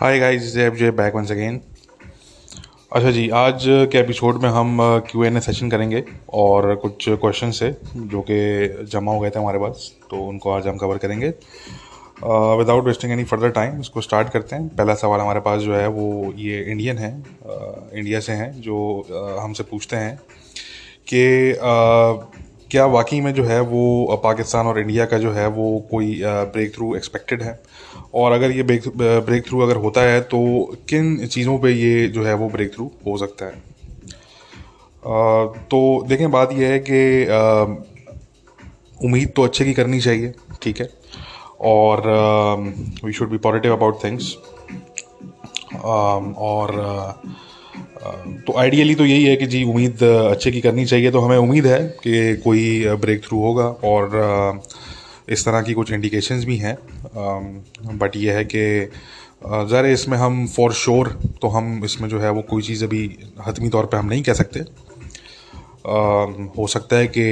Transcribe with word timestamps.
Hi 0.00 0.18
guys 0.18 0.42
जय 0.54 0.70
जय 0.70 0.90
back 0.90 1.14
once 1.14 1.30
again 1.30 1.60
अच्छा 2.92 3.10
जी, 3.10 3.28
आज 3.28 3.64
के 3.92 3.98
एपिसोड 3.98 4.42
में 4.42 4.48
हम 4.50 4.78
क्यू 5.10 5.24
एन 5.24 5.36
ए 5.36 5.40
सेशन 5.40 5.70
करेंगे 5.70 6.02
और 6.34 6.74
कुछ 6.74 7.08
क्वेश्चन 7.08 7.52
है 7.62 7.70
जो 8.08 8.20
कि 8.30 8.86
जमा 8.92 9.12
हो 9.12 9.20
गए 9.20 9.30
थे 9.30 9.38
हमारे 9.38 9.58
पास 9.58 9.90
तो 10.10 10.22
उनको 10.28 10.50
आज 10.50 10.66
हम 10.66 10.76
कवर 10.76 10.98
करेंगे। 10.98 11.28
Without 11.28 12.84
wasting 12.84 13.12
any 13.12 13.24
further 13.24 13.50
time 13.50 13.80
इसको 13.80 14.00
स्टार्ट 14.00 14.28
करते 14.28 14.56
हैं। 14.56 14.68
पहला 14.68 14.94
सवाल 14.94 15.20
हमारे 15.20 15.40
पास 15.40 15.60
जो 15.60 15.74
है, 15.74 15.86
वो 15.88 16.32
ये 16.36 16.62
इंडियन 16.62 16.98
है 16.98 17.12
इंडिया 17.94 18.20
से 18.20 18.32
हैं, 18.32 18.52
जो 18.60 19.36
हमसे 19.40 19.62
पूछते 19.62 19.96
हैं 19.96 20.16
कि 21.12 21.52
क्या 22.70 22.84
वाकई 22.86 23.20
में 23.20 23.32
जो 23.34 23.44
है 23.44 23.60
वो 23.60 24.20
पाकिस्तान 24.24 24.66
और 24.66 24.78
इंडिया 24.80 25.04
का 25.06 25.18
जो 25.18 25.32
है 25.32 25.46
वो 25.48 25.64
कोई 25.90 26.20
ब्रेक 26.24 26.74
थ्रू 26.74 26.94
एक्सपेक्टेड 26.96 27.42
है? 27.42 27.58
और 28.14 28.32
अगर 28.32 28.50
ये 28.50 28.62
ब्रेक 28.62 29.46
थ्रू 29.46 29.60
अगर 29.60 29.76
होता 29.76 30.00
है 30.00 30.20
तो 30.20 30.38
किन 30.88 31.26
चीज़ों 31.26 31.58
पे 31.58 31.72
ये 31.72 32.06
जो 32.08 32.24
है 32.24 32.34
वो 32.34 32.48
ब्रेक 32.48 32.74
थ्रू 32.74 32.90
हो 33.06 33.16
सकता 33.16 33.46
है? 33.46 33.52
तो 35.70 35.80
देखें 36.08 36.30
बात 36.30 36.52
यह 36.52 36.68
है 36.68 36.78
कि 36.90 37.00
उम्मीद 39.04 39.32
तो 39.36 39.42
अच्छे 39.42 39.64
की 39.64 39.74
करनी 39.74 40.00
चाहिए 40.00 40.32
ठीक 40.62 40.80
है? 40.80 40.88
और 41.60 42.02
we 43.04 43.12
should 43.12 43.30
be 43.30 43.38
positive 43.38 43.76
about 43.76 44.04
things 44.04 44.34
और 45.84 46.70
uh, 46.80 47.30
तो 48.46 48.58
आइडियली 48.58 48.94
तो 48.94 49.04
यही 49.06 49.24
है 49.24 49.36
कि 49.36 49.46
जी 49.46 49.62
उम्मीद 49.64 50.02
अच्छे 50.02 50.50
की 50.50 50.60
करनी 50.60 50.84
चाहिए 50.86 51.10
तो 51.10 51.20
हमें 51.20 51.36
उम्मीद 51.36 51.66
है 51.66 51.80
कि 52.02 52.36
कोई 52.44 52.96
ब्रेक 53.00 53.24
थ्रू 53.24 53.38
होगा 53.38 53.64
और 53.84 54.62
इस 55.28 55.44
तरह 55.44 55.62
की 55.62 55.74
कुछ 55.74 55.92
इंडिकेशंस 55.92 56.44
भी 56.44 56.56
हैं। 56.56 56.76
बट 57.98 58.16
ये 58.16 58.32
है 58.32 58.44
कि 58.44 58.64
ज़रा 59.44 59.88
इसमें 59.88 60.16
हम 60.18 60.46
फॉर 60.46 60.72
श्योर 60.74 61.08
तो 61.42 61.48
हम 61.48 61.80
इसमें 61.84 62.08
जो 62.08 62.20
है 62.20 62.30
वो 62.30 62.42
कोई 62.50 62.62
चीज़ 62.62 62.84
अभी 62.84 63.02
हतमी 63.46 63.68
तौर 63.68 63.86
पे 63.86 63.96
हम 63.96 64.06
नहीं 64.06 64.22
कह 64.22 64.32
सकते। 64.32 64.60
आ, 64.60 64.64
हो 66.58 66.66
सकता 66.66 66.96
है 66.96 67.06
कि 67.06 67.24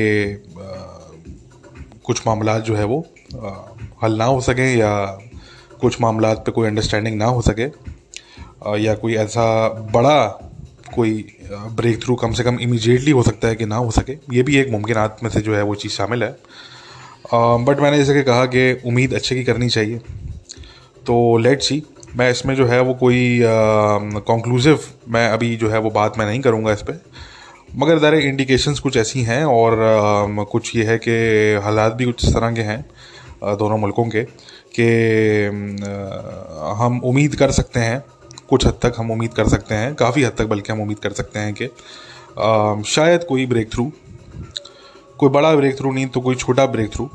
कुछ 2.05 2.27
मामला 2.27 2.59
जो 2.59 2.75
है 2.77 2.85
वो 2.85 3.05
आ, 3.37 3.51
हल 4.03 4.17
ना 4.17 4.25
हो 4.25 4.41
सके 4.41 4.73
या 4.79 4.91
कुछ 5.81 6.01
मामला 6.01 6.33
पे 6.35 6.53
कोई 6.53 6.67
अंडरस्टैंडिंग 6.67 7.17
ना 7.17 7.27
हो 7.27 7.43
सके। 7.43 7.67
या 8.79 8.95
कोई 8.95 9.15
ऐसा 9.17 9.69
बड़ा 9.93 10.25
कोई 10.95 11.13
ब्रेक 11.51 12.03
थ्रू 12.03 12.15
कम 12.15 12.33
से 12.33 12.45
कम 12.45 12.59
इमीजिएटली 12.61 13.11
हो 13.11 13.23
सकता 13.23 13.49
है 13.49 13.55
कि 13.57 13.67
ना 13.67 13.77
हो 13.77 13.91
सके। 13.91 14.13
ये 14.33 14.43
भी 14.43 14.57
एक 14.59 14.71
मुमकिन 14.71 14.97
में 15.23 15.31
से 15.31 15.41
जो 15.41 15.55
है 15.57 15.63
वो 15.63 15.75
चीज़ 15.75 15.93
शामिल 15.93 16.23
है। 16.25 16.31
बट 17.65 17.81
मैंने 17.81 17.99
जैसे 17.99 18.15
कि 18.15 18.23
कहा 18.23 18.45
कि 18.47 18.73
उम्मीद 18.87 19.15
अच्छे 19.15 19.35
की 19.35 19.45
करनी 19.45 19.69
चाहिए। 19.69 19.99
तो 21.07 21.37
लेट 21.39 21.63
सी 21.63 21.83
मैं 22.17 22.31
इसमें 22.31 22.55
जो 22.55 22.67
है 22.67 22.81
वो 22.81 22.95
कोई 22.95 23.41
कंक्लूसिव 23.43 24.81
मैं 25.09 25.29
अभी 25.29 25.57
जो 25.57 25.71
है 25.71 25.79
वो 25.79 25.91
बात 25.91 26.19
मैं 26.19 26.27
नहीं 26.27 26.41
करूँगा 26.41 26.73
इस 26.73 26.83
पर 26.83 27.01
मगर 27.77 27.99
ज़रा 27.99 28.19
इंडिकेशंस 28.19 28.79
कुछ 28.81 28.97
ऐसी 28.97 29.23
हैं 29.23 29.45
और 29.45 29.83
आ, 29.83 30.45
कुछ 30.45 30.75
ये 30.77 30.85
है 30.85 30.99
कि 30.99 31.15
हालात 31.65 31.93
भी 31.93 32.05
कुछ 32.05 32.25
इस 32.25 32.35
तरह 32.35 32.55
के 32.55 32.63
हैं 32.63 32.81
दोनों 33.59 33.79
मुल्कों 33.79 34.05
के 34.09 34.23
कि 34.79 34.87
हम 36.79 37.01
उम्मीद 37.05 37.35
कर 37.35 37.51
सकते 37.51 37.81
हैं 37.81 38.03
कुछ 38.49 38.67
हद 38.67 38.79
तक 38.83 38.95
हम 38.99 39.11
उम्मीद 39.11 39.35
कर 39.35 39.49
सकते 39.49 39.75
हैं, 39.75 39.95
काफ़ी 39.95 40.23
हद 40.25 40.35
तक 40.39 40.47
बल्कि 40.47 40.73
हम 40.73 40.81
उम्मीद 40.81 40.99
कर 40.99 41.13
सकते 41.13 41.39
हैं 41.39 41.55
कि 41.55 41.69
शायद 42.91 43.25
कोई 43.25 43.47
ब्रेक 43.47 43.73
थ्रू 43.73 43.91
कोई 45.19 45.29
बड़ा 45.29 45.55
ब्रेक 45.57 45.77
थ्रू 45.79 45.93
नहीं 45.93 46.07
तो 46.07 46.21
कोई 46.21 46.35
छोटा 46.35 46.67
ब्रेक 46.67 46.93
थ्रू 46.95 47.09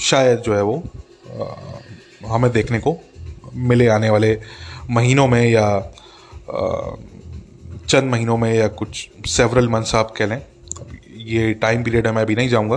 शायद 0.00 0.38
जो 0.38 0.54
है 0.54 0.62
वो 0.62 0.82
हमें 2.28 2.50
देखने 2.52 2.78
को 2.78 2.96
मिले 3.54 3.86
आने 3.88 4.10
वाले 4.10 4.38
महीनों 4.90 5.26
में 5.28 5.42
या 5.44 5.66
चंद 7.88 8.10
महीनों 8.10 8.36
में 8.36 8.52
या 8.54 8.66
कुछ 8.68 9.08
सेवरल 9.26 9.68
मंथ्स 9.68 9.94
आप 9.94 10.10
कह 10.10 10.26
लें। 10.26 10.40
ये 11.26 11.52
टाइम 11.54 11.82
पीरियड 11.84 12.06
है, 12.06 12.12
मैं 12.12 12.22
अभी 12.22 12.34
नहीं 12.34 12.48
जाऊँगा। 12.48 12.76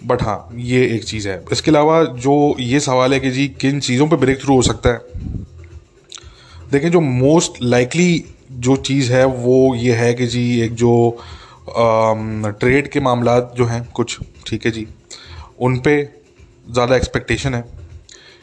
बट 0.00 0.22
हाँ 0.22 0.48
ये 0.54 0.84
एक 0.86 1.04
चीज़ 1.04 1.28
है। 1.28 1.42
इसके 1.52 1.70
अलावा 1.70 2.02
जो 2.04 2.54
ये 2.60 2.80
सवाल 2.80 3.14
है 3.14 3.20
कि 3.20 3.30
जी 3.30 3.48
किन 3.60 3.80
चीज़ों 3.80 4.08
पे 4.08 4.16
ब्रेक 4.16 4.42
थ्रू 4.42 4.54
हो 4.54 4.62
सकता 4.62 4.90
है 4.90 4.98
देखें, 6.70 6.90
जो 6.90 7.00
मोस्ट 7.00 7.62
लाइकली 7.62 8.24
जो 8.52 8.76
चीज़ 8.78 9.12
है, 9.12 9.24
वो 9.24 9.74
ये 9.74 9.94
है 9.94 10.12
कि 10.14 10.26
जी, 10.26 10.60
एक 10.62 10.74
जो 10.74 10.92
ट्रेड 11.68 12.88
के 12.90 13.00
मामला 13.00 13.38
जो 13.56 13.64
हैं, 13.66 13.82
कुछ, 13.94 14.18
ठीक 14.46 14.66
है 14.66 14.72
जी, 14.72 14.86
उन 15.60 15.78
पे 15.80 16.02
ज़्यादा 16.68 16.96
एक्सपेक्टेशन 16.96 17.54
है 17.54 17.64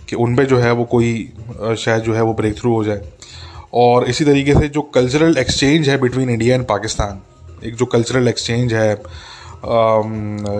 कि 0.09 0.15
उन 0.15 0.35
पे 0.35 0.45
जो 0.45 0.57
है, 0.59 0.71
वो 0.71 0.85
कोई 0.85 1.13
शायद 1.77 2.03
जो 2.03 2.13
है, 2.13 2.21
वो 2.21 2.33
ब्रेक 2.33 2.57
थ्रू 2.59 2.73
हो 2.75 2.83
जाए। 2.83 3.01
और 3.73 4.03
इसी 4.09 4.25
तरीके 4.25 4.53
से 4.53 4.67
जो 4.69 4.81
कल्चरल 4.95 5.37
एक्सचेंज 5.37 5.89
है 5.89 5.97
बिटवीन 6.01 6.29
इंडिया 6.29 6.55
एंड 6.55 6.65
पाकिस्तान 6.67 7.21
एक 7.63 7.75
जो 7.75 7.85
कल्चरल 7.87 8.27
एक्सचेंज 8.27 8.73
है 8.73 8.95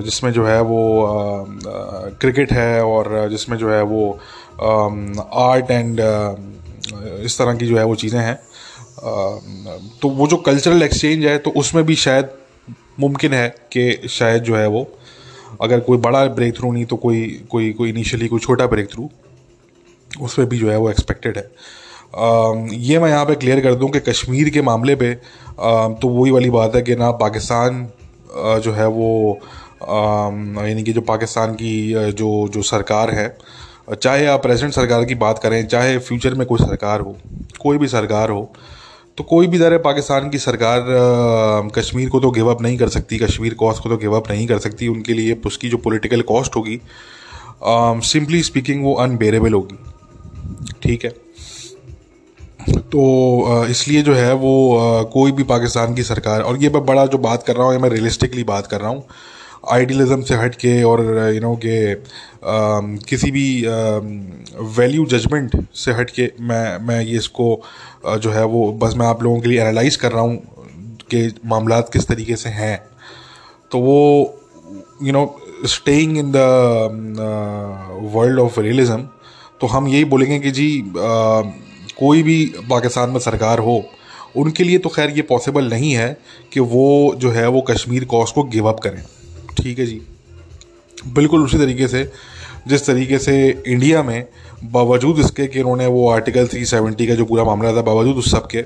जिसमें 0.04 0.32
जो 0.32 0.46
है, 0.46 0.62
वो 0.62 1.46
क्रिकेट 2.22 2.52
है 2.54 2.84
और 2.84 3.28
जिसमें 3.32 3.58
जो 3.58 3.70
है, 3.72 3.82
वो 3.84 4.20
आर्ट 5.44 5.72
एंड 5.72 6.00
इस 6.88 7.38
तरह 7.40 7.56
की 7.56 7.68
जो 7.68 7.78
है 7.78 7.84
वो 7.86 7.96
चीज़ें 7.96 8.20
हैं। 8.20 8.36
तो 10.02 10.10
वो 10.10 10.28
जो 10.28 10.38
कल्चरल 10.38 10.84
एक्सचेंज 10.84 11.26
है 11.26 11.38
तो 11.38 11.52
उसमें 11.58 11.84
भी 11.86 11.96
शायद 11.96 12.30
मुमकिन 13.00 13.34
है 13.34 13.48
कि 13.72 14.08
शायद 14.10 14.44
जो 14.44 14.56
है 14.56 14.68
वो 14.68 14.88
अगर 15.62 15.80
कोई 15.80 15.98
बड़ा 15.98 16.26
ब्रेक 16.28 16.58
थ्रू 16.58 16.72
नहीं 16.72 16.86
तो 16.86 16.96
कोई 16.98 17.26
कोई 17.52 17.72
कोई 17.74 17.90
इनिशियली 17.90 18.28
कोई 18.28 18.40
छोटा 18.40 18.68
ब्रेक 18.68 18.92
थ्रू 18.92 19.10
उसमें 20.12 20.48
भी 20.50 20.58
जो 20.58 20.70
है 20.72 20.78
वो 20.78 20.90
एक्सपेक्टेड 20.90 21.38
है। 21.38 21.50
ये 22.80 23.00
मैं 23.00 23.10
यहाँ 23.10 23.26
पे 23.26 23.36
क्लियर 23.36 23.60
कर 23.62 23.76
दूँ 23.76 23.90
कि 23.90 24.00
कश्मीर 24.00 24.50
के 24.50 24.62
मामले 24.62 24.96
पे 24.96 25.14
तो 26.02 26.08
वही 26.08 26.32
वाली 26.32 26.50
बात 26.50 26.76
है 26.76 26.82
कि 26.82 26.96
ना 26.96 27.12
पाकिस्तान 27.22 27.88
जो 28.64 28.74
है 28.74 28.88
वो 28.88 29.40
यानी 29.82 30.84
कि 30.84 30.94
जो 30.94 31.02
पाकिस्तान 31.02 31.54
की 31.54 31.74
जो 32.14 32.48
जो 32.54 32.62
सरकार 32.64 33.12
है 33.12 33.28
चाहे 33.88 34.26
आप 34.28 34.42
प्रेजेंट 34.44 34.74
सरकार 34.74 35.04
की 35.06 35.16
बात 35.16 35.40
करें, 35.40 35.66
चाहे 35.68 35.98
फ्यूचर 36.00 36.34
में 36.34 36.46
कोई 36.48 36.60
सरकार 36.60 37.00
हो, 37.00 37.16
कोई 37.62 37.78
भी 37.78 37.88
सरकार 37.90 38.30
हो 38.30 38.52
तो 39.18 39.24
कोई 39.24 39.48
भी 39.48 39.58
ज़रा 39.58 39.78
पाकिस्तान 39.80 40.30
की 40.30 40.38
सरकार 40.40 40.86
कश्मीर 41.76 42.10
को 42.10 42.20
तो 42.20 42.32
गिव 42.32 42.48
अप 42.48 42.62
नहीं 42.62 42.78
कर 42.78 42.90
सकती, 42.90 43.18
कश्मीर 43.18 43.54
कॉस्ट 43.54 43.84
को 43.84 43.90
तो 43.90 43.98
गिव 43.98 44.16
अप 44.16 44.32
नहीं 44.32 44.48
कर 44.48 44.58
सकती, 44.60 44.88
उनके 44.88 45.14
लिए 45.14 45.38
उसकी 45.46 45.70
जो 45.70 45.78
पॉलिटिकल 45.80 46.22
कॉस्ट 46.24 46.56
होगी 46.56 46.80
सिंपली 47.64 48.42
स्पीकिंग 48.44 48.84
वो 48.84 48.94
अनबेरेबल 48.96 49.54
होगी। 49.54 49.78
ठीक 50.84 51.06
है? 51.06 51.10
तो 52.70 53.66
इसलिए 53.70 54.02
जो 54.02 54.14
है 54.14 54.34
वो 54.36 55.10
कोई 55.14 55.32
भी 55.32 55.44
पाकिस्तान 55.46 55.96
की 55.96 56.04
सरकार, 56.04 56.42
और 56.42 56.58
ये 56.64 56.70
मैं 56.70 56.86
बड़ा 56.86 57.06
जो 57.06 57.18
बात 57.20 57.44
कर 57.44 57.56
रहा 57.56 57.68
हूँ 57.68 57.80
मैं 57.82 57.90
रियलिस्टिकली 57.90 58.44
बात 58.46 58.68
कर 58.68 58.82
रहा 58.82 58.90
हूँ 58.90 59.04
आइडियलिज्म 59.72 60.22
से 60.22 60.36
हट 60.36 60.56
के 60.56 60.82
और 60.84 61.02
यू 61.36 61.42
नो 61.42 61.56
के 61.56 61.94
किसी 62.46 63.30
भी 63.32 63.46
वैल्यू 64.78 65.06
जजमेंट 65.06 65.52
से 65.76 65.92
हट 65.92 66.10
के 66.10 66.32
मैं 66.42 66.78
मैं 66.88 67.02
ये 67.02 67.18
इसको 67.18 67.48
जो 68.18 68.32
है 68.32 68.44
वो 68.46 68.72
बस 68.82 68.96
मैं 68.98 69.08
आप 69.08 69.24
लोगों 69.24 69.40
के 69.42 69.50
लिए 69.50 69.62
एनालाइज 69.62 69.96
कर 69.96 70.12
रहा 70.12 70.22
हूँ 70.22 70.38
कि 71.12 71.28
मामला 71.46 71.80
किस 71.94 72.08
तरीके 72.08 72.36
से 72.36 72.50
हैं। 72.50 72.78
तो 73.72 73.80
वो 73.80 74.00
you 75.04 75.14
know 75.14 75.26
staying 75.66 76.18
in 76.18 76.32
the 76.32 76.38
world 78.14 78.40
of 78.40 78.60
realism 78.60 79.02
तो 79.62 79.68
हम 79.68 79.88
यही 79.88 80.06
बोलेंगे 80.06 80.40
कि 80.40 80.52
जी 80.52 80.70
आ, 80.82 81.42
कोई 82.00 82.24
भी 82.24 82.46
पाकिस्तान 82.70 83.10
में 83.10 83.20
सरकार 83.20 83.60
हो 83.60 83.84
उनके 84.38 84.64
लिए 84.64 84.78
तो 84.78 84.90
खैर 84.90 85.10
ये 85.10 85.22
पॉसिबल 85.22 85.70
नहीं 85.70 85.92
है 85.94 86.18
कि 86.54 86.60
वो 86.60 87.16
जो 87.18 87.32
है 87.32 87.48
वो 87.48 87.62
कश्मीर 87.62 88.06
कॉस 88.06 88.32
को 88.32 88.44
गिव 88.56 88.66
अप 88.70 88.80
करें। 88.80 89.04
ठीक 89.58 89.80
है 89.80 89.86
जी? 89.86 90.02
बिल्कुल 91.08 91.44
उसी 91.44 91.58
तरीके 91.58 91.88
से 91.88 92.04
जिस 92.68 92.86
तरीके 92.88 93.18
से 93.20 93.36
इंडिया 93.68 94.04
में 94.04 94.26
बावजूद 94.72 95.20
इसके 95.20 95.48
कि 95.48 95.60
उन्होंने 95.60 95.86
वो 95.88 96.10
आर्टिकल 96.10 96.48
370 96.48 97.08
का 97.08 97.16
जो 97.16 97.26
पूरा 97.26 97.44
मामला 97.44 97.76
था 97.76 97.82
बावजूद 97.82 98.18
उस 98.18 98.32
सब 98.32 98.48
के 98.48 98.64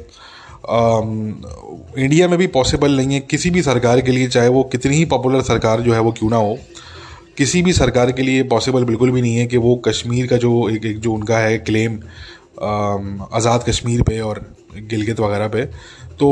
इंडिया 2.01 2.27
में 2.27 2.37
भी 2.39 2.47
पॉसिबल 2.47 2.95
नहीं 2.97 3.13
है 3.13 3.19
किसी 3.19 3.49
भी 3.49 3.61
सरकार 3.61 4.01
के 4.01 4.11
लिए 4.11 4.27
चाहे 4.27 4.47
वो 4.47 4.63
कितनी 4.63 4.95
ही 4.95 5.05
पॉपुलर 5.05 5.41
सरकार 5.43 5.81
जो 5.81 5.93
है 5.93 5.99
वो 5.99 6.11
क्यों 6.11 6.29
ना 6.29 6.37
हो 6.37 6.57
किसी 7.37 7.61
भी 7.61 7.73
सरकार 7.73 8.11
के 8.11 8.21
लिए 8.21 8.43
पॉसिबल 8.43 8.83
बिल्कुल 8.83 9.11
भी 9.11 9.21
नहीं 9.21 9.35
है 9.35 9.45
कि 9.47 9.57
वो 9.57 9.75
कश्मीर 9.87 10.27
का 10.27 10.37
जो 10.37 10.69
एक, 10.69 10.85
एक 10.85 10.99
जो 10.99 11.13
उनका 11.13 11.37
है 11.37 11.57
क्लेम 11.59 11.99
आज़ाद 12.61 13.63
कश्मीर 13.67 14.01
पे 14.01 14.19
और 14.19 14.45
गिलगित 14.89 15.19
वगैरह 15.19 15.47
पे 15.47 15.63
तो 16.19 16.27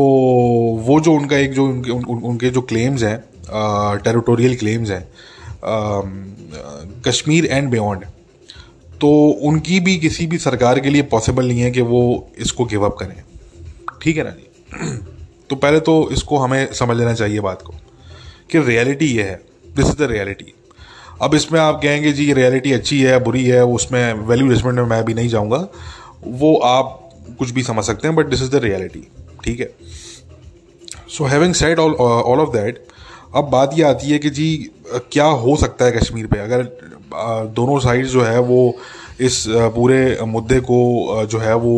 वो 0.88 1.00
जो 1.00 1.14
उनका 1.14 1.38
एक 1.38 1.54
जो 1.54 1.66
उनके 1.66 1.92
उन, 1.92 2.04
उनके 2.04 2.50
जो 2.50 2.62
क्लेम्स 2.62 3.04
हैं 3.04 3.18
टेरिटोरियल 4.04 4.56
क्लेम्स 4.56 4.90
हैं 4.92 5.08
कश्मीर 5.64 7.46
एंड 7.46 7.70
बियॉन्ड 7.70 8.06
तो 9.02 9.10
उनकी 9.44 9.80
भी 9.80 9.98
किसी 9.98 10.28
भी 10.28 10.38
सरकार 10.38 10.80
के 10.80 10.90
लिए 10.90 11.02
पॉसिबल 11.12 11.48
नहीं 11.48 11.62
है 11.62 11.72
कि 11.72 11.82
वो 11.84 12.02
इसको 12.40 12.66
गिव 12.66 12.86
अप 12.86 12.96
करें। 13.00 13.22
ठीक 14.02 14.18
है 14.18 14.24
ना 14.24 14.30
जी 14.30 14.98
तो 15.50 15.56
पहले 15.56 15.80
तो 15.80 16.10
इसको 16.12 16.38
हमें 16.38 16.74
समझ 16.74 16.98
लेना 16.98 17.14
चाहिए 17.14 17.40
बात 17.40 17.62
को 17.62 17.74
कि 18.52 18.60
रियलिटी 18.60 19.06
ये 19.08 19.24
है। 19.24 19.42
दिस 19.76 19.86
इज़ 19.86 19.98
द 19.98 20.10
रियलिटी 20.12 20.54
अब 21.22 21.36
इसमें 21.36 21.60
आप 21.60 21.80
कहेंगे, 21.84 22.12
जी 22.12 22.34
रियलिटी 22.34 22.72
अच्छी 22.74 23.02
है, 23.02 23.20
बुरी 23.20 23.44
है, 23.46 23.64
उसमें 23.66 24.14
वैल्यू 24.28 24.54
जजमेंट 24.54 24.78
में 24.80 24.86
मैं 24.86 25.04
भी 25.06 25.14
नहीं 25.14 25.30
जाऊँगा। 25.30 25.68
वो 26.26 26.56
आप 26.66 27.00
कुछ 27.40 27.52
भी 27.52 27.64
समझ 27.64 27.84
सकते 27.86 28.08
हैं 28.08 28.16
but 28.16 28.26
this 28.26 28.42
is 28.42 28.52
the 28.52 28.62
reality 28.64 29.08
ठीक 29.44 29.60
है? 29.60 29.70
So 31.10 31.26
having 31.26 31.54
said 31.54 31.80
all 31.80 31.94
all 31.94 32.40
of 32.40 32.50
that 32.50 32.86
अब 33.36 33.50
बात 33.50 33.72
ये 33.74 33.84
आती 33.84 34.12
है 34.12 34.20
कि 34.20 34.30
जी 34.30 34.48
क्या 35.12 35.26
हो 35.26 35.56
सकता 35.56 35.86
है 35.86 35.92
कश्मीर 35.92 36.28
पे? 36.28 36.40
अगर 36.40 36.64
दोनों 37.56 37.80
साइड 37.80 38.06
जो 38.06 38.22
है 38.24 38.40
वो 38.42 38.74
इस 39.22 39.44
पूरे 39.76 40.18
मुद्दे 40.26 40.60
को 40.60 41.26
जो 41.26 41.40
है 41.40 41.56
वो 41.56 41.76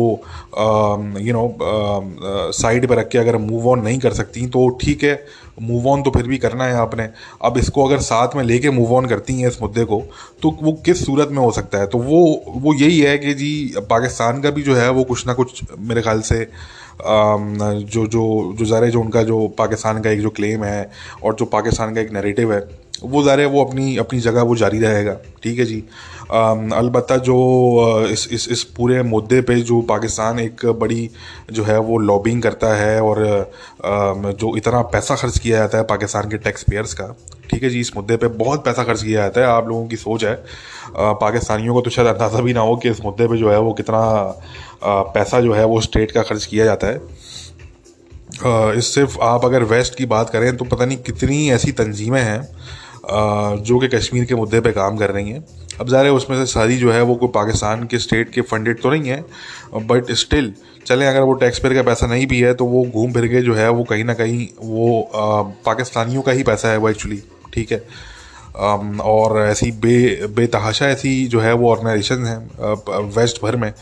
यू 1.20 1.32
नो 1.34 2.50
साइड 2.52 2.86
पर 2.88 2.96
रख 2.96 3.08
के 3.08 3.18
अगर 3.18 3.36
मूव 3.36 3.68
ऑन 3.68 3.82
नहीं 3.82 3.98
कर 3.98 4.12
सकती 4.12 4.46
तो 4.46 4.68
ठीक 4.82 5.04
है 5.04 5.14
मूव 5.62 5.88
ऑन 5.88 6.02
तो 6.02 6.10
फिर 6.10 6.26
भी 6.26 6.38
करना 6.38 6.64
है 6.64 6.74
आपने। 6.74 7.08
अब 7.44 7.56
इसको 7.58 7.86
अगर 7.86 7.98
साथ 8.00 8.36
में 8.36 8.42
लेके 8.44 8.70
मूव 8.70 8.94
ऑन 8.96 9.06
करती 9.06 9.40
हैं 9.40 9.48
इस 9.48 9.60
मुद्दे 9.62 9.84
को 9.84 10.00
तो 10.42 10.56
वो 10.62 10.72
किस 10.84 11.04
सूरत 11.06 11.28
में 11.30 11.38
हो 11.38 11.50
सकता 11.50 11.78
है? 11.78 11.86
तो 11.86 11.98
वो 11.98 12.42
वो 12.56 12.74
यही 12.74 13.00
है 13.00 13.16
कि 13.18 13.34
जी, 13.34 13.74
पाकिस्तान 13.90 14.40
का 14.40 14.50
भी 14.50 14.62
जो 14.62 14.74
है 14.76 14.90
वो 14.90 15.04
कुछ 15.04 15.26
ना 15.26 15.34
कुछ 15.34 15.60
मेरे 15.78 16.02
ख्याल 16.02 16.20
से 16.22 16.46
जो 17.00 18.06
जो 18.06 18.54
जो 18.58 18.64
ज़ाहिर 18.64 18.90
जो 18.90 19.00
उनका 19.00 19.22
जो 19.22 19.46
पाकिस्तान 19.58 20.00
का 20.02 20.10
एक 20.10 20.20
जो 20.20 20.30
क्लेम 20.30 20.64
है 20.64 20.90
और 21.24 21.34
जो 21.34 21.44
पाकिस्तान 21.46 21.94
का 21.94 22.00
एक 22.00 22.12
नैरेटिव 22.12 22.52
है, 22.52 22.60
वो 23.02 23.22
ज़ाहिर 23.22 23.46
वो 23.46 23.64
अपनी 23.64 23.96
अपनी 23.96 24.20
जगह 24.20 24.42
वो 24.42 24.56
जारी 24.56 24.78
रहेगा। 24.80 25.16
ठीक 25.42 25.58
है 25.58 25.64
जी? 25.64 25.82
अलबत्त 26.30 27.12
जो 27.24 27.36
इस 28.08 28.26
इस 28.32 28.48
इस 28.48 28.62
पूरे 28.76 29.02
मुद्दे 29.02 29.40
पे 29.42 29.54
जो 29.62 29.80
पाकिस्तान 29.82 30.38
एक 30.40 30.64
बड़ी, 30.80 31.08
जो 31.52 31.64
है, 31.64 31.78
वो 31.80 31.98
लॉबिंग 32.00 32.42
करता 32.42 32.74
है 32.74 33.00
और 33.02 33.18
जो 33.84 34.56
इतना 34.56 34.82
पैसा 34.92 35.16
खर्च 35.16 35.38
किया 35.38 35.58
जाता 35.58 35.78
है 35.78 35.84
पाकिस्तान 35.86 36.28
के 36.30 36.38
टैक्स 36.38 36.62
पेयर्स 36.62 36.94
का, 36.94 37.14
ठीक 37.50 37.62
है 37.62 37.70
जी, 37.70 37.80
इस 37.80 37.96
मुद्दे 37.96 38.16
पे 38.16 38.26
बहुत 38.38 38.64
पैसा 38.64 38.84
खर्च 38.84 39.02
किया 39.02 39.22
जाता 39.22 39.40
है, 39.40 39.46
आप 39.46 39.68
लोगों 39.68 39.86
की 39.88 39.96
सोच 39.96 40.24
है। 40.24 40.34
पाकिस्तानियों 40.96 41.74
को 41.74 41.80
तो 41.80 41.90
शायद 41.90 42.08
अंदाज़ा 42.08 42.40
भी 42.40 42.52
ना 42.52 42.60
हो 42.60 42.76
कि 42.76 42.90
इस 42.90 43.00
मुद्दे 43.04 43.26
पे 43.28 43.36
जो 43.36 43.50
है 43.50 43.58
वो 43.60 43.72
कितना 43.72 44.00
पैसा 44.84 45.40
जो 45.40 45.52
है 45.52 45.64
वो 45.64 45.80
स्टेट 45.80 46.12
का 46.12 46.22
खर्च 46.22 46.44
किया 46.46 46.64
जाता 46.64 46.86
है। 46.86 47.00
इस 48.78 48.94
सिर्फ़ 48.94 49.18
आप 49.22 49.44
अगर 49.44 49.62
वेस्ट 49.66 49.94
की 49.94 50.06
बात 50.06 50.30
करें 50.30 50.56
तो 50.56 50.64
पता 50.64 50.84
नहीं 50.84 50.98
कितनी 50.98 51.50
ऐसी 51.50 51.72
तंजीमें 51.72 52.20
हैं 52.22 52.40
जो 53.10 53.78
कि 53.78 53.88
कश्मीर 53.88 54.24
के 54.24 54.34
मुद्दे 54.34 54.60
पे 54.60 54.72
काम 54.72 54.96
कर 54.96 55.10
रही 55.10 55.30
हैं। 55.30 55.44
अब 55.80 55.88
ज़ाहिर 55.88 56.06
है 56.06 56.12
उसमें 56.12 56.36
से 56.36 56.46
सारी 56.52 56.76
जो 56.76 56.90
है 56.92 57.02
वो 57.02 57.14
कोई 57.14 57.28
पाकिस्तान 57.34 57.84
के 57.86 57.98
स्टेट 57.98 58.30
के 58.30 58.40
फंडेड 58.42 58.80
तो 58.82 58.90
नहीं 58.90 59.10
है 59.10 59.24
बट 59.76 60.12
स्टिल 60.14 60.52
चलें, 60.86 61.06
अगर 61.06 61.20
वो 61.20 61.32
टैक्स 61.34 61.58
पेयर 61.58 61.74
का 61.74 61.82
पैसा 61.82 62.06
नहीं 62.06 62.26
भी 62.26 62.40
है 62.40 62.52
तो 62.54 62.64
वो 62.66 62.84
घूम 62.84 63.12
फिर 63.12 63.26
के 63.28 63.42
जो 63.42 63.54
है 63.54 63.68
वो 63.70 63.84
कहीं 63.84 64.04
ना 64.04 64.14
कहीं 64.14 64.46
वो 64.60 65.10
पाकिस्तानियों 65.66 66.22
का 66.22 66.32
ही 66.32 66.42
पैसा 66.42 66.68
है 66.68 66.76
वो 66.76 66.88
एक्चुअली 66.88 67.22
ठीक 67.54 67.72
है। 67.72 67.82
और 68.54 69.38
ऐसी 69.40 69.70
बे, 69.72 70.26
बेतहाशा 70.26 70.86
ऐसी 70.86 71.26
जो 71.26 71.40
है 71.40 71.52
वो 71.52 71.70
ऑर्गेनाइजेशन 71.70 72.24
हैं 72.26 73.08
वेस्ट 73.16 73.42
भर 73.42 73.56
में 73.56 73.72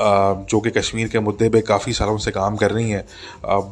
जो 0.00 0.60
कि 0.60 0.70
कश्मीर 0.70 1.08
के 1.08 1.20
मुद्दे 1.20 1.48
पे 1.48 1.60
काफ़ी 1.60 1.92
सालों 1.92 2.16
से 2.18 2.30
काम 2.30 2.56
कर 2.56 2.70
रही 2.70 2.90
हैं। 2.90 3.04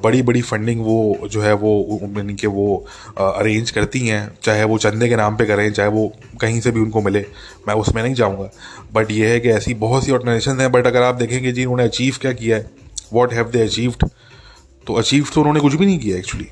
बड़ी 0.02 0.22
बड़ी 0.22 0.42
फंडिंग 0.42 0.80
वो 0.84 1.28
जो 1.30 1.42
है 1.42 1.52
वो 1.54 1.98
यानी 2.02 2.34
कि 2.34 2.46
वो 2.46 2.76
अरेंज 3.18 3.70
करती 3.70 4.06
हैं, 4.06 4.30
चाहे 4.42 4.64
वो 4.64 4.78
चंदे 4.78 5.08
के 5.08 5.16
नाम 5.16 5.36
पे 5.36 5.46
करें, 5.46 5.72
चाहे 5.72 5.88
वो 5.88 6.12
कहीं 6.40 6.60
से 6.60 6.70
भी 6.70 6.80
उनको 6.80 7.02
मिले, 7.02 7.24
मैं 7.68 7.74
उसमें 7.74 8.02
नहीं 8.02 8.14
जाऊँगा। 8.14 8.50
बट 8.94 9.10
ये 9.10 9.28
है 9.28 9.40
कि 9.40 9.48
ऐसी 9.50 9.74
बहुत 9.76 10.04
सी 10.04 10.12
ऑर्गेनाइजेशन 10.12 10.60
हैं 10.60 10.70
बट 10.72 10.86
अगर 10.86 11.02
आप 11.02 11.14
देखेंगे 11.14 11.52
जी, 11.52 11.64
उन्होंने 11.64 11.84
अचीव 11.84 12.16
क्या 12.20 12.32
किया 12.32 12.56
है? 12.56 12.70
वॉट 13.12 13.32
हैव 13.32 13.50
दे 13.50 13.62
अचीव्ड 13.62 14.08
तो 14.86 14.94
अचीव 14.94 15.26
तो 15.34 15.40
उन्होंने 15.40 15.60
कुछ 15.60 15.74
भी 15.74 15.86
नहीं 15.86 15.98
किया 15.98 16.16
एक्चुअली 16.18 16.48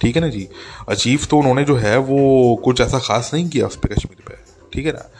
ठीक 0.00 0.16
है 0.16 0.22
ना 0.22 0.28
जी? 0.28 0.48
अचीव 0.88 1.20
तो 1.30 1.38
उन्होंने 1.38 1.64
जो 1.64 1.76
है 1.76 1.98
वो 1.98 2.56
कुछ 2.64 2.80
ऐसा 2.80 2.98
ख़ास 2.98 3.30
नहीं 3.34 3.48
किया 3.48 3.66
उस 3.66 3.76
पर 3.76 3.94
कश्मीर 3.94 4.22
पर 4.28 4.44
ठीक 4.72 4.86
है 4.86 4.92
ना? 4.92 5.10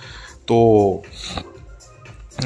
तो 0.49 1.02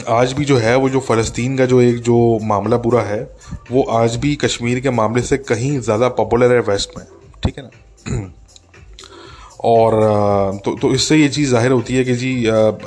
आज 0.08 0.32
भी 0.32 0.44
जो 0.44 0.56
है 0.58 0.76
वो 0.76 0.88
जो 0.88 1.00
फ़लस्तीन 1.00 1.58
का 1.58 1.66
जो 1.66 1.80
एक 1.80 1.98
जो 1.98 2.38
मामला 2.42 2.76
बुरा 2.76 3.02
है, 3.02 3.30
वो 3.72 3.82
आज 3.82 4.16
भी 4.16 4.34
कश्मीर 4.36 4.80
के 4.80 4.90
मामले 4.90 5.22
से 5.22 5.36
कहीं 5.38 5.80
ज़्यादा 5.80 6.08
पॉपुलर 6.08 6.52
है 6.52 6.60
वेस्ट 6.60 6.90
में, 6.98 7.06
ठीक 7.44 7.58
है 7.58 7.64
ना? 7.64 8.32
और 9.60 9.92
तो 10.64 10.74
तो 10.80 10.92
इससे 10.94 11.16
ये 11.16 11.28
चीज़ 11.28 11.50
ज़ाहिर 11.50 11.72
होती 11.72 11.94
है 11.94 12.04
कि 12.04 12.14
जी 12.14 12.30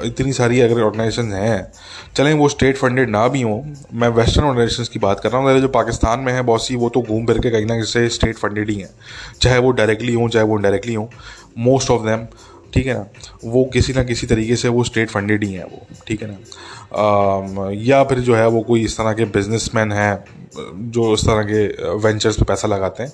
इतनी 0.06 0.34
सारी 0.34 0.60
अगर 0.62 0.82
ऑर्गेनाइजेशन 0.82 1.32
हैं, 1.34 1.72
चलें 2.16 2.34
वो 2.34 2.48
स्टेट 2.50 2.78
फंडेड 2.78 3.10
ना 3.10 3.28
भी 3.28 3.42
हों, 3.42 3.62
मैं 3.94 4.08
वेस्टर्न 4.10 4.46
ऑर्गेनाइजेशन 4.46 4.92
की 4.94 5.00
बात 5.00 5.20
कर 5.20 5.32
रहा 5.32 5.42
हूँ 5.42 5.60
जो 5.62 5.68
पाकिस्तान 5.70 6.20
में 6.20 6.32
है 6.34 6.42
बहुत 6.42 6.66
सी 6.66 6.76
वो 6.76 6.90
तो 6.90 7.02
घूम 7.02 7.26
फिर 7.26 7.40
के 7.40 7.50
कहीं 7.52 7.66
ना 7.66 7.74
कहीं 7.74 7.84
से 7.86 8.08
स्टेट 8.10 8.38
फंडेड 8.38 8.70
ही 8.70 8.76
हैं। 8.76 8.90
चाहे 9.42 9.58
वो 9.58 9.72
डायरेक्टली 9.72 10.14
हों, 10.14 10.28
चाहे 10.30 10.46
वो 10.46 10.58
इनडायरेक्टली 10.58 10.94
हों 10.94 11.08
मोस्ट 11.60 11.92
ऑफ़ 11.92 12.06
देम 12.06 12.26
ठीक 12.74 12.86
है 12.88 12.94
ना? 12.94 13.06
वो 13.46 13.64
किसी 13.74 13.94
ना 13.94 14.04
किसी 14.04 14.28
तरीके 14.28 14.56
से 14.56 14.68
वो 14.70 14.84
स्टेट 14.84 15.10
फंडेड 15.10 15.44
ही 15.44 15.54
हैं 15.54 15.64
वो, 15.64 15.86
ठीक 16.08 16.22
है 16.22 16.28
ना? 16.28 17.70
या 17.82 18.04
फिर 18.04 18.20
जो 18.20 18.36
है 18.36 18.48
वो 18.48 18.62
कोई 18.62 18.84
इस 18.86 18.98
तरह 18.98 19.14
के 19.14 19.26
बिजनेसमैन 19.34 19.92
हैं, 19.92 20.24
जो 20.92 21.14
इस 21.14 21.22
तरह 21.22 21.44
के 21.44 21.66
वेंचर्स 21.98 22.38
पे 22.38 22.46
पैसा 22.46 22.68
लगाते 22.68 23.04
हैं। 23.04 23.12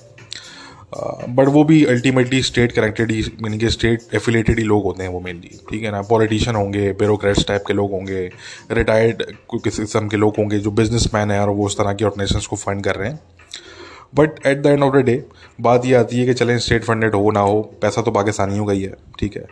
बट 0.92 1.48
वो 1.48 1.62
भी 1.64 1.84
अल्टीमेटली 1.84 2.42
स्टेट 2.42 2.72
कनेक्टेड 2.72 3.10
ही 3.10 3.22
मीनिंग 3.42 3.60
के 3.60 3.70
स्टेट 3.70 4.14
एफिलेटेड 4.14 4.58
ही 4.58 4.64
लोग 4.64 4.84
होते 4.84 5.02
हैं 5.02 5.10
वो 5.10 5.20
मेनली 5.20 5.58
ठीक 5.70 5.82
है 5.82 5.90
ना? 5.92 6.00
पॉलिटिशियन 6.02 6.56
होंगे 6.56 6.92
ब्यूरोक्रेट्स 6.92 7.46
टाइप 7.48 7.64
के 7.66 7.74
लोग 7.74 7.90
होंगे 7.90 8.20
रिटायर्ड 8.72 9.22
किसी 9.54 9.82
किस्म 9.82 10.08
के 10.08 10.16
लोग 10.16 10.34
होंगे 10.38 10.58
जो 10.58 10.70
बिज़नेस 10.70 11.08
मैन 11.14 11.30
हैं 11.30 11.40
और 11.40 11.50
वो 11.50 11.66
उस 11.66 11.76
तरह 11.78 11.92
की 11.92 12.04
ऑर्गेनाइजेशन 12.04 12.46
को 12.50 12.56
फंड 12.56 12.84
कर 12.84 12.94
रहे 12.94 13.08
हैं। 13.08 13.20
But 14.14 14.46
at 14.46 14.62
the 14.62 14.66
end 14.66 14.82
of 14.82 14.94
the 14.94 15.04
day 15.04 15.22
बात 15.60 15.86
ये 15.86 15.94
आती 15.94 16.18
है 16.18 16.26
कि 16.26 16.34
चलें 16.34 16.58
स्टेट 16.58 16.84
फंडेड 16.84 17.14
हो 17.14 17.30
ना 17.30 17.40
हो, 17.40 17.60
पैसा 17.82 18.02
तो 18.02 18.10
पाकिस्तानियों 18.10 18.66
का 18.66 18.72
ही 18.72 18.82
है, 18.82 18.94
ठीक 19.18 19.36
है? 19.36 19.42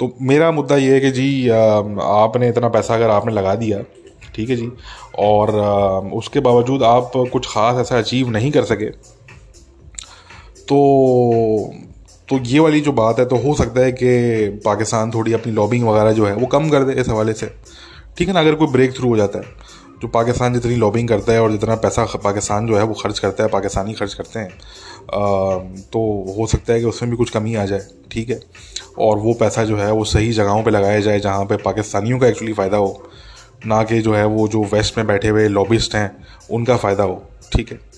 तो 0.00 0.12
मेरा 0.22 0.50
मुद्दा 0.50 0.76
ये 0.76 0.94
है 0.94 1.00
कि 1.00 1.10
जी 1.10 1.48
आपने 1.48 2.48
इतना 2.48 2.68
पैसा 2.68 2.94
अगर 2.94 3.10
आपने 3.10 3.32
लगा 3.32 3.54
दिया, 3.54 3.82
ठीक 4.34 4.50
है 4.50 4.56
जी, 4.56 4.70
और 5.18 5.50
उसके 6.14 6.40
बावजूद 6.40 6.82
आप 6.82 7.12
कुछ 7.32 7.46
ख़ास 7.46 7.80
ऐसा 7.80 7.98
अचीव 7.98 8.30
नहीं 8.30 8.50
कर 8.50 8.64
सके 8.64 8.90
तो 10.70 11.74
तो 12.28 12.38
ये 12.38 12.58
वाली 12.60 12.80
जो 12.80 12.92
बात 12.92 13.18
है 13.18 13.24
तो 13.26 13.36
हो 13.36 13.54
सकता 13.54 13.80
है 13.80 13.92
कि 13.92 14.48
पाकिस्तान 14.64 15.10
थोड़ी 15.10 15.32
अपनी 15.32 15.52
लॉबिंग 15.52 15.86
वगैरह 15.88 16.12
जो 16.12 16.26
है 16.26 16.34
वो 16.34 16.46
कम 16.46 16.68
कर 16.70 16.84
दे 16.84 16.92
इस 17.00 17.08
हवाले 17.08 17.32
से। 17.32 17.46
ठीक 18.18 18.28
है 18.28 18.34
ना 18.34 18.40
अगर 18.40 18.54
कोई 18.54 18.68
ब्रेक 18.68 18.96
थ्रू 18.96 19.08
हो 19.08 19.16
जाता 19.16 19.38
है 19.38 19.44
जो 20.02 20.08
पाकिस्तान 20.08 20.54
जितनी 20.54 20.76
लॉबिंग 20.76 21.08
करता 21.08 21.32
है 21.32 21.42
और 21.42 21.50
जितना 21.52 21.74
पैसा 21.76 22.04
पाकिस्तान 22.24 22.66
जो 22.66 22.76
है 22.76 22.82
वो 22.82 22.94
खर्च 22.94 23.18
करता 23.18 23.44
है 23.44 23.48
पाकिस्तानी 23.48 23.94
खर्च 23.94 24.14
करते 24.14 24.38
हैं 24.38 24.48
आ, 24.48 25.58
तो 25.92 26.34
हो 26.38 26.46
सकता 26.46 26.72
है 26.72 26.80
कि 26.80 26.86
उसमें 26.86 27.10
भी 27.10 27.16
कुछ 27.16 27.30
कमी 27.30 27.54
आ 27.54 27.64
जाए। 27.64 27.80
ठीक 28.12 28.30
है? 28.30 28.40
और 28.98 29.18
वो 29.18 29.34
पैसा 29.34 29.64
जो 29.64 29.76
है 29.76 29.92
वो 29.92 30.04
सही 30.04 30.32
जगहों 30.32 30.62
पे 30.62 30.70
लगाया 30.70 31.00
जाए 31.00 31.20
जहाँ 31.20 31.44
पे 31.44 31.56
पाकिस्तानियों 31.56 32.18
का 32.18 32.26
एक्चुअली 32.26 32.52
फ़ायदा 32.52 32.76
हो 32.76 33.10
ना 33.66 33.82
कि 33.82 34.00
जो 34.00 34.14
है 34.14 34.24
वो 34.26 34.48
जो 34.48 34.62
वेस्ट 34.64 34.98
में 34.98 35.06
बैठे 35.06 35.28
हुए 35.28 35.48
लॉबिस्ट 35.48 35.94
हैं 35.94 36.10
उनका 36.50 36.76
फ़ायदा 36.76 37.04
हो। 37.04 37.22
ठीक 37.52 37.72
है? 37.72 37.89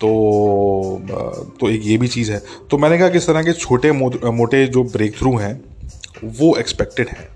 तो 0.00 0.10
तो 1.60 1.68
एक 1.70 1.82
ये 1.84 1.96
भी 1.98 2.08
चीज़ 2.08 2.32
है। 2.32 2.42
तो 2.70 2.78
मैंने 2.78 2.98
कहा 2.98 3.08
कि 3.08 3.18
इस 3.18 3.26
तरह 3.26 3.42
के 3.42 3.52
छोटे 3.54 3.92
मोटे 3.92 4.66
जो 4.66 4.84
ब्रेक 4.86 5.16
थ्रू 5.18 5.36
हैं 5.36 5.60
वो 6.36 6.54
एक्सपेक्टेड 6.56 7.08
हैं। 7.08 7.28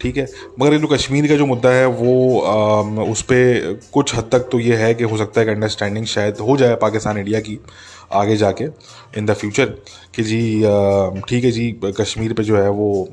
ठीक 0.00 0.16
है? 0.16 0.26
मगर 0.60 0.72
ये 0.72 0.78
जो 0.78 0.86
कश्मीर 0.86 1.26
का 1.28 1.36
जो 1.36 1.46
मुद्दा 1.46 1.70
है 1.70 1.86
वो 1.86 2.40
आ, 2.40 2.80
उस 3.02 3.22
पर 3.22 3.80
कुछ 3.92 4.14
हद 4.14 4.28
तक 4.32 4.48
तो 4.52 4.58
ये 4.60 4.76
है 4.76 4.94
कि 4.94 5.04
हो 5.04 5.16
सकता 5.16 5.40
है 5.40 5.46
कि 5.46 5.52
अंडरस्टैंडिंग 5.52 6.06
शायद 6.06 6.38
हो 6.38 6.56
जाए 6.56 6.74
पाकिस्तान 6.76 7.18
इंडिया 7.18 7.40
की। 7.40 7.58
आगे 8.14 8.36
जाके 8.36 8.64
इन 9.18 9.26
द 9.26 9.34
फ्यूचर 9.34 9.66
कि 10.14 10.22
जी 10.22 10.40
ठीक 11.28 11.44
है 11.44 11.50
जी, 11.50 11.70
कश्मीर 11.98 12.32
पे 12.32 12.42
जो 12.44 12.56
है 12.56 12.68
वो 12.70 13.08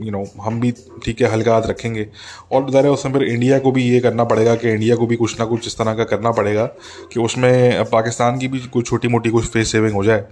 यू 0.00 0.10
नो 0.10 0.24
हम 0.42 0.60
भी 0.60 0.70
ठीक 1.04 1.20
है, 1.22 1.28
हल्का 1.32 1.54
हाथ 1.54 1.66
रखेंगे। 1.66 2.06
और 2.52 2.70
ज़ाहिर 2.70 2.86
है 2.86 2.92
उसमें 2.92 3.12
फिर 3.12 3.22
इंडिया 3.24 3.58
को 3.58 3.72
भी 3.72 3.82
ये 3.84 4.00
करना 4.00 4.24
पड़ेगा 4.24 4.54
कि 4.54 4.70
इंडिया 4.70 4.96
को 4.96 5.06
भी 5.06 5.16
कुछ 5.16 5.38
ना 5.40 5.44
कुछ 5.46 5.66
इस 5.66 5.78
तरह 5.78 5.94
का 5.94 6.04
करना 6.06 6.30
पड़ेगा 6.32 6.66
कि 7.12 7.20
उसमें 7.20 7.84
पाकिस्तान 7.92 8.38
की 8.38 8.48
भी 8.48 8.58
कुछ 8.68 8.86
छोटी 8.86 9.08
मोटी 9.08 9.30
कुछ 9.30 9.46
फेस 9.46 9.72
सेविंग 9.72 9.94
हो 9.94 10.04
जाए। 10.04 10.24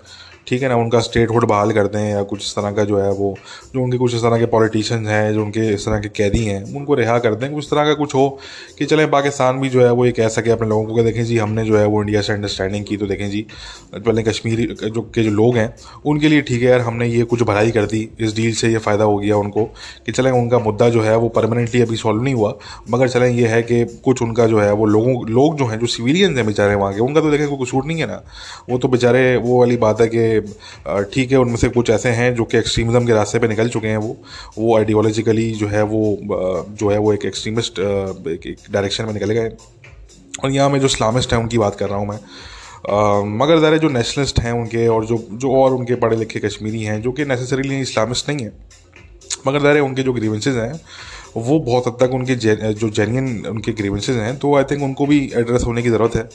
ठीक 0.50 0.62
है 0.62 0.68
ना, 0.68 0.76
उनका 0.76 1.00
स्टेट 1.00 1.30
हुड 1.30 1.44
बहाल 1.44 1.72
कर 1.72 1.86
दें 1.86 2.00
या 2.00 2.22
कुछ 2.22 2.40
इस 2.40 2.54
तरह 2.56 2.70
का 2.72 2.84
जो 2.84 2.98
है 2.98 3.10
वो, 3.10 3.34
जो 3.74 3.82
उनके 3.82 3.98
कुछ 3.98 4.14
इस 4.14 4.20
तरह 4.20 4.38
के 4.38 4.46
पॉलिटिशियन 4.46 5.06
हैं, 5.06 5.32
जो 5.34 5.42
उनके 5.44 5.66
इस 5.74 5.84
तरह 5.86 5.98
के 5.98 6.08
कैदी 6.08 6.44
हैं, 6.44 6.62
उनको 6.76 6.94
रिहा 6.94 7.18
कर 7.18 7.34
दें, 7.34 7.52
कुछ 7.52 7.66
तरह 7.70 7.84
का 7.84 7.94
कुछ 7.94 8.14
हो 8.14 8.28
कि 8.78 8.86
चलें 8.86 9.10
पाकिस्तान 9.10 9.60
भी 9.60 9.68
जो 9.68 9.84
है 9.84 9.90
वो 9.92 10.06
ये 10.06 10.12
कह 10.12 10.28
सके 10.28 10.50
अपने 10.50 10.68
लोगों 10.68 10.84
को 10.86 10.94
कि 10.94 11.02
देखें 11.02 11.24
जी, 11.24 11.36
हमने 11.38 11.64
जो 11.64 11.76
है 11.78 11.84
वो 11.86 12.00
इंडिया 12.02 12.20
से 12.20 12.32
अंडरस्टैंडिंग 12.32 12.84
की 12.84 12.96
तो 12.96 13.06
देखें 13.06 13.28
जी, 13.30 13.46
पहले 13.94 14.22
कश्मीर 14.22 14.66
जो 14.84 15.02
के 15.14 15.22
जो 15.22 15.30
लोग 15.30 15.56
हैं, 15.56 15.74
उनके 16.06 16.28
लिए 16.28 16.40
ठीक 16.42 16.62
है 16.62 16.68
यार, 16.68 16.80
हमने 16.80 17.06
ये 17.06 17.22
कुछ 17.24 17.42
भलाई 17.42 17.70
कर 17.70 17.86
दी, 17.86 18.08
इस 18.20 18.34
डील 18.36 18.54
से 18.54 18.68
ये 18.68 18.78
फ़ायदा 18.78 19.04
हो 19.04 19.16
गया 19.18 19.36
उनको 19.36 19.64
कि 20.06 20.12
चलें 20.12 20.30
उनका 20.30 20.58
मुद्दा 20.58 20.88
जो 20.88 21.02
है 21.02 21.16
वो 21.16 21.28
परमानेंटली 21.30 21.80
अभी 21.80 21.96
सॉल्व 21.96 22.22
नहीं 22.22 22.34
हुआ, 22.34 22.54
मगर 22.90 23.08
चलें 23.08 23.28
ये 23.28 23.46
है 23.46 23.62
कि 23.62 23.84
कुछ 24.04 24.22
उनका 24.22 24.46
जो 24.46 24.60
है 24.60 24.72
वो 24.72 24.86
लोगों, 24.86 25.14
लोग 25.30 25.56
जो 25.58 25.66
हैं, 25.66 25.78
जो 25.78 25.86
सिविलियंस 25.86 26.36
हैं 26.36 26.46
बेचारे 26.46 26.74
वहाँ 26.74 26.92
के, 26.94 27.00
उनका 27.00 27.20
तो 27.20 27.30
देखें 27.30 27.48
कोई 27.48 27.66
कसूर 27.66 27.84
नहीं 27.84 28.00
है 28.00 28.06
ना, 28.06 28.22
वो 28.70 28.78
तो 28.78 28.88
बेचारे, 28.88 29.36
वो 29.36 29.58
वाली 29.60 29.76
बात 29.76 30.00
है 30.00 30.08
कि 30.08 30.39
ठीक 31.12 31.32
है 31.32 31.38
उनमें 31.38 31.56
से 31.56 31.68
कुछ 31.68 31.90
ऐसे 31.90 32.08
हैं 32.10 32.34
जो 32.34 32.44
कि 32.44 32.58
एक्सट्रीमिज़म 32.58 33.06
के 33.06 33.12
रास्ते 33.12 33.38
पे 33.38 33.48
निकल 33.48 33.68
चुके 33.68 33.88
हैं 33.88 33.96
वो। 33.96 34.16
वो 34.58 34.76
आइडियोलॉजिकली 34.76 35.50
जो 35.54 35.68
है 35.68 35.82
वो 35.84 36.18
जो 36.22 36.90
है 36.90 36.98
वो 36.98 37.12
एक 37.12 37.24
एक्सट्रीमिस्ट 37.24 37.78
एक 37.78 38.56
डायरेक्शन 38.70 39.04
में 39.04 39.12
निकल 39.12 39.30
गए। 39.30 39.50
और 40.44 40.50
यहाँ 40.50 40.70
में 40.70 40.78
जो 40.80 40.86
इस्लामिस्ट 40.86 41.32
हैं 41.32 41.40
उनकी 41.40 41.58
बात 41.58 41.74
कर 41.74 41.88
रहा 41.88 41.98
हूँ 41.98 42.08
मैं। 42.08 42.18
Uh, 42.80 43.24
मगर 43.40 43.58
ज़रा 43.60 43.76
जो 43.76 43.88
नेशनलिस्ट 43.88 44.38
हैं 44.40 44.52
उनके 44.52 44.86
और 44.88 45.04
जो 45.06 45.16
जो 45.32 45.50
और 45.54 45.74
उनके 45.74 45.94
पढ़े 45.94 46.16
लिखे 46.16 46.40
कश्मीरी 46.40 46.82
हैं 46.82 47.00
जो 47.02 47.12
कि 47.12 47.24
नेसेसरीली 47.24 47.80
इस्लामिस्ट 47.80 48.28
नहीं 48.28 48.44
है। 48.44 48.52
मगर 49.46 49.60
ज़रा 49.60 49.82
उनके 49.84 50.02
जो 50.02 50.12
ग्रीवेंसेज 50.12 50.56
हैं 50.56 50.80
वो 51.36 51.58
बहुत 51.60 51.86
हद 51.86 51.96
तक 52.00 52.14
उनके 52.14 52.34
जो 52.34 52.88
जेन्यन 52.90 53.46
उनके 53.48 53.72
ग्रीवेंसेज 53.72 54.16
हैं 54.16 54.36
तो 54.38 54.54
आई 54.56 54.64
थिंक 54.64 54.82
उनको 54.82 55.06
भी 55.06 55.18
एड्रेस 55.36 55.64
होने 55.66 55.82
की 55.82 55.90
ज़रूरत 55.90 56.16
है। 56.16 56.28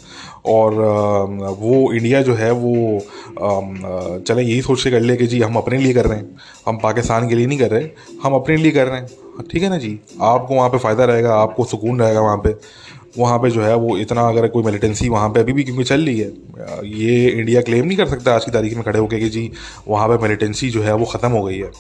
और 0.46 0.74
वो 1.60 1.92
इंडिया 1.94 2.22
जो 2.22 2.34
है, 2.36 2.52
वो 2.54 3.00
चले, 4.20 4.42
यही 4.42 4.62
सोच 4.62 4.84
के 4.84 4.92
कर 4.92 5.02
ले 5.02 5.16
कि 5.18 5.28
जी, 5.28 5.42
हम 5.42 5.56
अपने 5.56 5.78
लिए 5.78 5.94
कर 5.94 6.06
रहे 6.06 6.18
हैं। 6.18 6.36
हम 6.68 6.78
पाकिस्तान 6.84 7.28
के 7.30 7.36
लिए 7.36 7.48
नहीं 7.48 7.60
कर 7.60 7.72
रहे, 7.72 7.90
हम 8.24 8.34
अपने 8.36 8.58
लिए 8.58 8.72
कर 8.72 8.88
रहे 8.88 9.00
हैं। 9.00 9.08
ठीक 9.52 9.64
है 9.64 9.70
ना 9.70 9.78
जी? 9.78 10.00
आपको 10.24 10.56
वहाँ 10.56 10.70
पे 10.70 10.78
फ़ायदा 10.78 11.06
रहेगा, 11.06 11.36
आपको 11.36 11.66
सुकून 11.66 12.00
रहेगा 12.02 12.22
वहाँ 12.22 12.38
पे। 12.38 12.56
वहाँ 13.18 13.38
पे 13.40 13.50
जो 13.50 13.62
है 13.62 13.76
वो 13.76 13.98
इतना 13.98 14.28
अगर 14.30 14.48
कोई 14.48 14.64
मिलिटेंसी 14.64 15.10
वहाँ 15.10 15.30
पे 15.30 15.40
अभी 15.40 15.54
भी 15.54 15.64
क्योंकि 15.64 15.84
चल 15.84 16.06
रही 16.06 16.20
है, 16.20 16.28
ये 16.86 17.28
इंडिया 17.30 17.62
क्लेम 17.62 17.86
नहीं 17.86 17.98
कर 17.98 18.08
सकता 18.08 18.36
आज 18.36 18.46
की 18.46 18.52
तारीख 18.52 18.74
में 18.76 18.84
खड़े 18.84 19.00
होकर 19.00 19.20
कि 19.20 19.30
जी 19.30 19.52
वहाँ 19.88 20.08
पे 20.08 20.22
मिलिटेंसी 20.24 20.70
जो 20.70 20.82
है 20.84 20.94
वो 20.96 21.06
ख़त्म 21.06 21.32
हो 21.32 21.44
गई 21.44 21.58
है। 21.58 21.72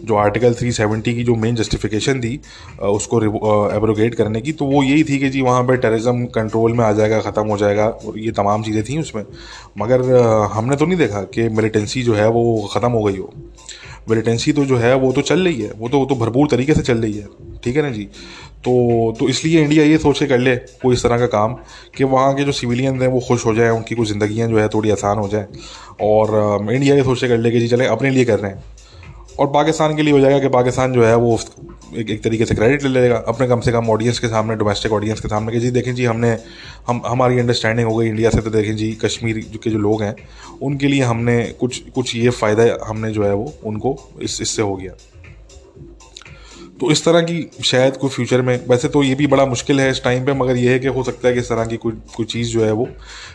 जो 0.00 0.14
आर्टिकल 0.16 0.54
370 0.54 1.14
की 1.14 1.24
जो 1.24 1.34
मेन 1.36 1.54
जस्टिफिकेशन 1.54 2.20
थी 2.20 2.40
उसको 2.82 3.20
एब्रोगेट 3.70 4.14
करने 4.14 4.40
की 4.40 4.52
तो 4.52 4.64
वो 4.66 4.82
यही 4.82 5.04
थी 5.04 5.18
कि 5.18 5.28
जी 5.30 5.40
वहाँ 5.42 5.62
पे 5.64 5.76
टेररिज्म 5.76 6.24
कंट्रोल 6.34 6.72
में 6.72 6.84
आ 6.84 6.92
जाएगा, 6.92 7.20
ख़त्म 7.20 7.46
हो 7.46 7.56
जाएगा, 7.58 7.86
और 7.86 8.18
ये 8.18 8.30
तमाम 8.32 8.62
चीज़ें 8.62 8.82
थी 8.84 8.98
उसमें। 8.98 9.24
मगर 9.78 10.02
हमने 10.52 10.76
तो 10.76 10.86
नहीं 10.86 10.98
देखा 10.98 11.22
कि 11.34 11.48
मिलिटेंसी 11.50 12.02
जो 12.02 12.14
है 12.14 12.28
वो 12.30 12.70
ख़त्म 12.74 12.90
हो 12.90 13.02
गई 13.02 13.16
हो। 13.16 13.32
मिलिटेंसी 14.10 14.52
तो 14.52 14.64
जो 14.64 14.76
है 14.76 14.94
वो 14.96 15.12
तो 15.12 15.22
चल 15.22 15.40
रही 15.40 15.60
है, 15.60 15.72
वो 15.72 15.88
तो 15.88 15.98
वो 15.98 16.06
तो 16.06 16.14
भरपूर 16.16 16.48
तरीके 16.50 16.74
से 16.74 16.82
चल 16.82 16.98
रही 16.98 17.12
है, 17.12 17.26
ठीक 17.64 17.76
है 17.76 17.82
ना 17.82 17.90
जी? 17.90 18.08
तो 18.64 18.72
तो 19.18 19.28
इसलिए 19.28 19.62
इंडिया 19.62 19.84
ये 19.84 19.98
सोच 19.98 20.18
के 20.18 20.26
कर 20.26 20.38
ले 20.38 20.54
कोई 20.82 20.94
इस 20.94 21.02
तरह 21.02 21.18
का 21.18 21.26
काम 21.28 21.54
कि 21.96 22.04
वहाँ 22.06 22.34
के 22.34 22.44
जो 22.44 22.52
सिविलियन 22.52 23.00
हैं 23.02 23.08
वो 23.08 23.20
खुश 23.28 23.46
हो 23.46 23.54
जाएँ, 23.54 23.70
उनकी 23.70 23.94
कुछ 23.94 24.08
ज़िंदगियाँ 24.08 24.48
जो 24.48 24.58
है 24.58 24.68
थोड़ी 24.68 24.90
आसान 24.90 25.18
हो 25.18 25.28
जाए। 25.28 25.46
और 26.02 26.66
इंडिया 26.72 26.94
ये 26.94 27.02
सोच 27.04 27.20
के 27.20 27.28
कर 27.28 27.38
ले 27.38 27.50
कि 27.50 27.60
जी 27.60 27.68
चले, 27.68 27.86
अपने 27.86 28.10
लिए 28.10 28.24
कर 28.24 28.38
रहे 28.38 28.50
हैं। 28.52 28.62
और 29.38 29.46
पाकिस्तान 29.46 29.94
के 29.96 30.02
लिए 30.02 30.12
हो 30.12 30.20
जाएगा 30.20 30.38
कि 30.38 30.48
पाकिस्तान 30.48 30.92
जो 30.92 31.04
है 31.04 31.14
वो 31.16 31.38
एक 31.96 32.10
एक 32.10 32.22
तरीके 32.22 32.46
से 32.46 32.54
क्रेडिट 32.54 32.82
ले 32.82 33.00
लेगा, 33.00 33.16
अपने 33.28 33.46
कम 33.48 33.60
से 33.60 33.72
कम 33.72 33.88
ऑडियंस 33.90 34.18
के 34.18 34.28
सामने 34.28 34.56
डोमेस्टिक 34.56 34.92
ऑडियंस 34.92 35.20
के 35.20 35.28
सामने 35.28 35.52
कि 35.52 35.60
जी 35.60 35.70
देखें 35.70 35.94
जी 35.94 36.04
हमने, 36.04 36.36
हम, 36.88 37.00
हमारी 37.06 37.38
अंडरस्टैंडिंग 37.38 37.88
हो 37.88 37.96
गई 37.96 38.08
इंडिया 38.08 38.30
से 38.30 38.40
तो 38.40 38.50
देखें 38.50 38.76
जी 38.76 38.92
कश्मीर 39.04 39.38
के 39.62 39.70
जो 39.70 39.78
लोग 39.78 40.02
हैं, 40.02 40.14
उनके 40.62 40.88
लिए 40.88 41.02
हमने 41.02 41.42
कुछ 41.60 41.82
कुछ 41.94 42.14
ये 42.16 42.30
फ़ायदा 42.30 42.76
हमने 42.86 43.10
जो 43.10 43.24
है 43.24 43.34
वो, 43.34 43.52
उनको 43.64 43.98
इस, 44.22 44.40
इससे 44.42 44.62
हो 44.62 44.76
गया। 44.76 44.92
तो 46.80 46.90
इस 46.90 47.04
तरह 47.04 47.20
की 47.20 47.50
शायद 47.64 47.96
कोई 47.96 48.10
फ्यूचर 48.10 48.42
में 48.42 48.60
वैसे 48.68 48.88
तो 48.88 49.02
ये 49.02 49.14
भी 49.14 49.26
बड़ा 49.26 49.46
मुश्किल 49.46 49.80
है 49.80 49.90
इस 49.90 50.04
टाइम 50.04 50.24
पे 50.26 50.32
मगर 50.32 50.56
ये 50.56 50.72
है 50.72 50.78
कि 50.78 50.86
हो 50.86 51.02
सकता 51.02 51.28
है 51.28 51.34
कि 51.34 51.40
इस 51.40 51.48
तरह 51.48 51.66
की 51.66 51.76
कोई 51.76 51.92
कोई 52.16 52.26
चीज़ 52.26 52.48
जो 52.48 52.64
है 52.64 52.72
वो 52.72 52.88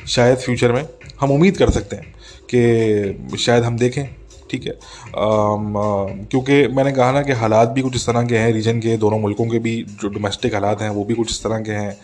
शायद 0.08 0.38
फ्यूचर 0.38 0.72
में 0.72 0.86
हम 1.20 1.32
उम्मीद 1.32 1.58
कर 1.58 1.70
सकते 1.70 1.96
हैं 1.96 2.14
कि 2.54 3.38
शायद 3.38 3.64
हम 3.64 3.78
देखें 3.78 4.06
ठीक 4.52 4.66
है? 4.66 4.74
क्योंकि 5.16 6.68
मैंने 6.68 6.92
कहा 6.92 7.12
ना 7.12 7.22
कि 7.22 7.32
हालात 7.32 7.70
भी 7.70 7.82
कुछ 7.82 7.96
इस 7.96 8.06
तरह 8.08 8.24
के 8.24 8.38
हैं 8.38 8.52
रीजन 8.54 8.80
के 8.80 8.98
दोनों 8.98 9.20
मुल्कों 9.20 9.46
के 9.46 9.60
भी 9.60 9.86
जो 10.02 10.10
डोमेस्टिक 10.10 10.54
हालात 10.54 10.82
हैं 10.82 10.90
वो 10.90 11.04
भी 11.04 11.14
कुछ 11.14 11.32
इस 11.32 11.44
तरह 11.44 11.60
के 11.60 11.72
हैं। 11.72 11.98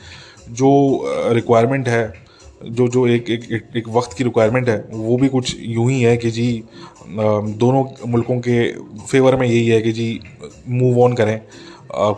जो 0.51 0.71
रिक्वायरमेंट 1.31 1.87
है 1.87 2.13
जो 2.65 2.87
जो 2.87 3.07
एक 3.07 3.29
एक 3.29 3.47
एक, 3.51 3.63
एक 3.75 3.89
वक्त 3.89 4.17
की 4.17 4.23
रिक्वायरमेंट 4.23 4.69
है 4.69 4.85
वो 4.91 5.17
भी 5.17 5.27
कुछ 5.27 5.55
यूँ 5.59 5.89
ही 5.91 6.01
है 6.01 6.17
कि 6.17 6.31
जी 6.31 6.63
दोनों 7.07 7.83
मुल्कों 8.07 8.39
के 8.39 8.71
फेवर 9.01 9.35
में 9.35 9.47
यही 9.47 9.67
है 9.67 9.81
कि 9.81 9.91
जी 9.91 10.19
मूव 10.69 11.01
ऑन 11.03 11.13
करें। 11.13 11.39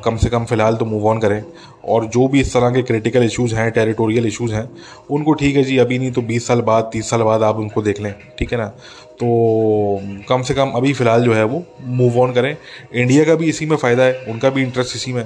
कम 0.03 0.17
से 0.17 0.29
कम 0.29 0.45
फ़िलहाल 0.45 0.75
तो 0.75 0.85
मूव 0.85 1.07
ऑन 1.07 1.19
करें। 1.19 1.43
और 1.85 2.05
जो 2.05 2.27
भी 2.27 2.41
इस 2.41 2.53
तरह 2.53 2.71
के 2.71 2.81
क्रिटिकल 2.81 3.23
इश्यूज़ 3.23 3.55
हैं 3.55 3.69
टेरिटोरियल 3.71 4.25
इश्यूज़ 4.27 4.53
हैं, 4.53 4.69
उनको 5.11 5.33
ठीक 5.33 5.55
है 5.55 5.63
जी, 5.63 5.77
अभी 5.77 5.97
नहीं 5.99 6.11
तो 6.11 6.21
20 6.23 6.47
साल 6.47 6.61
बाद 6.61 6.89
30 6.93 7.09
साल 7.09 7.21
बाद 7.21 7.43
आप 7.43 7.55
उनको 7.55 7.81
देख 7.81 7.99
लें, 8.01 8.13
ठीक 8.39 8.51
है 8.51 8.57
ना? 8.57 8.67
तो 8.67 9.99
कम 10.29 10.41
से 10.41 10.53
कम 10.53 10.71
अभी 10.75 10.93
फ़िलहाल 10.93 11.23
जो 11.23 11.33
है 11.33 11.43
वो 11.43 11.63
मूव 11.81 12.19
ऑन 12.21 12.33
करें। 12.33 12.55
इंडिया 12.93 13.25
का 13.25 13.35
भी 13.35 13.49
इसी 13.49 13.65
में 13.65 13.75
फ़ायदा 13.77 14.03
है, 14.03 14.23
उनका 14.23 14.49
भी 14.49 14.61
इंटरेस्ट 14.63 14.95
इसी 14.95 15.13
में, 15.13 15.25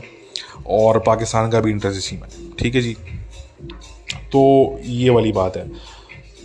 और 0.67 0.99
पाकिस्तान 0.99 1.49
का 1.51 1.59
भी 1.59 1.71
इंटरेस्ट 1.71 1.97
इसी 1.97 2.15
में, 2.15 2.27
ठीक 2.59 2.75
है 2.75 2.81
जी? 2.81 2.95
तो 4.31 4.79
ये 4.85 5.09
वाली 5.09 5.31
बात 5.31 5.57
है। 5.57 5.69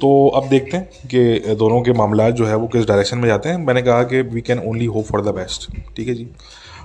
तो 0.03 0.29
अब 0.29 0.49
देखते 0.49 0.77
हैं 0.77 1.09
कि 1.09 1.55
दोनों 1.55 1.83
के 1.83 1.93
मामला 1.93 2.31
जो 2.31 2.47
है 2.47 2.57
वो 2.57 2.67
किस 2.67 2.87
डायरेक्शन 2.87 3.19
में 3.19 3.29
जाते 3.29 3.49
हैं। 3.49 3.57
मैंने 3.57 3.83
कहा 3.83 4.03
कि 4.03 4.21
we 4.23 4.41
can 4.41 4.59
only 4.59 4.85
hope 4.85 5.05
for 5.05 5.23
the 5.23 5.29
best 5.29 5.71
ठीक 5.97 6.09
है 6.09 6.15
जी? 6.15 6.29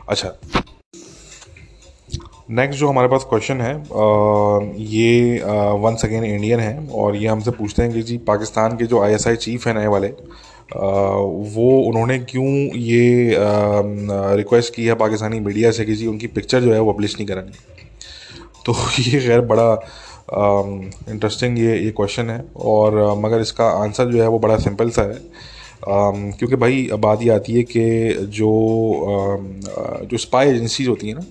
अच्छा। 0.10 0.36
नेक्स्ट 2.50 2.80
जो 2.80 2.88
हमारे 2.88 3.08
पास 3.08 3.26
क्वेश्चन 3.30 3.62
है 3.62 3.74
आ, 3.76 4.60
ये 4.78 5.40
वंस 5.80 6.06
अगेन 6.06 6.24
इंडियन 6.24 6.60
है 6.60 6.88
और 6.88 7.16
ये 7.16 7.28
हमसे 7.28 7.52
पूछते 7.52 7.84
हैं 7.84 7.94
कि 7.94 8.02
जी 8.02 8.18
पाकिस्तान 8.18 8.78
के 8.78 8.86
जो 8.86 9.04
आईएसआई 9.04 9.36
चीफ 9.36 9.68
हैं 9.68 9.74
नए 9.74 9.88
वाले 9.88 10.08
आ, 10.08 10.12
वो 11.56 11.82
उन्होंने 11.82 12.20
क्यों 12.20 12.46
ये 12.78 13.36
रिक्वेस्ट 14.38 14.76
की 14.76 14.86
है 14.86 14.94
पाकिस्तानी 14.94 15.40
मीडिया 15.40 15.72
से 15.72 15.86
कि 15.86 15.96
जी 15.96 16.08
उनकी 16.08 16.28
पिक्चर 16.28 16.62
जो 16.62 16.74
है 16.74 16.80
वो 16.80 16.94
पब्लिश 16.94 17.16
नहीं 17.16 17.28
करानी? 17.28 17.52
तो 18.66 18.74
ये 19.00 19.20
खैर 19.20 19.42
बड़ा 19.42 19.74
इंटरेस्टिंग 20.30 21.60
ये 21.60 21.78
ये 21.78 21.92
क्वेश्चन 21.92 22.30
है 22.30 22.44
और 22.66 22.96
मगर 23.20 23.42
इसका 23.42 23.66
आंसर 23.84 24.12
जो 24.12 24.22
है 24.22 24.28
वो 24.28 24.40
बड़ा 24.40 24.58
सिंपल 24.60 24.90
सा 24.90 25.02
है। 25.04 25.20
क्योंकि 25.84 26.56
भाई 26.56 26.90
बात 27.00 27.22
ये 27.24 27.30
आती 27.30 27.54
है 27.54 27.64
कि 27.66 27.84
जो 28.32 28.50
जो 30.04 30.18
स्पाई 30.18 30.50
एजेंसीज 30.50 30.88
होती 30.88 31.08
हैं 31.08 31.16
ना 31.16 31.26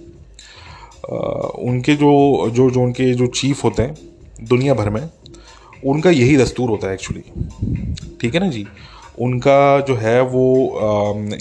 उनके 1.62 1.94
जो 1.94 2.10
जो 2.50 2.70
जो 2.70 2.80
उनके 2.82 3.12
जो 3.14 3.26
चीफ 3.26 3.64
होते 3.64 3.82
हैं, 3.82 3.96
दुनिया 4.42 4.74
भर 4.74 4.90
में, 4.90 5.08
उनका 5.84 6.10
यही 6.10 6.36
दस्तूर 6.36 6.70
होता 6.70 6.86
है 6.88 6.94
एक्चुअली 6.94 7.22
ठीक 8.20 8.34
है 8.34 8.40
ना 8.40 8.48
जी? 8.48 8.66
उनका 9.18 9.80
जो 9.80 9.94
है 9.96 10.20
वो 10.22 10.44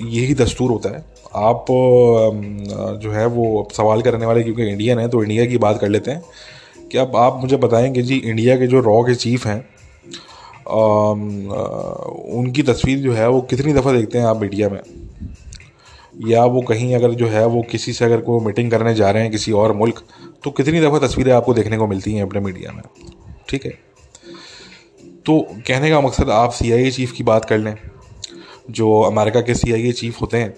यही 0.04 0.34
दस्तूर 0.34 0.72
होता 0.72 0.90
है। 0.90 1.04
आप 1.36 1.66
जो 3.02 3.12
है 3.12 3.26
वो 3.28 3.68
सवाल 3.74 4.02
करने 4.02 4.26
वाले, 4.26 4.44
क्योंकि 4.44 4.64
इंडियन 4.64 5.00
है 5.00 5.08
तो 5.08 5.24
इंडिया 5.24 5.46
की 5.46 5.58
बात 5.58 5.80
कर 5.80 5.90
लेते 5.90 6.12
हैं। 6.12 6.22
कि 6.92 6.98
अब 6.98 7.16
आप 7.16 7.40
मुझे 7.42 7.58
बताएँ 7.58 7.92
कि 7.92 8.02
जी 8.02 8.16
इंडिया 8.16 8.56
के 8.58 8.68
जो 8.68 8.80
रॉ 8.80 9.02
के 9.04 9.16
चीफ 9.16 9.46
हैं 9.48 9.60
उनकी 12.34 12.64
तस्वीर 12.64 13.00
जो 13.00 13.14
है 13.14 13.28
वो 13.30 13.42
कितनी 13.42 13.74
दफ़ा 13.74 13.92
देखते 13.92 14.18
हैं 14.18 14.26
आप 14.26 14.42
मीडिया 14.42 14.70
में? 14.70 14.82
या 16.28 16.44
वो 16.46 16.62
कहीं 16.62 16.96
अगर 16.96 17.12
जो 17.12 17.28
है 17.28 17.46
वो 17.48 17.62
किसी 17.62 17.94
से 17.94 18.06
अगर 18.06 18.22
कोई 18.22 18.46
मीटिंग 18.46 18.72
करने 18.72 18.94
जा 18.96 19.10
रहे 19.12 19.24
हैं 19.24 19.32
किसी 19.32 19.52
और 19.52 19.74
मुल्क 19.74 20.04
तो 20.44 20.52
कितनी 20.52 20.82
दफ़ा 20.82 21.00
तस्वीरें 21.00 21.32
आपको 21.34 21.54
देखने 21.54 21.78
को 21.78 21.88
मिलती 21.88 22.14
हैं 22.14 22.24
अपने 22.24 22.40
मीडिया 22.40 22.72
में? 22.72 22.82
ठीक 23.50 23.66
है? 23.66 23.72
तो 25.26 25.40
कहने 25.68 25.90
का 25.90 26.02
मकसद 26.02 26.30
आप 26.30 26.52
सीआईए 26.52 26.92
चीफ़ 26.92 27.14
की 27.14 27.24
बात 27.24 27.46
कर 27.46 27.58
लें, 27.58 27.76
जो 28.72 29.00
अमेरिका 29.02 29.42
के 29.42 29.56
सीआईए 29.56 29.92
चीफ़ 29.92 30.20
होते 30.22 30.38
हैं 30.38 30.54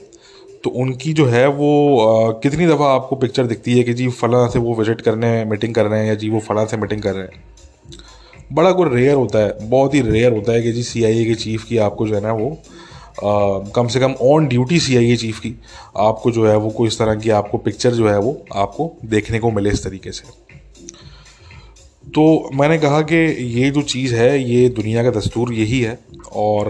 तो 0.63 0.69
उनकी 0.69 1.13
जो 1.13 1.25
है 1.25 1.47
वो 1.47 1.99
आ, 1.99 2.31
कितनी 2.31 2.67
दफ़ा 2.67 2.85
आपको 2.85 3.15
पिक्चर 3.15 3.45
दिखती 3.45 3.77
है 3.77 3.83
कि 3.83 3.93
जी 3.93 4.07
फ़लाँ 4.07 4.49
से 4.49 4.59
वो 4.59 4.75
विज़िट 4.75 5.01
करने 5.01 5.45
मीटिंग 5.45 5.75
कर 5.75 5.85
रहे 5.85 5.99
हैं 5.99 6.07
या 6.07 6.15
जी 6.15 6.29
वो 6.29 6.39
फ़लाँ 6.39 6.65
से 6.65 6.77
मीटिंग 6.77 7.01
कर 7.01 7.13
रहे 7.13 7.23
हैं? 7.23 7.43
बड़ा 8.53 8.71
कोई 8.71 8.89
रेयर 8.89 9.15
होता 9.15 9.39
है 9.39 9.69
बहुत 9.69 9.93
ही 9.93 10.01
रेयर 10.01 10.33
होता 10.33 10.51
है 10.51 10.61
कि 10.61 10.71
जी 10.71 10.83
सी 10.83 11.25
के 11.25 11.35
चीफ़ 11.35 11.65
की 11.65 11.77
आपको 11.77 12.07
जो 12.07 12.15
है 12.15 12.21
ना 12.21 12.33
वो 12.33 12.57
आ, 13.23 13.59
कम 13.75 13.87
से 13.87 13.99
कम 13.99 14.11
on 14.11 14.47
duty 14.47 14.79
C 14.79 14.97
I 14.97 15.15
chief 15.15 15.39
की 15.39 15.55
आपको 15.97 16.31
जो 16.31 16.47
है 16.47 16.57
वो 16.57 16.69
कोई 16.69 16.87
इस 16.87 16.99
तरह 16.99 17.15
की 17.15 17.29
आपको 17.29 17.57
पिक्चर 17.57 17.91
जो 17.91 18.09
है 18.09 18.19
वो 18.19 18.45
आपको 18.55 18.97
देखने 19.05 19.39
को 19.39 19.51
मिले 19.51 19.69
इस 19.69 19.83
तरीके 19.83 20.11
से। 20.11 20.47
तो 22.09 22.49
मैंने 22.53 22.77
कहा 22.77 23.01
कि 23.01 23.15
ये 23.59 23.69
जो 23.69 23.81
चीज़ 23.81 24.15
है 24.15 24.43
ये 24.43 24.69
दुनिया 24.69 25.03
का 25.03 25.09
दस्तूर 25.09 25.53
यही 25.53 25.79
है 25.81 25.99
और 26.31 26.69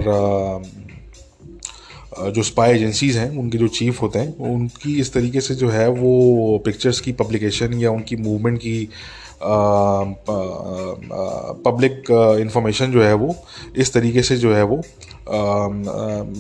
जो 2.36 2.44
स्पाई 2.44 2.72
एजेंसीज़ 2.72 3.18
हैं, 3.18 3.30
उनके 3.40 3.58
जो 3.58 3.68
चीफ 3.70 4.02
होते 4.02 4.20
हैं, 4.20 4.38
उनकी 4.46 5.00
इस 5.00 5.14
तरीके 5.14 5.42
से 5.42 5.56
जो 5.56 5.70
है 5.70 5.88
वो 5.92 6.58
पिक्चर्स 6.66 7.00
की 7.00 7.12
पब्लिकेशन 7.14 7.74
या 7.80 7.92
उनकी 7.92 8.16
मूवमेंट 8.18 8.58
की 8.60 8.90
पब्लिक 11.66 12.12
इंफॉर्मेशन 12.42 12.92
जो 12.92 13.04
है 13.04 13.14
वो, 13.16 13.36
इस 13.78 13.94
तरीके 13.94 14.22
से 14.24 14.38
जो 14.38 14.54
है 14.54 14.64
वो 14.64 14.82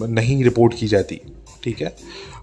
नहीं 0.07 0.43
रिपोर्ट 0.43 0.73
की 0.79 0.87
जाती, 0.87 1.19
ठीक 1.63 1.81
है? 1.81 1.89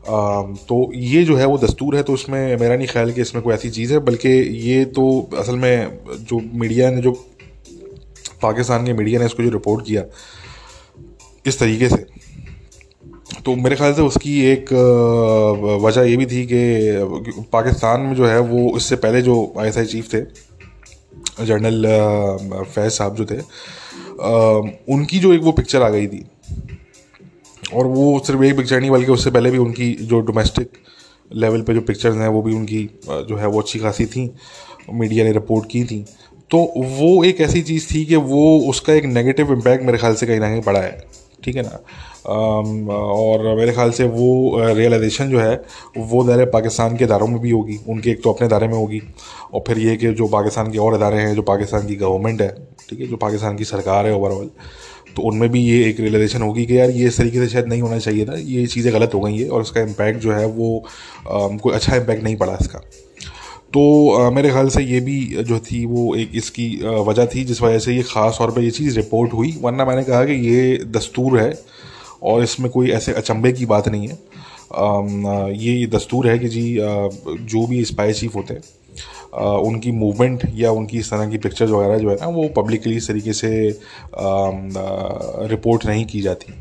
तो 0.06 0.90
ये 0.94 1.24
जो 1.24 1.36
है 1.36 1.46
वो 1.46 1.58
दस्तूर 1.58 1.96
है 1.96 2.02
तो 2.02 2.12
उसमें 2.12 2.56
मेरा 2.56 2.76
नहीं 2.76 2.86
ख्याल 2.88 3.12
कि 3.12 3.20
इसमें 3.20 3.42
कोई 3.44 3.54
ऐसी 3.54 3.70
चीज़ 3.70 3.92
है, 3.92 3.98
बल्कि 4.00 4.28
ये 4.68 4.84
तो 4.86 5.04
असल 5.38 5.56
में 5.56 5.98
जो 6.20 6.40
मीडिया 6.54 6.90
ने, 6.90 7.00
जो 7.02 7.12
पाकिस्तान 8.42 8.86
के 8.86 8.92
मीडिया 8.92 9.20
ने 9.20 9.26
इसको 9.26 9.42
जो 9.42 9.50
रिपोर्ट 9.50 9.86
किया, 9.86 10.04
इस 11.46 11.58
तरीके 11.58 11.88
से। 11.88 12.06
तो 13.44 13.54
मेरे 13.56 13.76
ख्याल 13.76 13.94
से 13.94 14.02
उसकी 14.02 14.40
एक 14.46 14.72
वजह 15.82 16.02
ये 16.02 16.16
भी 16.16 16.26
थी 16.26 16.44
कि 16.52 16.60
पाकिस्तान 17.52 18.00
में 18.00 18.14
जो 18.14 18.26
है 18.26 18.38
वो 18.42 18.76
इससे 18.76 18.96
पहले 18.96 19.22
जो 19.22 19.34
आईएसआई 19.60 19.84
चीफ 19.86 20.12
थे, 20.12 20.20
जनरल 21.46 21.86
फैज 22.64 22.92
साहब 22.92 23.16
जो 23.16 23.24
थे 23.24 23.38
उनकी 24.94 25.18
जो 25.18 25.32
एक 25.32 25.42
वो 25.42 25.52
पिक्चर 25.52 25.82
आ 25.82 25.88
गई 25.88 26.06
थी। 26.06 26.24
और 27.74 27.86
वो 27.86 28.18
सिर्फ़ 28.26 28.42
एक 28.44 28.56
पिक्चर 28.56 28.80
नहीं, 28.80 28.90
बल्कि 28.90 29.12
उससे 29.12 29.30
पहले 29.30 29.50
भी 29.50 29.58
उनकी 29.58 29.92
जो 30.02 30.20
डोमेस्टिक 30.22 30.68
लेवल 31.30 31.62
पे 31.62 31.74
जो 31.74 31.80
पिक्चर्स 31.82 32.16
हैं, 32.16 32.28
वो 32.28 32.42
भी 32.42 32.54
उनकी 32.54 32.82
जो 33.08 33.36
है 33.36 33.46
वो 33.46 33.60
अच्छी 33.60 33.78
खासी 33.78 34.06
थी। 34.06 34.30
मीडिया 34.92 35.24
ने 35.24 35.32
रिपोर्ट 35.32 35.68
की 35.70 35.84
थी। 35.84 36.04
तो 36.50 36.58
वो 36.76 37.24
एक 37.24 37.40
ऐसी 37.40 37.62
चीज़ 37.62 37.86
थी 37.94 38.04
कि 38.04 38.16
वो 38.16 38.58
उसका 38.70 38.92
एक 38.92 39.04
नेगेटिव 39.06 39.52
इम्पैक्ट 39.52 39.84
मेरे 39.84 39.98
ख्याल 39.98 40.14
से 40.14 40.26
कहीं 40.26 40.40
ना 40.40 40.48
कहीं 40.50 40.62
पड़ा 40.62 40.80
है। 40.80 41.23
ठीक 41.44 41.56
है 41.56 41.62
ना? 41.62 41.78
और 42.26 43.54
मेरे 43.56 43.72
ख्याल 43.72 43.90
से 43.92 44.04
वो 44.08 44.28
रियलाइजेशन 44.66 45.30
जो 45.30 45.40
है 45.40 45.54
वो 45.98 46.22
दायरे 46.24 46.44
पाकिस्तान 46.52 46.96
के 46.96 47.04
इदारों 47.04 47.26
में 47.26 47.38
भी 47.40 47.50
होगी। 47.50 47.78
उनके 47.88 48.10
एक 48.10 48.22
तो 48.22 48.32
अपने 48.32 48.46
इदारे 48.46 48.68
में 48.68 48.74
होगी। 48.74 49.00
और 49.54 49.64
फिर 49.66 49.78
ये 49.78 49.96
कि 49.96 50.12
जो 50.14 50.28
पाकिस्तान 50.28 50.70
के 50.72 50.78
और 50.78 50.94
इदारे 50.96 51.18
हैं 51.18 51.34
जो 51.34 51.42
पाकिस्तान 51.44 51.86
की 51.86 51.96
गवर्नमेंट 51.96 52.42
है 52.42 52.48
ठीक 52.88 53.00
है 53.00 53.06
जो 53.06 53.16
पाकिस्तान 53.18 53.56
की 53.56 53.64
सरकार 53.64 54.06
है 54.06 54.14
ओवरऑल 54.14 54.50
तो 55.16 55.22
उनमें 55.22 55.48
भी 55.50 55.60
ये 55.60 55.84
एक 55.88 56.00
रियलाइजेशन 56.00 56.42
होगी 56.42 56.64
कि 56.66 56.78
यार 56.78 56.90
ये 56.90 57.06
इस 57.06 57.18
तरीके 57.18 57.38
से 57.38 57.48
शायद 57.48 57.66
नहीं 57.68 57.82
होना 57.82 57.98
चाहिए 57.98 58.24
था। 58.26 58.34
ये 58.36 58.66
चीज़ें 58.66 58.92
गलत 58.94 59.14
हो 59.14 59.20
गई 59.20 59.36
है 59.38 59.48
और 59.48 59.62
इसका 59.62 59.80
इम्पैक्ट 59.80 60.20
जो 60.20 60.32
है 60.32 60.46
वो 60.46 60.78
आ, 60.78 61.46
कोई 61.56 61.72
अच्छा 61.74 61.96
इम्पैक्ट 61.96 62.22
नहीं 62.24 62.36
पड़ा 62.36 62.56
इसका। 62.60 62.80
तो 63.74 64.30
मेरे 64.30 64.50
ख्याल 64.50 64.68
से 64.68 64.82
ये 64.82 65.00
भी 65.00 65.18
जो 65.44 65.58
थी 65.60 65.84
वो 65.86 66.14
एक 66.16 66.30
इसकी 66.36 66.66
वजह 67.06 67.26
थी, 67.26 67.44
जिस 67.44 67.62
वजह 67.62 67.78
से 67.78 67.94
ये 67.94 68.02
ख़ास 68.04 68.36
तौर 68.38 68.50
पे 68.50 68.60
ये 68.62 68.70
चीज़ 68.70 68.96
रिपोर्ट 68.96 69.32
हुई। 69.32 69.56
वरना 69.62 69.84
मैंने 69.84 70.04
कहा 70.04 70.24
कि 70.24 70.32
ये 70.48 70.76
दस्तूर 70.92 71.38
है 71.40 71.52
और 72.22 72.42
इसमें 72.42 72.70
कोई 72.70 72.90
ऐसे 72.92 73.12
अचंभे 73.14 73.52
की 73.52 73.66
बात 73.66 73.88
नहीं 73.88 74.08
है। 74.08 74.18
ये 75.58 75.86
दस्तूर 75.88 76.28
है 76.28 76.38
कि 76.38 76.48
जी 76.48 76.76
जो 76.78 77.66
भी 77.66 77.84
स्पाई 77.84 78.12
चीफ 78.12 78.34
होते 78.36 78.54
हैं 78.54 78.62
उनकी 79.68 79.92
मूवमेंट 79.92 80.42
या 80.54 80.70
उनकी 80.72 80.98
इस 80.98 81.10
तरह 81.10 81.30
की 81.30 81.38
पिक्चर्स 81.38 81.70
वगैरह 81.70 81.98
जो 81.98 82.10
है 82.10 82.16
ना, 82.16 82.26
वो 82.28 82.48
पब्लिकली 82.56 82.96
इस 82.96 83.08
तरीके 83.08 83.32
से 83.32 83.50
रिपोर्ट 85.50 85.86
नहीं 85.86 86.04
की 86.06 86.20
जाती। 86.20 86.52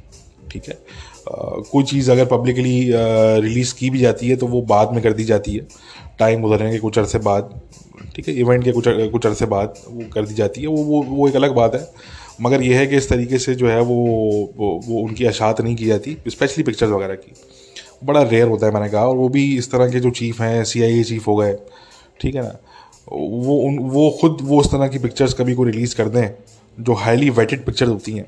ठीक 0.51 0.63
है? 0.70 0.77
कोई 1.25 1.84
चीज़ 1.84 2.12
अगर 2.12 2.25
पब्लिकली 2.27 2.80
रिलीज़ 3.42 3.74
की 3.75 3.89
भी 3.89 4.00
जाती 4.00 4.30
है 4.30 4.36
तो 4.36 4.48
वो 4.48 4.62
बाद 4.63 4.94
में 4.94 5.01
कर 5.03 5.13
दी 5.13 5.24
जाती 5.24 5.53
है। 5.53 5.68
टाइम 6.20 6.42
गुजरने 6.42 6.72
के 6.72 6.77
कुछ 6.80 7.00
अरसे 7.00 7.20
बाद 7.20 7.50
ठीक 8.15 8.27
है 8.27 8.34
इवेंट 8.39 8.63
के 8.63 8.72
कुछ 8.72 8.86
कुछ 9.12 9.25
अरसे 9.25 9.46
बाद 9.46 9.74
वो 9.89 10.03
कर 10.13 10.25
दी 10.25 10.34
जाती 10.34 10.62
है। 10.62 10.68
वो 10.68 10.84
वो 10.84 11.01
वो 11.06 11.27
एक 11.27 11.36
अलग 11.36 11.56
बात 11.56 11.75
है। 11.75 11.88
मगर 12.42 12.62
यह 12.63 12.80
है 12.80 12.86
कि 12.88 12.98
इस 12.98 13.10
तरीके 13.10 13.38
से 13.39 13.56
जो 13.56 13.68
है 13.68 13.80
वो 13.82 13.96
वो, 14.58 14.80
वो 14.88 15.00
उनकी 15.00 15.25
अशात 15.25 15.62
नहीं 15.62 15.75
की 15.75 15.86
जाती 15.86 16.18
स्पेशली 16.27 16.63
पिक्चर्स 16.63 16.92
वगैरह 16.92 17.15
की। 17.15 17.34
बड़ा 18.03 18.22
रेयर 18.24 18.48
होता 18.48 18.68
है 18.68 18.74
मैंने 18.74 18.89
कहा 18.89 19.08
और 19.08 19.15
वो 19.18 19.27
भी 19.30 19.46
इस 19.58 19.72
तरह 19.72 19.92
के 19.92 20.00
जो 20.00 20.10
चीफ 20.12 20.42
हैं 20.42 20.63
सीआईए 20.63 21.03
चीफ 21.03 21.27
हो 21.27 21.36
गए 21.36 21.53
ठीक 22.22 22.36
है 22.36 22.42
ना? 22.42 22.58
वो 23.12 23.56
उन 23.60 23.77
वो 23.92 24.10
खुद 24.22 24.38
वो 24.42 24.60
उस 24.60 24.72
तरह 24.72 24.88
की 24.88 25.00
पिक्चर्स 25.00 25.34
कभी 25.34 25.53
को 25.53 25.63
रिलीज़ 25.63 25.96
कर 25.96 26.10
दें 26.10 26.30
जो 26.77 26.94
हाईली 26.96 27.30
वेटेड 27.32 27.65
पिक्चर्स 27.65 27.89
होती 27.89 28.12
हैं। 28.12 28.25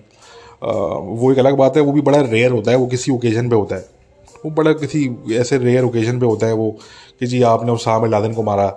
वो 0.63 1.31
एक 1.31 1.39
अलग 1.39 1.57
बात 1.57 1.77
है 1.77 1.83
वो 1.83 1.91
भी 1.91 2.01
बड़ा 2.01 2.19
रेयर 2.21 2.51
होता 2.51 2.71
है 2.71 2.77
वो 2.77 2.87
किसी 2.87 3.11
ओकेजन 3.11 3.49
पे 3.49 3.55
होता 3.55 3.75
है। 3.75 3.85
वो 4.45 4.51
बड़ा 4.51 4.71
किसी 4.73 5.09
ऐसे 5.33 5.57
रेयर 5.57 5.83
ओकेजन 5.83 6.19
पे 6.19 6.25
होता 6.25 6.47
है 6.47 6.53
वो 6.53 6.69
कि 7.19 7.27
जी 7.27 7.41
आपने 7.43 7.71
उस 7.71 7.83
साम 7.85 8.05
लादन 8.05 8.33
को 8.33 8.43
मारा 8.43 8.69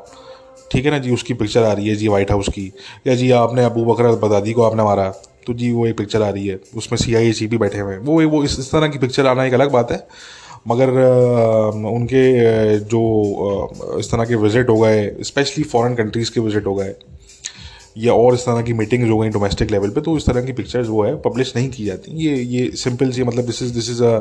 ठीक 0.73 0.85
है 0.85 0.91
ना 0.91 0.99
जी 0.99 1.13
उसकी 1.13 1.35
पिक्चर 1.35 1.63
आ 1.63 1.73
रही 1.73 1.89
है 1.89 1.95
जी 1.97 2.09
वाइट 2.09 2.31
हाउस 2.31 2.49
की 2.49 2.73
या 3.07 3.15
जी 3.15 3.31
आपने 3.31 3.65
अबू 3.65 3.85
बकर 3.85 4.15
बदादी 4.27 4.53
को 4.53 4.63
आपने 4.63 4.83
मारा 4.83 5.09
तो 5.47 5.55
जी 5.55 5.73
वो 5.73 5.87
एक 5.87 5.97
पिक्चर 5.99 6.23
आ 6.23 6.29
रही 6.29 6.47
है 6.47 6.59
उसमें 6.77 6.97
सी 6.99 7.15
आई 7.15 7.33
सी 7.33 7.47
भी 7.47 7.59
बैठे 7.59 7.79
हुए 7.79 7.93
हैं। 7.93 8.01
वो 8.01 8.21
वो 8.29 8.43
इस, 8.45 8.59
इस 8.59 8.71
तरह 8.73 8.89
की 8.89 8.99
पिक्चर 8.99 9.27
आना 9.27 9.45
एक 9.45 9.55
अलग 9.55 9.71
बात 9.73 9.93
है 9.93 10.07
मगर 10.69 10.91
उनके 11.89 12.79
जो 12.79 13.99
इस 13.99 14.11
तरह 14.11 14.25
के 14.25 14.35
विज़िट 14.37 14.69
हो 14.69 14.77
गए 14.77 15.11
स्पेशली 15.23 15.65
फॉरेन 15.65 15.95
कंट्रीज़ 15.95 16.31
के 16.35 16.41
विज़िट 16.41 16.67
हो 16.67 16.75
गए 16.75 16.95
या 17.99 18.13
और 18.15 18.35
इस 18.35 18.45
तरह 18.47 18.63
की 18.63 18.73
मीटिंग्स 18.73 19.11
हो 19.11 19.19
गई 19.19 19.29
डोमेस्टिक 19.29 19.71
लेवल 19.71 19.91
पे 19.91 20.01
तो 20.01 20.17
इस 20.17 20.27
तरह 20.27 20.43
की 20.45 20.53
पिक्चर्स 20.53 20.89
वो 20.89 21.03
है 21.05 21.15
पब्लिश 21.23 21.53
नहीं 21.57 21.71
की 21.71 21.85
जाती। 21.85 22.13
ये 22.25 22.37
ये 22.37 22.71
सिंपल 22.77 23.11
सी 23.13 23.25
मतलब 23.25 23.47
this 23.47 23.63
is 23.63 23.73
this 23.75 23.91
is 23.91 24.03
a 24.05 24.13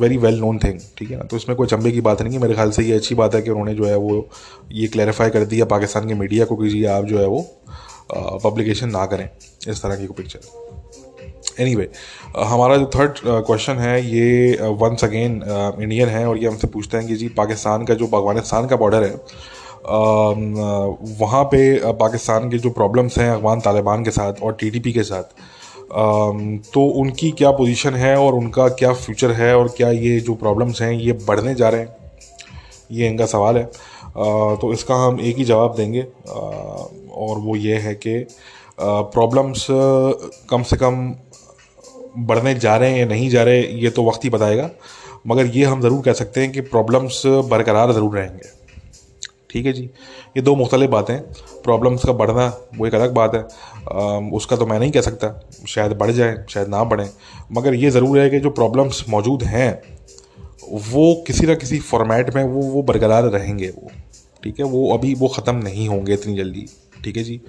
very 0.00 0.16
well 0.16 0.38
known 0.40 0.58
thing 0.64 0.80
ठीक 0.98 1.10
है 1.10 1.16
ना? 1.16 1.24
तो 1.24 1.36
इसमें 1.36 1.56
कोई 1.56 1.66
चंबे 1.66 1.92
की 1.92 2.00
बात 2.00 2.22
नहीं 2.22 2.34
है। 2.34 2.40
मेरे 2.42 2.54
ख्याल 2.54 2.70
से 2.70 2.82
ये 2.82 2.96
अच्छी 2.96 3.14
बात 3.14 3.34
है 3.34 3.42
कि 3.42 3.50
उन्होंने 3.50 3.74
जो 3.74 3.84
है 3.84 3.96
वो 3.98 4.28
ये 4.72 4.86
क्लैरिफाई 4.88 5.30
कर 5.30 5.44
दिया 5.46 5.64
पाकिस्तान 5.64 6.08
के 6.08 6.14
मीडिया 6.14 6.44
को 6.44 6.56
कि 6.56 6.68
जी 6.68 6.84
आप 6.96 7.04
जो 7.04 7.18
है 7.18 7.26
वो 7.26 7.40
पब्लिकेशन 8.44 8.90
ना 8.90 9.06
करें 9.06 9.28
इस 9.68 9.82
तरह 9.82 9.96
की 9.96 10.06
पिक्चर 10.16 10.64
एनी 11.60 11.74
anyway, 11.74 11.86
हमारा 12.36 12.76
जो 12.76 12.90
थर्ड 12.94 13.18
क्वेश्चन 13.24 13.78
है 13.78 13.94
ये 14.06 14.56
वंस 14.80 15.04
अगेन 15.04 15.40
इंडियन 15.82 16.08
है 16.08 16.26
और 16.28 16.38
ये 16.38 16.48
हमसे 16.48 16.66
पूछते 16.66 16.96
हैं 16.96 17.06
कि 17.06 17.16
जी 17.16 17.28
पाकिस्तान 17.36 17.84
का 17.84 17.94
जो 17.94 18.06
अफ़गानिस्तान 18.06 18.66
का 18.66 18.76
बॉर्डर 18.76 19.04
है 19.04 19.14
वहाँ 19.86 21.42
पे 21.44 21.92
पाकिस्तान 21.94 22.50
के 22.50 22.58
जो 22.58 22.70
प्रॉब्लम्स 22.70 23.18
हैं 23.18 23.30
अफगान 23.30 23.60
तालिबान 23.60 24.04
के 24.04 24.10
साथ 24.10 24.42
और 24.42 24.52
टीटीपी 24.60 24.92
के 24.92 25.02
साथ 25.02 25.22
तो 26.72 26.84
उनकी 27.00 27.30
क्या 27.32 27.50
पोजीशन 27.52 27.94
है 27.94 28.16
और 28.18 28.34
उनका 28.34 28.68
क्या 28.70 28.92
फ्यूचर 28.94 29.32
है 29.32 29.54
और 29.56 29.68
क्या 29.76 29.90
ये 29.90 30.18
जो 30.20 30.34
प्रॉब्लम्स 30.34 30.82
हैं 30.82 30.92
ये 30.92 31.12
बढ़ने 31.28 31.54
जा 31.54 31.68
रहे 31.68 31.80
हैं? 31.80 31.94
ये 32.92 33.06
इनका 33.08 33.26
सवाल 33.26 33.56
है। 33.56 33.64
तो 34.56 34.72
इसका 34.72 34.94
हम 34.96 35.20
एक 35.20 35.36
ही 35.36 35.44
जवाब 35.44 35.74
देंगे। 35.76 36.02
और 36.02 37.38
वो 37.38 37.56
ये 37.56 37.76
है 37.78 37.94
कि 37.96 38.18
प्रॉब्लम्स 38.80 39.66
कम 40.50 40.62
से 40.62 40.76
कम 40.76 41.14
बढ़ने 42.18 42.54
जा 42.56 42.76
रहे 42.76 42.90
हैं 42.90 42.98
या 42.98 43.06
नहीं 43.06 43.28
जा 43.30 43.42
रहे, 43.42 43.60
ये 43.60 43.90
तो 43.90 44.04
वक्त 44.04 44.24
ही 44.24 44.30
बताएगा। 44.30 44.70
मगर 45.26 45.46
ये 45.56 45.64
हम 45.64 45.80
ज़रूर 45.82 46.02
कह 46.02 46.12
सकते 46.14 46.40
हैं 46.40 46.52
कि 46.52 46.60
प्रॉब्लम्स 46.66 47.22
बरकरार 47.26 47.92
ज़रूर 47.92 48.16
रहेंगे। 48.16 48.55
ठीक 49.50 49.66
है 49.66 49.72
जी? 49.72 49.82
ये 50.36 50.42
दो 50.42 50.54
मुख्तलिफ़ 50.56 50.90
बातें। 50.90 51.18
प्रॉब्लम्स 51.62 52.04
का 52.04 52.12
बढ़ना 52.12 52.46
वो 52.76 52.86
एक 52.86 52.94
अलग 52.94 53.12
बात 53.14 53.34
है। 53.34 53.40
आ, 53.40 54.18
उसका 54.36 54.56
तो 54.56 54.66
मैं 54.66 54.78
नहीं 54.80 54.90
कह 54.90 55.00
सकता। 55.00 55.28
शायद 55.68 55.92
बढ़ 55.98 56.10
जाए 56.12 56.36
शायद 56.50 56.68
ना 56.68 56.82
बढ़े। 56.84 57.08
मगर 57.52 57.74
ये 57.74 57.90
ज़रूर 57.90 58.18
है 58.18 58.28
कि 58.30 58.40
जो 58.40 58.50
प्रॉब्लम्स 58.52 59.04
मौजूद 59.08 59.42
हैं 59.44 59.70
वो 60.84 61.14
किसी 61.26 61.46
ना 61.46 61.54
किसी 61.54 61.78
फॉर्मेट 61.80 62.34
में 62.34 62.42
वो 62.44 62.62
वो 62.62 62.82
बरकरार 62.82 63.24
रहेंगे 63.24 63.68
वो। 63.68 63.90
ठीक 64.42 64.58
है? 64.60 64.64
वो 64.64 64.92
अभी 64.94 65.14
वो 65.14 65.28
ख़त्म 65.28 65.56
नहीं 65.56 65.88
होंगे 65.88 66.14
इतनी 66.14 66.36
जल्दी। 66.36 66.66
ठीक 67.04 67.16
है 67.16 67.22
जी? 67.22 67.40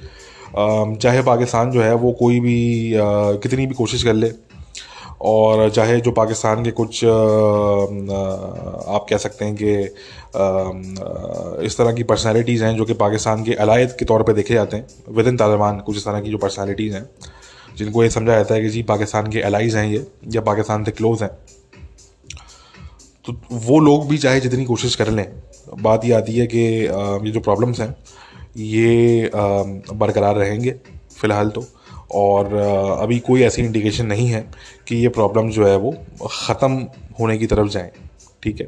चाहे 0.55 1.21
पाकिस्तान 1.23 1.71
जो 1.71 1.81
है 1.81 1.93
वो 1.95 2.11
कोई 2.19 2.39
भी 2.39 2.93
आ, 2.95 3.01
कितनी 3.35 3.65
भी 3.67 3.73
कोशिश 3.75 4.03
कर 4.03 4.13
ले 4.13 4.29
और 5.21 5.69
चाहे 5.69 5.99
जो 6.01 6.11
पाकिस्तान 6.11 6.63
के 6.63 6.71
कुछ 6.71 7.03
आप 7.05 9.05
कह 9.09 9.17
सकते 9.17 9.45
हैं 9.45 9.55
कि 9.55 9.73
इस 11.65 11.77
तरह 11.77 11.93
की 11.93 12.03
पर्सनालिटीज़ 12.03 12.63
हैं 12.63 12.75
जो 12.77 12.85
कि 12.85 12.93
पाकिस्तान 12.95 13.43
के 13.43 13.53
अलायद 13.55 13.95
के 13.99 14.05
तौर 14.05 14.23
पे 14.23 14.33
देखे 14.33 14.53
जाते 14.53 14.77
हैं 14.77 14.87
विद 15.15 15.27
इन 15.27 15.37
तालिबान 15.37 15.79
कुछ 15.79 15.97
इस 15.97 16.05
तरह 16.05 16.21
की 16.21 16.31
जो 16.31 16.37
पर्सनालिटीज़ 16.37 16.93
हैं, 16.95 17.09
जिनको 17.77 18.03
ये 18.03 18.09
समझा 18.09 18.33
जाता 18.33 18.55
है 18.55 18.61
कि 18.61 18.69
जी, 18.69 18.83
पाकिस्तान 18.83 19.27
के 19.31 19.41
अलाइज़ 19.41 19.77
हैं 19.77 19.85
ये, 19.87 20.05
या 20.33 20.41
पाकिस्तान 20.41 20.83
से 20.83 20.91
क्लोज़ 20.91 21.23
हैं। 21.23 21.31
तो 23.25 23.33
वो 23.51 23.79
लोग 23.79 24.07
भी 24.09 24.17
चाहे 24.17 24.39
जितनी 24.39 24.65
कोशिश 24.65 24.95
कर 24.95 25.09
लें, 25.09 25.25
बात 25.79 26.05
ये 26.05 26.11
आती 26.13 26.37
है 26.37 26.47
कि 26.47 26.57
ये 26.57 27.31
जो 27.31 27.39
प्रॉब्लम्स 27.39 27.79
हैं, 27.79 27.95
ये 28.57 29.29
बरकरार 29.33 30.35
रहेंगे, 30.35 30.75
फ़िलहाल 31.21 31.49
तो। 31.49 31.65
और 32.15 32.53
अभी 33.01 33.17
कोई 33.19 33.41
ऐसी 33.43 33.61
इंडिकेशन 33.61 34.05
नहीं 34.05 34.27
है 34.27 34.49
कि 34.87 34.95
ये 34.95 35.09
प्रॉब्लम 35.09 35.49
जो 35.49 35.65
है 35.67 35.75
वो 35.77 35.91
ख़त्म 36.31 36.85
होने 37.19 37.37
की 37.37 37.47
तरफ़ 37.47 37.67
जाएँ 37.69 37.91
ठीक 38.43 38.59
है? 38.61 38.67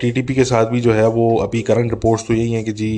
टीटीपी 0.00 0.34
के 0.34 0.44
साथ 0.44 0.66
भी 0.66 0.80
जो 0.80 0.92
है 0.92 1.06
वो 1.08 1.34
अभी 1.42 1.62
करंट 1.62 1.90
रिपोर्ट्स 1.90 2.26
तो 2.26 2.34
यही 2.34 2.52
हैं 2.52 2.64
कि 2.64 2.72
जी 2.72 2.90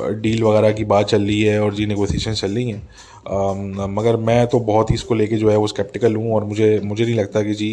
डील 0.00 0.42
वगैरह 0.42 0.72
की 0.72 0.84
बात 0.84 1.06
चल 1.06 1.22
रही 1.22 1.40
है 1.42 1.60
और 1.62 1.74
जी 1.74 1.86
नेगोशिएशन 1.86 2.32
चल 2.32 2.54
रही 2.54 2.70
हैं। 2.70 3.86
मगर 3.94 4.16
मैं 4.16 4.46
तो 4.46 4.60
बहुत 4.60 4.90
ही 4.90 4.94
इसको 4.94 5.14
लेके 5.14 5.36
जो 5.36 5.50
है 5.50 5.56
वो 5.56 5.66
स्केप्टिकल 5.66 6.16
हूँ 6.16 6.34
और 6.34 6.44
मुझे 6.44 6.80
मुझे 6.84 7.04
नहीं 7.04 7.14
लगता 7.14 7.42
कि 7.42 7.54
जी 7.54 7.70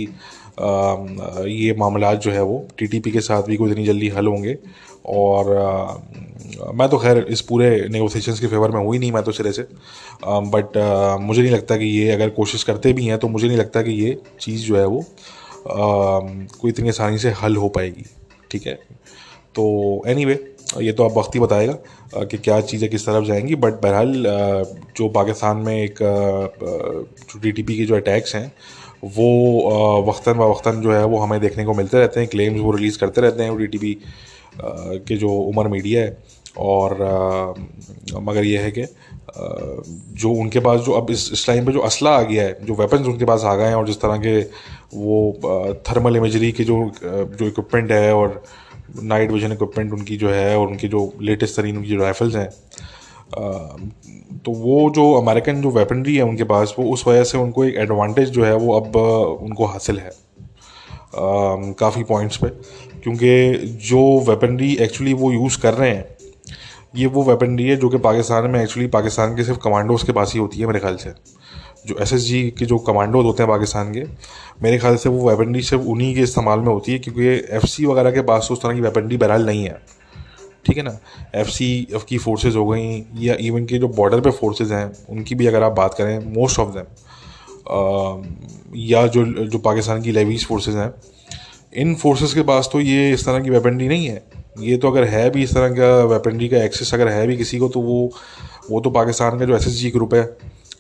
आ, 0.60 0.96
ये 1.48 1.74
मामला 1.80 2.14
जो 2.16 2.32
है 2.32 2.42
वो 2.44 2.68
टीटीपी 2.78 3.12
के 3.12 3.22
साथ 3.22 3.44
भी 3.44 3.56
कोई 3.58 3.72
इतनी 3.72 3.86
जल्दी 3.86 4.08
हल 4.10 4.28
होंगे। 4.28 4.58
और 5.06 5.58
आ, 5.58 6.72
मैं 6.72 6.90
तो 6.90 6.98
खैर 6.98 7.18
इस 7.18 7.42
पूरे 7.42 7.88
नेगोशिएशंस 7.90 8.40
के 8.40 8.48
फेवर 8.48 8.72
में 8.72 8.86
हुई 8.86 8.98
नहीं 8.98 9.12
मैं 9.12 9.24
तो 9.24 9.32
सिरे 9.32 9.52
से। 9.52 9.68
आ, 10.26 10.40
बट 10.40 10.78
आ, 10.78 11.18
मुझे 11.18 11.42
नहीं 11.42 11.52
लगता 11.52 11.78
कि 11.78 11.86
ये 11.86 12.12
अगर 12.12 12.30
कोशिश 12.30 12.64
करते 12.64 12.94
भी 12.94 13.06
हैं 13.06 13.18
तो 13.18 13.28
मुझे 13.28 13.48
नहीं 13.48 13.58
लगता 13.58 13.82
कि 13.82 13.92
ये 13.92 14.22
चीज़ 14.42 14.66
जो 14.66 14.78
है 14.78 14.86
वो 14.86 15.06
कोई 16.62 16.72
इतनी 16.72 16.90
आसानी 16.90 17.18
से 17.18 17.30
हल 17.30 17.56
हो 17.56 17.70
पाएगी 17.70 18.06
ठीक 18.52 18.68
है? 18.68 18.74
तो 19.56 20.04
एनी 20.08 20.26
anyway, 20.26 20.40
ये 20.82 20.92
तो 20.92 21.10
आप 21.10 21.18
वक्त 21.18 21.36
ही 21.36 21.40
बताएगा 21.40 22.24
कि 22.24 22.38
क्या 22.38 22.62
चीज़ें 22.62 22.90
किस 22.90 23.06
तरफ़ 23.06 23.26
जाएँगी 23.26 23.56
बट 23.56 23.74
बहरहाल 23.74 24.24
जो 24.98 25.10
पाकिस्तान 25.10 25.58
में 25.58 25.84
एक 25.84 25.96
जो 27.36 27.40
डी 27.40 27.78
के 27.78 27.86
जो 27.86 27.96
अटैक्स 27.96 28.36
हैं 28.36 28.52
वो 29.04 30.06
वक्ता 30.08 30.32
व 30.32 30.50
वक्ता 30.52 30.72
जो 30.72 30.94
है 30.94 31.06
वो 31.06 31.18
हमें 31.18 31.40
देखने 31.42 31.66
को 31.66 31.74
मिलते 31.74 31.98
रहते 31.98 32.20
हैं 32.20 32.30
क्लेम्स 32.30 32.60
वो 32.60 32.72
रिलीज़ 32.72 33.00
करते 33.00 33.22
रहते 33.22 33.44
हैं 33.44 33.58
डी 33.58 33.98
के 34.58 35.18
जो 35.18 35.30
उमर 35.30 35.68
मीडिया 35.68 36.02
है 36.02 36.18
और 36.60 36.94
मगर 38.22 38.46
यह 38.46 38.62
है 38.62 38.72
कि 38.72 38.86
जो 40.22 40.32
उनके 40.32 40.60
पास 40.60 40.80
जो 40.80 40.92
अब 40.92 41.12
इस 41.12 41.30
इस 41.34 41.46
टाइम 41.48 41.66
पे 41.66 41.72
जो 41.72 41.80
असला 41.80 42.10
आ 42.10 42.22
गया 42.22 42.44
है, 42.44 42.58
जो 42.66 42.74
वेपन्स 42.76 43.08
उनके 43.08 43.26
पास 43.26 43.44
आ 43.44 43.56
गए 43.56 43.68
हैं 43.68 43.76
और 43.76 43.88
जिस 43.88 44.02
तरह 44.02 44.18
के 44.18 44.40
वो 44.96 45.76
थर्मल 45.90 46.16
इमेजरी 46.18 46.52
के 46.52 46.64
जो 46.64 46.80
जो 47.04 47.48
इक्विपमेंट 47.48 47.92
है 47.92 48.14
और 48.16 48.44
नाइट 49.04 49.32
विजन 49.32 49.52
इक्विपमेंट 49.52 49.94
उनकी 49.94 50.18
जो 50.18 50.30
है 50.30 50.58
और 50.58 50.68
उनकी 50.68 50.88
जो 50.88 51.12
लेटेस्ट 51.22 51.56
तरीन 51.58 51.78
उनकी 51.78 51.90
जो 51.90 52.02
राइफल्स 52.02 52.36
हैं 52.36 52.50
तो 54.46 54.52
वो 54.52 54.90
जो 54.96 55.12
अमेरिकन 55.14 55.62
जो 55.62 55.70
वेपनरी 55.72 56.16
है 56.16 56.24
उनके 56.24 56.44
पास, 56.44 56.74
वो 56.80 56.92
उस 56.94 57.08
वजह 57.08 57.24
से 57.24 57.38
उनको 57.38 57.64
एक 57.66 57.76
एडवांटेज 57.80 58.30
जो 58.30 58.44
है 58.44 58.56
वो 58.56 58.80
अब 58.80 58.96
उनको 59.42 59.66
हासिल 59.66 60.00
है 60.00 60.12
काफ़ी 61.16 62.04
पॉइंट्स 62.04 62.38
पे। 62.38 62.48
क्योंकि 63.04 63.58
जो 63.84 64.02
वेपनरी 64.30 64.74
एक्चुअली 64.78 65.14
वो 65.14 65.32
यूज़ 65.32 65.60
कर 65.62 65.74
रहे 65.74 65.90
हैं, 65.90 66.06
ये 66.96 67.06
वो 67.08 67.24
वेपनरी 67.24 67.68
है 67.68 67.76
जो 67.76 67.90
कि 67.90 67.98
पाकिस्तान 68.00 68.50
में 68.52 68.62
एक्चुअली 68.62 68.88
पाकिस्तान 68.90 69.36
के 69.36 69.44
सिर्फ़ 69.44 69.60
कमांडोज 69.60 70.04
के 70.04 70.12
पास 70.12 70.34
ही 70.34 70.40
होती 70.40 70.60
है 70.60 70.68
मेरे 70.68 70.80
ख्याल 70.80 70.96
से। 70.96 71.14
जो 71.88 71.96
एस 72.02 72.14
एस 72.14 72.22
जी 72.22 72.42
के 72.58 72.66
जो 72.66 72.78
कमांडोज 72.80 73.26
होते 73.26 73.44
हैं 73.44 73.52
पाकिस्तान 73.52 73.94
के, 73.94 74.04
मेरे 74.64 74.78
ख्याल 74.78 74.96
से 74.96 75.10
वो 75.10 75.30
वेपनरी 75.30 75.62
सिर्फ़ 75.64 75.84
उन्हीं 75.84 76.14
के 76.16 76.22
इस्तेमाल 76.22 76.60
में 76.60 76.68
होती 76.68 76.92
है 76.92 77.00
क्योंकि 77.00 77.28
एफ़ 77.56 77.66
सी 77.66 77.86
वगैरह 77.86 78.12
के 78.12 78.22
पास 78.22 78.46
तो 78.48 78.54
उस 78.54 78.62
तरह 78.62 78.74
की 78.74 78.82
वेपनरी 78.82 79.18
बहरहाल 79.18 79.46
नहीं 79.46 79.64
है। 79.64 79.80
ठीक 80.66 80.78
है 80.78 80.84
ना? 80.84 80.98
एफ़ 81.36 81.48
सी 81.50 81.88
एफ़ 81.96 82.06
की 82.06 82.18
फोर्सेज 82.18 82.56
हो 82.56 82.66
गई, 82.68 83.04
या 83.18 83.36
इवन 83.42 83.66
के 83.66 83.78
जो 83.78 83.88
बॉर्डर 83.90 84.20
पे 84.22 84.32
फोर्सेज 84.32 84.72
हैं, 84.72 84.92
उनकी 85.10 85.36
भी 85.36 85.48
अगर 85.48 85.64
आप 85.64 85.72
बात 85.72 85.94
करें 85.94 86.34
मोस्ट 86.34 86.60
ऑफ़ 86.60 86.76
देम 86.78 86.86
या 88.80 89.06
जो 89.08 89.26
जो 89.26 89.60
पाकिस्तान 89.60 90.02
की 90.02 90.12
लेवीज 90.12 90.46
फोर्सेज 90.48 90.76
हैं 90.76 90.90
इन 91.74 91.94
फोर्सेस 91.96 92.34
के 92.34 92.42
पास 92.44 92.70
तो 92.74 92.80
ये 92.82 93.12
इस 93.14 93.26
तरह 93.26 93.40
की 93.40 93.50
वेपनरी 93.50 93.88
नहीं 93.88 94.06
है। 94.06 94.24
ये 94.60 94.78
तो 94.78 94.92
अगर 94.92 95.04
है 95.04 95.30
भी 95.30 95.44
इस 95.44 95.54
तरह 95.54 95.70
का 95.76 96.04
वेपनरी 96.06 96.48
का 96.50 96.64
एक्सेस 96.64 96.94
अगर 96.94 97.08
है 97.08 97.28
भी 97.28 97.38
किसी 97.38 97.58
को 97.58 97.68
तो 97.70 97.82
वो 97.82 98.10
वो 98.70 98.80
तो 98.82 98.90
पाकिस्तान 98.92 99.38
का 99.40 99.46
जो 99.46 99.56
एस 99.56 99.68
एस 99.68 99.74
जी 99.74 99.90
ग्रुप 99.92 100.14
है, 100.14 100.24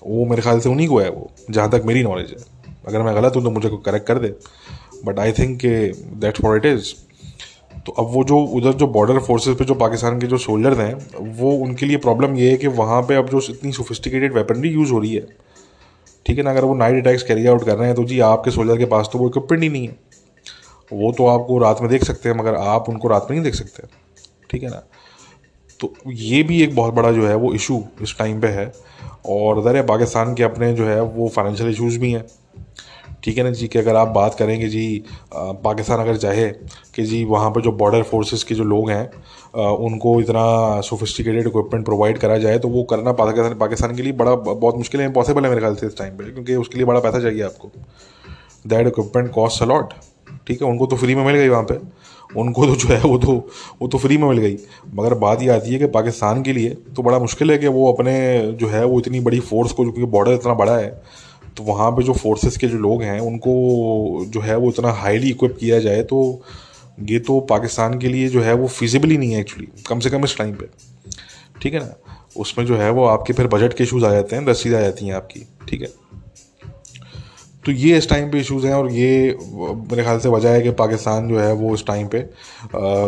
वो 0.04 0.26
मेरे 0.26 0.42
ख्याल 0.42 0.60
से 0.60 0.70
उन्हीं 0.70 0.88
को 0.88 1.00
है 1.00 1.10
वो, 1.10 1.30
जहाँ 1.50 1.70
तक 1.72 1.84
मेरी 1.86 2.04
नॉलेज 2.04 2.30
है। 2.30 2.38
अगर 2.88 3.02
मैं 3.02 3.16
गलत 3.16 3.36
हूँ 3.36 3.44
तो 3.44 3.52
मुझे 3.52 3.70
करेक्ट 3.86 4.08
कर 4.08 4.20
दे। 4.20 4.34
बट 5.06 5.20
आई 5.20 5.32
थिंक 5.32 5.58
के 5.60 5.88
दैट 6.20 6.42
फॉर 6.42 6.58
इट 6.58 6.66
इज़ 6.66 6.94
तो 7.86 7.92
अब 7.94 8.08
वो 8.14 8.24
जो, 8.24 8.38
उधर 8.38 8.74
जो 8.74 8.88
बॉर्डर 8.90 9.20
फोर्सेस 9.20 9.56
पे 9.58 9.66
जो 9.66 9.76
पाकिस्तान 9.76 10.20
के 10.20 10.28
जो 10.28 10.38
सोल्जर्स 10.40 10.78
हैं, 10.78 10.94
वो 11.38 11.52
उनके 11.58 11.86
लिए 11.86 11.98
प्रॉब्लम 12.00 12.36
ये 12.38 12.50
है 12.50 12.58
कि 12.58 12.68
वहाँ 12.76 13.02
पे 13.02 13.16
अब 13.16 13.30
जो 13.30 13.42
इतनी 13.50 13.72
सोफिस्टिकेटेड 13.72 14.34
वेपनरी 14.34 14.70
यूज़ 14.70 14.92
हो 14.92 15.00
रही 15.00 15.14
है। 15.14 15.26
ठीक 16.26 16.38
है 16.38 16.44
ना? 16.44 16.52
अगर 16.52 16.66
वो 16.66 16.76
नाइट 16.76 17.02
अटैक्स 17.02 17.24
कैरी 17.24 17.46
आउट 17.48 17.66
कर 17.66 17.78
रहे 17.78 17.88
हैं 17.88 17.96
तो 17.96 18.04
जी 18.04 18.20
आपके 18.22 18.52
सोल्जर 18.52 18.78
के 18.78 18.86
पास 18.86 19.10
तो 19.14 19.20
वो 19.20 19.30
इक्विपमेंट 19.30 19.64
ही 19.64 19.70
नहीं 19.70 19.88
है। 19.88 19.96
वो 20.94 21.12
तो 21.12 21.28
आपको 21.28 21.58
रात 21.58 21.82
में 21.82 21.90
देख 21.90 22.04
सकते 22.04 22.30
हैं, 22.30 22.36
मगर 22.38 22.56
आप 22.56 22.90
उनको 22.90 23.08
रात 23.08 23.28
में 23.30 23.38
नहीं 23.38 23.44
देख 23.44 23.56
सकते। 23.56 23.88
ठीक 24.50 24.64
है 24.64 24.70
ना? 24.70 24.84
तो 25.80 25.94
ये 26.08 26.42
भी 26.44 26.62
एक 26.64 26.76
बहुत 26.76 26.94
बड़ा 26.94 27.12
जो 27.12 27.28
है 27.28 27.36
वो 27.36 27.54
इशू 27.54 27.84
इस 28.02 28.18
टाइम 28.18 28.42
पे 28.42 28.48
है, 28.50 28.72
और 29.28 29.68
है 29.68 29.82
पाकिस्तान 29.88 30.34
के 30.36 30.44
अपने 30.44 30.74
जो 30.74 30.86
है 30.86 31.02
वो 31.04 31.28
फाइनेंशियल 31.30 31.70
इशूज़ 31.70 32.00
भी 32.00 32.12
हैं। 32.12 32.26
ठीक 33.24 33.38
है 33.38 33.44
ना 33.44 33.50
जी? 33.52 33.68
कि 33.68 33.80
अगर 33.80 33.96
आप 33.96 34.08
बात 34.08 34.36
करेंगे 34.36 34.68
जी 34.68 35.04
पाकिस्तान 35.36 36.00
अगर 36.00 36.18
चाहे 36.18 36.48
कि 36.96 37.04
जी 37.04 37.24
वहाँ 37.26 37.50
पर 37.52 37.62
जो 37.62 37.72
बॉर्डर 37.74 38.04
फोर्सेस 38.04 38.44
के 38.44 38.56
जो 38.56 38.64
लोग 38.64 38.90
हैं 38.90 39.66
उनको 39.80 40.20
इतना 40.22 40.82
सोफिस्टिकेटेड 40.82 41.48
इक्विपमेंट 41.48 41.86
प्रोवाइड 41.86 42.18
करा 42.18 42.38
जाए 42.38 42.60
तो 42.60 42.68
वो 42.68 42.84
करना 42.84 43.12
पाकिस्तान 43.14 43.58
पाकिस्तान 43.58 43.96
के 43.96 44.02
लिए 44.02 44.14
बड़ा, 44.14 44.36
बहुत 44.36 44.78
मुश्किल 44.78 45.02
है 45.02 45.08
इम्पॉसिबल 45.08 45.44
है 45.44 45.50
मेरे 45.50 45.62
ख्याल 45.62 45.76
से 45.76 45.88
इस 45.88 45.98
टाइम 45.98 46.18
पे, 46.18 46.32
क्योंकि 46.32 46.56
उसके 46.56 46.78
लिए 46.78 46.86
बड़ा 46.86 47.00
पैसा 47.00 47.20
चाहिए 47.20 47.44
आपको। 47.44 47.72
दैट 48.68 48.88
इक्विपमेंट 48.88 49.32
कॉस्ट 49.32 49.64
अलॉट 49.64 49.94
ठीक 50.48 50.62
है, 50.62 50.68
उनको 50.68 50.86
तो 50.86 50.96
फ्री 50.96 51.16
में 51.16 51.26
मिल 51.26 51.36
गई 51.36 51.48
वहाँ 51.50 51.64
पे। 51.64 51.80
उनको 52.32 52.66
तो 52.66 52.76
जो 52.76 52.88
है, 52.88 53.02
वो 53.02 53.18
तो 53.18 53.34
वो 53.82 53.88
तो 53.88 53.98
फ्री 53.98 54.18
में 54.18 54.28
मिल 54.28 54.38
गई। 54.38 54.58
मगर 54.96 55.14
बात 55.16 55.42
ये 55.42 55.50
आती 55.50 55.74
है 55.74 55.80
कि 55.80 55.88
पाकिस्तान 55.90 56.42
के 56.44 56.54
लिए 56.54 56.70
तो 56.96 57.04
बड़ा 57.04 57.20
मुश्किल 57.20 57.52
है 57.52 57.58
कि 57.58 57.68
वो 57.70 57.92
अपने 57.94 58.14
जो 58.52 58.68
है, 58.68 58.86
वो 58.86 59.00
इतनी 59.00 59.20
बड़ी 59.20 59.40
फोर्स 59.42 59.72
को, 59.72 59.84
क्योंकि 59.84 60.12
बॉर्डर 60.12 60.34
इतना 60.34 60.54
बड़ा 60.54 60.78
है 60.78 60.90
तो 61.58 61.64
वहाँ 61.64 61.92
पे 61.92 62.04
जो 62.04 62.14
फोर्सेस 62.14 62.58
के 62.58 62.68
जो 62.68 62.78
लोग 62.78 63.02
हैं, 63.04 63.20
उनको 63.20 64.26
जो 64.28 64.42
है, 64.42 64.56
वो 64.58 64.70
इतना 64.70 64.92
हाईली 64.92 65.30
इक्विप 65.30 65.58
किया 65.60 65.80
जाए 65.80 66.04
तो 66.04 66.20
ये 67.00 67.20
तो 67.20 67.40
पाकिस्तान 67.40 67.98
के 68.00 68.08
लिए 68.08 68.28
जो 68.30 68.42
है, 68.42 68.54
वो 68.54 68.68
फिजिबल 68.68 69.10
ही 69.10 69.18
नहीं 69.18 69.32
है 69.32 69.40
एक्चुअली 69.40 69.68
कम 69.88 70.00
से 70.00 70.10
कम 70.10 70.24
इस 70.24 70.38
टाइम 70.38 70.54
पे। 70.54 70.68
ठीक 71.62 71.74
है 71.74 71.80
ना? 71.80 71.94
उसमें 72.38 72.66
जो 72.66 72.78
है, 72.78 72.90
वो 72.92 73.06
आपके 73.06 73.34
फिर 73.34 73.48
बजट 73.48 73.74
के 73.74 73.84
इशूज़ 73.84 74.06
आ 74.06 74.12
जाते 74.12 74.36
हैं, 74.36 74.46
रसीद 74.46 74.74
आ 74.74 74.80
जाती 74.82 75.06
हैं 75.06 75.14
आपकी। 75.14 75.46
ठीक 75.70 75.82
है? 75.82 75.88
तो 77.66 77.72
ये 77.72 77.98
इस 77.98 78.10
टाइम 78.10 78.30
पे 78.32 78.40
इश्यूज़ 78.40 78.66
हैं 78.68 78.74
और 78.74 78.92
ये 78.92 79.10
मेरे 79.42 80.04
ख्याल 80.04 80.20
से 80.20 80.30
वजह 80.30 80.50
है 80.50 80.62
कि 80.62 80.70
पाकिस्तान 80.80 81.28
जो 81.30 81.40
है 81.40 81.52
वो 81.54 81.74
इस 81.74 81.86
टाइम 81.88 82.08
पे 82.08 82.20
आ, 82.20 82.28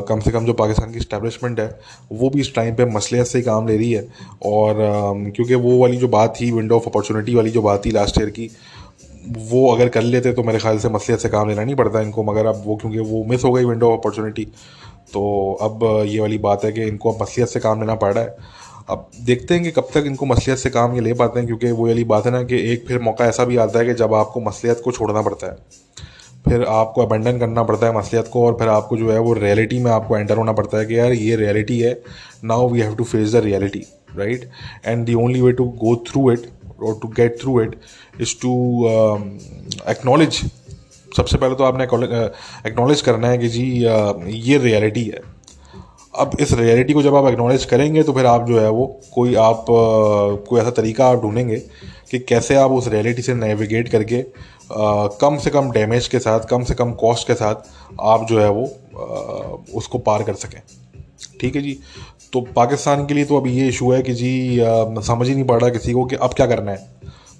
कम 0.10 0.20
से 0.20 0.32
कम 0.32 0.46
जो 0.46 0.54
पाकिस्तान 0.54 0.92
की 0.92 0.98
इस्टेब्लिशमेंट 0.98 1.60
है 1.60 1.68
वो 2.12 2.30
भी 2.30 2.42
इस 2.42 2.54
टाइम 2.56 2.76
पे 2.76 2.86
मसलियत 2.86 3.28
से 3.28 3.38
ही 3.38 3.44
काम 3.44 3.68
ले 3.68 3.78
रही 3.78 3.92
है। 3.92 4.08
और 4.46 4.76
क्योंकि 5.36 5.56
वो 5.56 5.78
वाली 5.80 5.98
जो 5.98 6.08
बात 6.08 6.36
थी 6.42 6.52
विंडो 6.52 6.76
ऑफ़ 6.76 6.88
अपॉर्चुनिटी 6.89 7.36
वाली 7.36 7.52
जो 7.52 7.62
बात 7.62 7.86
थी 7.86 7.92
लास्ट 7.92 8.20
ईयर 8.22 8.30
की 8.30 8.50
वो 9.50 9.68
अगर 9.74 9.89
कर 9.89 10.02
लेते 10.02 10.32
तो 10.34 10.44
मेरे 10.44 10.60
ख्याल 10.60 10.78
से 10.80 10.89
मसलियत 10.89 11.20
से 11.20 11.30
काम 11.30 11.50
लेना 11.50 11.63
नहीं 11.63 11.76
पड़ता 11.76 12.02
इनको 12.02 12.24
मगर 12.24 12.46
अब 12.46 12.63
वो 12.66 12.76
क्योंकि 12.76 13.00
वो 13.12 13.24
मिस 13.30 13.44
हो 13.44 13.52
गई 13.54 13.66
विंडो 13.66 13.92
ऑफ़ 13.92 14.00
अपॉर्चुनिटी 14.00 14.46
तो 15.13 15.22
अब 15.62 15.80
ये 16.08 16.20
वाली 16.20 16.38
बात 16.38 16.63
है 16.66 16.72
कि 16.72 16.84
इनको 16.84 17.12
अब 17.12 17.22
मसलियत 17.22 17.50
से 17.50 17.60
काम 17.60 17.80
लेना 17.82 17.96
पड़ 17.96 18.13
रहा 18.13 18.24
है। 18.24 18.36
अब 18.89 19.10
देखते 19.26 19.54
हैं 19.54 19.63
कि 19.63 19.72
कब 19.72 19.88
तक 19.93 20.04
इनको 20.08 20.26
मसलियत 20.26 20.60
से 20.60 20.69
काम 20.69 20.96
ये 20.96 21.02
ले 21.02 21.13
पाते 21.13 21.39
हैं, 21.39 21.48
क्योंकि 21.48 21.72
वो 21.72 21.88
वाली 21.88 22.04
बात 22.04 22.26
है 22.26 22.32
ना 22.32 22.41
कि 22.43 22.58
एक 22.72 22.86
फिर 22.88 23.00
मौका 23.02 23.26
ऐसा 23.26 23.46
भी 23.46 23.58
आता 23.58 23.80
है 23.80 23.86
कि 23.86 23.93
जब 23.93 24.13
आपको 24.13 24.41
मसलियत 24.41 24.82
को 24.86 24.91
छोड़ना 24.91 25.22
पड़ता 25.22 25.48
है, 25.48 25.58
फिर 26.46 26.63
आपको 26.69 27.02
अबेंडन 27.02 27.39
करना 27.39 27.63
पड़ता 27.63 27.88
है 27.88 27.98
मसलियत 27.98 28.28
को 28.28 28.46
और 28.46 28.58
फिर 28.60 28.67
आपको 28.69 28.98
जो 28.98 29.12
है 29.12 29.19
वो 29.19 29.34
रियलिटी 29.34 29.80
में 29.80 29.91
आपको 29.91 30.17
एंटर 30.17 30.38
होना 30.38 30.52
पड़ता 30.52 30.78
है 30.78 30.86
कि 30.86 30.98
यार 31.00 31.13
ये 31.13 31.36
रियलिटी 31.36 31.80
है 31.80 31.93
now 32.43 32.69
we 32.69 32.82
have 32.82 32.96
to 32.96 33.04
face 33.04 33.32
the 33.34 33.43
reality 33.46 33.84
right 34.17 34.50
and 34.86 35.06
the 35.06 35.13
only 35.15 35.41
way 35.41 35.52
to 35.52 35.65
go 35.84 35.96
through 36.10 36.32
it 36.32 36.50
और 36.84 37.00
to 37.02 37.08
get 37.17 37.39
through 37.41 37.62
it 37.62 37.76
is 38.22 38.36
to 38.41 38.54
acknowledge 39.89 40.41
सबसे 41.17 41.38
पहले 41.38 41.56
तो 41.56 41.63
आपने 41.63 41.84
एक्नॉलेज 42.69 43.02
करना 43.02 43.28
है 43.28 43.38
कि 43.38 43.48
जी 43.48 43.63
ये 44.43 44.58
रियलिटी 44.58 45.04
है। 45.06 45.33
अब 46.15 46.38
इस 46.39 46.52
रियलिटी 46.54 46.93
को 46.93 47.02
जब 47.02 47.15
आप 47.15 47.28
एक्नॉलेज 47.28 47.65
करेंगे 47.65 48.04
तो 48.04 48.13
फिर 48.13 48.26
आप 48.26 48.45
जो 48.47 48.60
है 48.60 48.69
वो 48.69 48.86
कोई 49.13 49.36
आप 49.36 49.65
कोई 49.69 50.60
ऐसा 50.62 50.71
तरीका 50.71 51.08
आप 51.08 51.21
ढूंढेंगे 51.21 51.56
कि 52.12 52.19
कैसे 52.19 52.56
आप 52.56 52.71
उस 52.71 52.88
रियलिटी 52.88 53.21
से 53.21 53.34
नेविगेट 53.34 53.89
करके 53.89 54.19
आ, 54.19 55.08
कम 55.21 55.38
से 55.38 55.49
कम 55.49 55.71
डैमेज 55.71 56.08
के 56.08 56.19
साथ 56.19 56.39
कम 56.39 56.63
से 56.63 56.73
कम 56.73 56.91
कॉस्ट 56.93 57.28
के 57.28 57.34
साथ 57.34 57.56
आप 58.02 58.26
जो 58.30 58.39
है 58.39 58.49
वो 58.49 58.63
आ, 58.63 59.76
उसको 59.76 59.97
पार 59.97 60.23
कर 60.23 60.34
सकें। 60.34 60.62
ठीक 61.41 61.56
है 61.56 61.62
जी? 61.62 61.78
तो 62.34 62.41
पाकिस्तान 62.56 63.06
के 63.06 63.13
लिए 63.13 63.26
तो 63.26 63.38
अभी 63.38 63.54
ये 63.54 63.67
इशू 63.67 63.91
है 63.91 64.02
कि 64.02 64.13
जी 64.13 64.60
समझ 65.04 65.28
ही 65.28 65.36
नहीं 65.36 65.45
पड़ 65.45 65.60
रहा 65.62 65.69
किसी 65.69 65.93
को 65.93 66.06
कि 66.06 66.15
अब 66.15 66.34
क्या 66.34 66.45
करना 66.45 66.71
है। 66.71 66.88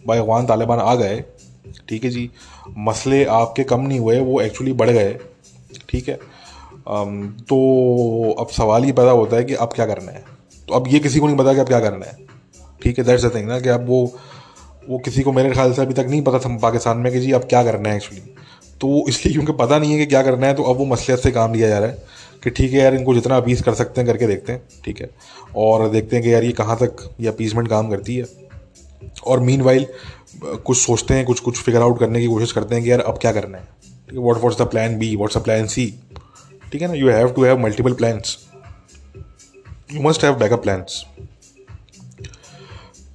भाई 0.08 0.20
अफगान 0.20 0.46
तालिबान 0.46 0.80
आ 0.80 0.96
गए। 0.96 1.24
ठीक 1.90 2.04
है 2.04 2.10
जी? 2.10 2.30
मसले 2.78 3.24
आपके 3.26 3.64
कम 3.64 3.82
नहीं 3.82 4.00
हुए 4.00 4.20
वो 4.20 4.42
एक्चुअली 4.42 4.74
बढ़ 4.74 4.90
गए। 4.90 5.18
ठीक 5.90 6.10
है? 6.10 6.20
तो 6.86 8.36
अब 8.40 8.48
सवाल 8.50 8.86
ये 8.86 8.92
पैदा 8.92 9.12
होता 9.12 9.38
है 9.38 9.44
कि 9.44 9.54
अब 9.56 9.74
क्या 9.76 9.86
करना 9.86 10.12
है? 10.12 10.24
तो 10.68 10.74
अब 10.74 10.88
ये 10.88 11.00
किसी 11.00 11.20
को 11.20 11.28
नहीं 11.28 11.38
पता 11.38 11.54
कि 11.54 11.60
अब 11.60 11.68
क्या 11.68 11.80
करना 11.80 12.06
है। 12.06 12.18
ठीक 12.82 12.98
है 12.98 13.04
दैट्स 13.06 13.26
द 13.26 13.34
थिंग 13.36 13.48
ना, 13.48 13.60
कि 13.60 13.70
अब 13.70 13.88
वो 13.88 14.06
वो 14.90 14.98
किसी 15.00 15.22
को 15.22 15.32
मेरे 15.32 15.52
ख्याल 15.52 15.74
से 15.74 15.82
अभी 15.82 15.94
तक 15.94 16.06
नहीं 16.10 16.22
पता 16.22 16.40
था 16.40 16.56
पाकिस्तान 16.60 16.98
में 16.98 17.12
कि 17.14 17.20
जी 17.20 17.32
अब 17.32 17.44
क्या 17.44 17.64
करना 17.64 17.90
है 17.90 17.96
एक्चुअली 17.96 18.22
तो 18.82 19.08
इसलिए 19.10 19.34
क्योंकि 19.34 19.54
पता 19.54 19.78
नहीं 19.80 19.92
है 19.92 19.98
कि 19.98 20.06
क्या 20.06 20.22
करना 20.24 20.48
है 20.48 20.54
तो 20.54 20.64
अब 20.64 20.78
वो 20.78 20.86
मसलियत 20.86 21.20
से 21.20 21.32
काम 21.32 21.54
लिया 21.54 21.68
जा 21.70 21.78
रहा 21.80 21.90
है 21.90 22.04
कि 22.44 22.50
ठीक 22.50 22.72
है 22.72 22.80
यार, 22.80 22.96
इनको 22.96 23.14
जितना 23.14 23.38
अपीस 23.38 23.62
कर 23.62 23.74
सकते 23.74 24.02
हैं 24.02 24.08
करके 24.08 24.28
देखते 24.28 24.52
हैं, 24.52 24.62
ठीक 24.86 25.02
है। 25.02 25.10
और 25.56 25.90
देखते 25.90 26.16
हैं 26.16 26.24
कि 26.26 26.34
यार 26.34 26.44
ये 26.44 26.52
कहाँ 26.52 26.78
तक 26.78 27.10
ये 27.22 27.28
अपीसमेंट 27.28 27.70
काम 27.70 27.90
करती 27.90 28.16
है। 28.16 28.26
और 29.28 29.40
मीन 29.40 29.62
वाइल 29.62 29.86
कुछ 30.44 30.78
सोचते 30.78 31.14
हैं, 31.14 31.26
कुछ 31.26 31.40
कुछ 31.40 31.62
फिगर 31.62 31.82
आउट 31.82 32.00
करने 32.00 32.20
की 32.20 32.28
कोशिश 32.28 32.52
करते 32.52 32.76
हैं 32.76 32.84
कि 32.84 32.92
यार 32.92 33.00
अब 33.02 33.18
क्या 33.18 33.32
करना 33.32 33.58
है। 33.58 33.64
ठीक 33.64 34.14
है 34.14 34.24
what 34.26 34.42
what's 34.42 34.62
the 34.62 34.68
plan 34.68 34.98
B 35.00 35.16
what's 35.16 35.38
the 35.38 35.44
plan 35.44 35.68
C 35.68 35.86
ठीक 36.74 36.82
है 36.82 36.88
ना? 36.88 36.94
You 36.94 37.10
have 37.10 37.32
to 37.34 37.44
have 37.44 37.58
multiple 37.60 37.94
plans 37.94 38.38
you 39.94 40.02
must 40.02 40.24
have 40.24 40.36
backup 40.36 40.62
plans 40.64 41.04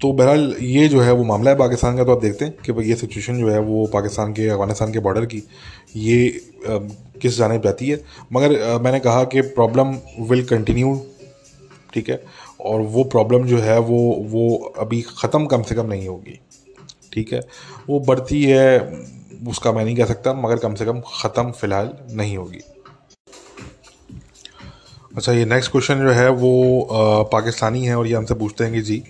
तो 0.01 0.12
बहरहाल 0.12 0.55
ये 0.62 0.87
जो 0.88 1.01
है 1.01 1.12
वो 1.12 1.25
मामला 1.25 1.51
है 1.51 1.57
पाकिस्तान 1.59 1.97
का 1.97 2.05
तो 2.05 2.12
आप 2.12 2.21
देखते 2.23 2.44
हैं 2.44 2.55
कि 2.66 2.73
भाई 2.73 2.85
ये 2.87 2.94
सिचुएशन 2.97 3.38
जो 3.38 3.49
है 3.51 3.59
वो 3.61 3.87
पाकिस्तान 3.94 4.33
के 4.33 4.49
अफ़गानिस्तान 4.49 4.92
के 4.92 4.99
बॉर्डर 4.99 5.27
की 5.27 5.42
ये 5.97 6.29
आ, 6.29 6.79
किस 7.23 7.37
जानब 7.38 7.62
जाती 7.62 7.88
है। 7.88 8.01
मगर 8.33 8.61
आ, 8.62 8.79
मैंने 8.79 9.01
कहा 9.01 9.25
कि 9.25 9.40
प्रॉब्लम 9.59 9.94
विल 10.31 10.44
कंटिन्यू 10.47 10.94
ठीक 11.94 12.11
है? 12.11 12.23
और 12.61 12.81
वो 12.81 13.05
प्रॉब्लम 13.05 13.47
जो 13.47 13.59
है 13.59 13.79
वो 13.81 13.99
वो 14.31 14.57
अभी 14.79 15.01
ख़त्म 15.18 15.47
कम 15.47 15.62
से 15.62 15.75
कम 15.75 15.87
नहीं 15.87 16.09
होगी 16.09 16.38
ठीक 17.12 17.33
है? 17.33 17.40
वो 17.88 18.01
बढ़ती 18.01 18.42
है 18.44 18.79
उसका 19.49 19.73
मैं 19.73 19.85
नहीं 19.85 19.97
कह 19.97 20.07
सकता 20.07 20.33
मगर 20.37 20.59
कम 20.59 20.75
से 20.75 20.85
कम 20.85 21.01
ख़त्म 21.12 21.51
फ़िलहाल 21.51 21.92
नहीं 22.12 22.37
होगी। 22.37 22.61
अच्छा 25.16 25.33
ये 25.33 25.44
नेक्स्ट 25.44 25.71
क्वेश्चन 25.73 26.01
जो 26.01 26.11
है 26.11 26.29
वो 26.31 26.83
आ, 26.83 27.23
पाकिस्तानी 27.23 27.85
है 27.85 27.97
और 27.97 28.07
ये 28.07 28.14
हमसे 28.14 28.35
पूछते 28.35 28.64
हैं 28.64 28.73
कि 28.73 28.81
जी 28.81 29.03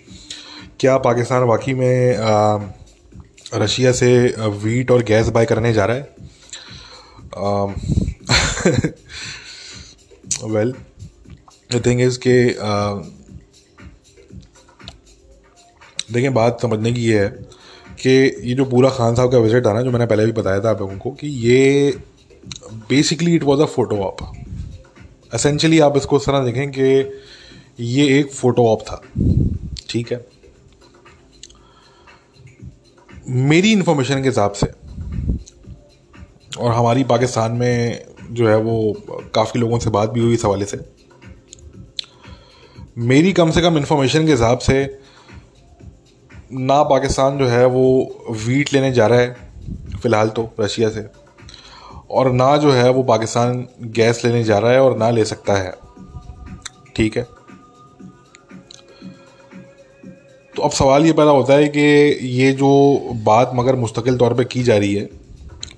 क्या 0.80 0.96
पाकिस्तान 0.98 1.42
वाकई 1.42 1.74
में 1.74 2.16
रशिया 3.54 3.92
से 3.92 4.11
वीट 4.38 4.90
और 4.90 5.02
गैस 5.02 5.28
बाय 5.28 5.46
करने 5.46 5.72
जा 5.72 5.84
रहा 5.84 5.96
है? 5.96 6.14
वेल 10.44 10.72
थिंग 11.87 12.00
इज़ 12.00 12.18
के 12.18 12.44
देखिए 16.12 16.30
बात 16.30 16.61
समझने 16.62 16.92
की 16.92 17.00
ये 17.00 17.18
है 17.18 17.28
कि 18.00 18.11
ये 18.48 18.54
जो 18.54 18.64
पूरा 18.64 18.90
खान 18.90 19.14
साहब 19.14 19.32
का 19.32 19.38
विज़िट 19.38 19.66
था 19.66 19.72
ना 19.72 19.82
जो 19.82 19.90
मैंने 19.90 20.06
पहले 20.06 20.26
भी 20.26 20.32
बताया 20.32 20.61
था 20.61 20.70
आप 20.70 20.80
लोगों 20.80 20.98
को 20.98 21.11
कि 21.11 21.28
ये 21.28 21.90
basically 22.88 23.34
it 23.34 23.42
was 23.42 23.61
a 23.61 23.64
photo 23.64 23.96
op 23.96 24.38
essentially 25.34 25.78
आप 25.78 25.96
इसको 25.96 26.16
इस 26.16 26.26
तरह 26.26 26.44
देखें 26.44 26.70
कि 26.70 26.82
ये 27.80 28.18
एक 28.18 28.32
फ़ोटो 28.32 28.66
ऑप 28.66 28.82
था। 28.82 29.02
ठीक 29.88 30.12
है? 30.12 30.26
मेरी 33.28 33.72
इंफॉर्मेशन 33.72 34.22
के 34.22 34.28
हिसाब 34.28 34.52
से 34.52 34.66
और 36.58 36.72
हमारी 36.72 37.04
पाकिस्तान 37.04 37.52
में 37.52 38.04
जो 38.30 38.48
है 38.48 38.56
वो 38.56 39.02
काफ़ी 39.34 39.60
लोगों 39.60 39.78
से 39.78 39.90
बात 39.90 40.10
भी 40.10 40.20
हुई 40.20 40.34
इस 40.34 40.44
हवाले 40.44 40.64
से। 40.64 40.78
मेरी 42.98 43.32
कम 43.32 43.50
से 43.50 43.60
कम 43.62 43.78
इंफॉर्मेशन 43.78 44.26
के 44.26 44.32
हिसाब 44.32 44.58
से 44.58 44.98
ना 46.52 46.82
पाकिस्तान 46.82 47.38
जो 47.38 47.46
है 47.46 47.66
वो 47.66 47.86
वीट 48.46 48.72
लेने 48.72 48.92
जा 48.92 49.06
रहा 49.06 49.18
है, 49.18 49.36
फ़िलहाल 50.02 50.28
तो 50.28 50.50
रशिया 50.60 50.90
से। 50.90 51.00
और 52.10 52.32
ना 52.32 52.56
जो 52.56 52.72
है 52.72 52.90
वो 52.90 53.02
पाकिस्तान 53.02 53.66
गैस 53.82 54.24
लेने 54.24 54.42
जा 54.44 54.58
रहा 54.58 54.72
है 54.72 54.80
और 54.80 54.96
ना 54.98 55.10
ले 55.10 55.24
सकता 55.24 55.54
है। 55.54 55.74
ठीक 56.96 57.16
है? 57.16 57.26
तो 60.54 60.62
अब 60.62 60.70
सवाल 60.70 61.06
ये 61.06 61.12
पैदा 61.12 61.30
होता 61.30 61.54
है 61.54 61.68
कि 61.68 61.80
ये 62.28 62.52
जो 62.52 62.68
बात 63.24 63.50
मगर 63.54 63.76
मुस्तकिल 63.76 64.16
तौर 64.16 64.34
पे 64.34 64.44
की 64.44 64.62
जा 64.62 64.76
रही 64.76 64.94
है 64.94 65.08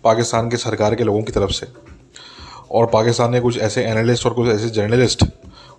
पाकिस्तान 0.04 0.50
के 0.50 0.56
सरकार 0.56 0.94
के 0.94 1.04
लोगों 1.04 1.22
की 1.22 1.32
तरफ़ 1.32 1.50
से, 1.50 1.66
और 2.70 2.86
पाकिस्तान 2.86 3.32
ने 3.32 3.40
कुछ 3.40 3.58
ऐसे 3.58 3.84
एनालिस्ट 3.84 4.26
और 4.26 4.34
कुछ 4.34 4.48
ऐसे 4.48 4.68
जर्नलिस्ट 4.70 5.24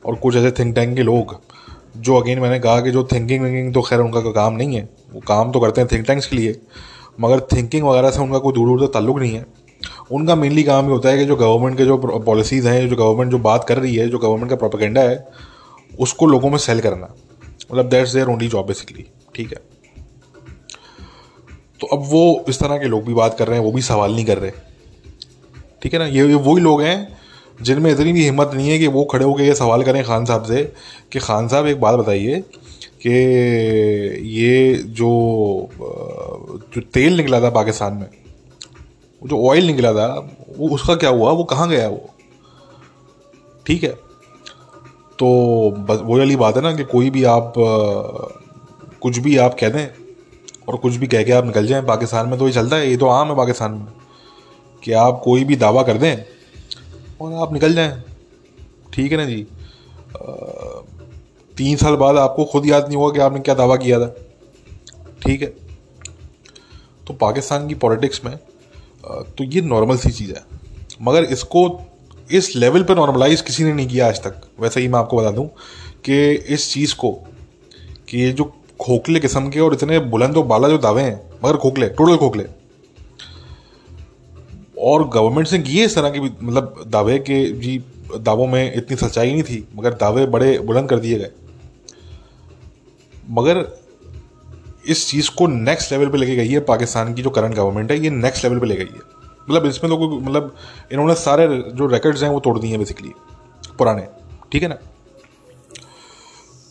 और 0.05 0.15
कुछ 0.15 0.35
ऐसे 0.35 0.51
थिंक 0.51 0.75
टैंक 0.75 0.95
के 0.95 1.03
लोग, 1.03 1.35
जो 1.97 2.15
अगेन 2.15 2.39
मैंने 2.39 2.59
कहा 2.59 2.81
कि 2.81 2.91
जो 2.91 3.03
थिंकिंग 3.03 3.43
विंकिंग 3.43 3.73
तो 3.73 3.81
खैर 3.81 3.99
उनका 3.99 4.21
का 4.21 4.31
काम 4.31 4.53
नहीं 4.53 4.75
है। 4.75 4.89
वो 5.13 5.19
काम 5.19 5.51
तो 5.51 5.59
करते 5.59 5.81
हैं 5.81 5.87
थिंक 5.91 6.05
टैंक्स 6.07 6.27
के 6.27 6.35
लिए, 6.35 6.59
मगर 7.21 7.39
थिंकिंग 7.53 7.83
वगैरह 7.83 8.11
से 8.11 8.19
उनका 8.19 8.37
कोई 8.37 8.53
दूर 8.53 8.67
दूर 8.67 8.87
तक 8.87 8.93
ताल्लुक 8.93 9.19
नहीं 9.19 9.35
है। 9.35 9.45
उनका 10.12 10.36
मेनली 10.36 10.63
काम 10.63 10.86
ये 10.86 10.91
होता 10.91 11.10
है 11.10 11.17
कि 11.17 11.26
जो 11.26 11.36
गवर्नमेंट 11.36 11.78
के 11.78 11.86
जो 11.86 11.97
पॉलिसीज़ 11.97 12.67
हैं, 12.67 12.89
जो 12.89 12.95
गवर्नमेंट 12.95 13.32
जो 13.32 13.38
बात 13.39 13.65
कर 13.67 13.78
रही 13.78 13.95
है, 13.95 14.08
जो 14.10 14.17
गवर्नमेंट 14.17 14.50
का 14.50 14.56
प्रोपेगेंडा 14.56 15.02
है, 15.02 15.28
उसको 16.00 16.26
लोगों 16.26 16.50
में 16.50 16.58
सेल 16.58 16.80
करना। 16.80 17.13
मतलब 17.71 17.89
that's 17.89 18.13
their 18.13 18.28
only 18.28 18.47
job 18.47 18.67
basically 18.67 19.06
ठीक 19.36 19.52
है? 19.52 19.60
तो 21.80 21.88
अब 21.88 22.04
वो 22.06 22.45
इस 22.50 22.60
तरह 22.60 22.78
के 22.78 22.88
लोग 22.88 23.06
भी 23.06 23.13
बात 23.13 23.38
कर 23.38 23.47
रहे 23.47 23.58
हैं, 23.58 23.65
वो 23.65 23.71
भी 23.71 23.82
सवाल 23.82 24.13
नहीं 24.15 24.26
कर 24.26 24.38
रहे। 24.38 24.52
ठीक 25.84 25.93
है 25.93 26.00
ना? 26.00 26.06
ये 26.06 26.24
वही 26.24 26.62
लोग 26.62 26.82
हैं, 26.82 27.17
जिनमें 27.62 27.91
इतनी 27.91 28.13
भी 28.13 28.24
हिम्मत 28.24 28.52
नहीं 28.54 28.69
है 28.69 28.80
कि 28.80 28.88
वो 28.88 29.04
खड़े 29.04 29.26
होकर 29.26 29.43
ये 29.43 29.54
सवाल 29.56 29.84
करें 29.84 30.04
खान 30.04 30.26
साहब 30.26 30.43
से, 30.43 30.63
कि 31.12 31.19
खान 31.19 31.47
साहब, 31.47 31.67
एक 31.67 31.80
बात 31.82 31.95
बताइए 31.95 32.43
कि 33.06 33.10
ये 34.30 34.74
जो 34.74 35.10
जो 36.76 36.82
तेल 36.93 37.17
निकला 37.17 37.41
था 37.41 37.50
पाकिस्तान 37.50 37.93
में 37.93 38.08
जो 39.21 39.47
ऑयल 39.49 39.65
निकला 39.65 39.93
था, 39.93 40.07
वो 40.57 40.69
उसका 40.69 40.95
क्या 40.95 41.10
हुआ? 41.10 41.31
वो 41.31 41.43
कहाँ 41.43 41.67
गया 41.69 41.88
वो? 41.89 42.10
ठीक 43.65 43.84
है। 43.84 43.89
तो 45.19 45.71
बस 45.79 45.99
वो 46.03 46.17
वाली 46.17 46.36
बात 46.36 46.55
है 46.55 46.62
ना 46.62 46.75
कि 46.75 46.84
कोई 46.84 47.10
भी 47.10 47.23
आप, 47.23 47.53
कुछ 49.01 49.17
भी 49.17 49.36
आप 49.38 49.55
कह 49.60 49.69
दें 49.69 49.88
और 50.67 50.77
कुछ 50.77 50.95
भी 50.95 51.07
कह 51.07 51.23
के 51.23 51.31
आप 51.31 51.45
निकल 51.45 51.67
जाएँ, 51.67 51.84
पाकिस्तान 51.84 52.29
में 52.29 52.38
तो 52.39 52.47
ये 52.47 52.53
चलता 52.53 52.75
है, 52.75 52.89
ये 52.89 52.97
तो 52.97 53.07
आम 53.07 53.27
है 53.27 53.36
पाकिस्तान 53.38 53.71
में 53.71 53.88
कि 54.84 54.91
आप 54.91 55.21
कोई 55.23 55.43
भी 55.43 55.55
दावा 55.55 55.84
कर 55.84 55.97
दें 55.97 56.15
और 57.21 57.34
आप 57.34 57.53
निकल 57.53 57.73
जाएँ। 57.73 58.03
ठीक 58.93 59.12
है 59.12 59.17
ना 59.17 59.25
जी? 59.25 59.45
तीन 61.57 61.75
साल 61.77 61.95
बाद 61.95 62.17
आपको 62.17 62.45
खुद 62.45 62.65
याद 62.65 62.88
नहीं 62.88 62.97
होगा 62.97 63.13
कि 63.13 63.19
आपने 63.19 63.39
क्या 63.39 63.55
दावा 63.55 63.75
किया 63.75 63.99
था। 63.99 64.07
ठीक 65.25 65.41
है? 65.41 65.47
तो 67.07 67.13
पाकिस्तान 67.13 67.67
की 67.67 67.75
पॉलिटिक्स 67.75 68.25
में 68.25 68.38
तो 69.03 69.43
ये 69.43 69.61
नॉर्मल 69.61 69.97
सी 69.97 70.11
चीज़ 70.11 70.31
है। 70.31 70.43
मगर 71.01 71.23
इसको 71.23 71.81
इस 72.29 72.55
लेवल 72.55 72.83
पर 72.83 72.95
नॉर्मलाइज 72.95 73.41
किसी 73.41 73.63
ने 73.63 73.73
नहीं 73.73 73.87
किया 73.87 74.07
आज 74.07 74.21
तक। 74.23 74.41
वैसे 74.59 74.81
ही 74.81 74.87
मैं 74.87 74.99
आपको 74.99 75.17
बता 75.17 75.31
दूँ 75.31 75.47
कि 76.05 76.31
इस 76.31 76.71
चीज़ 76.73 76.95
को, 76.95 77.11
कि 78.09 78.17
ये 78.17 78.31
जो 78.31 78.43
खोखले 78.79 79.19
किस्म 79.19 79.49
के 79.49 79.59
और 79.59 79.73
इतने 79.73 79.99
बुलंद 79.99 80.37
और 80.37 80.45
बाला 80.45 80.69
जो 80.69 80.77
दावे 80.77 81.01
हैं, 81.01 81.21
मगर 81.43 81.57
खोखले 81.57 81.87
टोटल 81.89 82.17
खोखले। 82.17 82.45
और 84.79 85.07
गवर्नमेंट 85.09 85.47
से 85.47 85.59
किए 85.59 85.85
इस 85.85 85.95
तरह 85.95 86.09
के 86.09 86.19
मतलब 86.19 86.83
दावे 86.87 87.17
के 87.19 87.43
जी 87.53 87.77
दावों 88.19 88.47
में 88.47 88.73
इतनी 88.73 88.97
सच्चाई 88.97 89.31
नहीं 89.31 89.43
थी, 89.43 89.67
मगर 89.75 89.93
दावे 89.93 90.25
बड़े 90.25 90.57
बुलंद 90.59 90.89
कर 90.89 90.99
दिए 90.99 91.17
गए। 91.19 91.31
मगर 93.29 93.61
इस 94.86 95.08
चीज़ 95.10 95.30
को 95.30 95.48
नेक्स्ट 95.48 95.91
लेवल 95.91 96.10
पे 96.10 96.17
लेके 96.17 96.36
गई 96.36 96.48
है 96.48 96.60
पाकिस्तान 96.65 97.13
की 97.13 97.22
जो 97.22 97.30
करंट 97.30 97.56
गवर्नमेंट 97.56 97.91
है 97.91 98.00
ये 98.00 98.10
नेक्स्ट 98.10 98.44
लेवल 98.44 98.60
पे 98.60 98.65
ले 98.65 98.76
गई 98.76 98.86
है। 98.86 99.00
मतलब 99.50 99.65
इसमें 99.65 99.91
तो 99.91 99.98
कोई 99.98 100.20
मतलब 100.20 100.56
इन्होंने 100.91 101.15
सारे 101.15 101.48
जो 101.48 101.88
रिकॉर्ड्स 101.88 102.24
हैं 102.24 102.30
वो 102.30 102.39
तोड़ 102.39 102.58
दिए 102.60 102.70
हैं 102.70 102.80
बेसिकली 102.80 103.12
पुराने 103.78 104.08
ठीक 104.52 104.63
है 104.63 104.70
ना? 104.70 104.76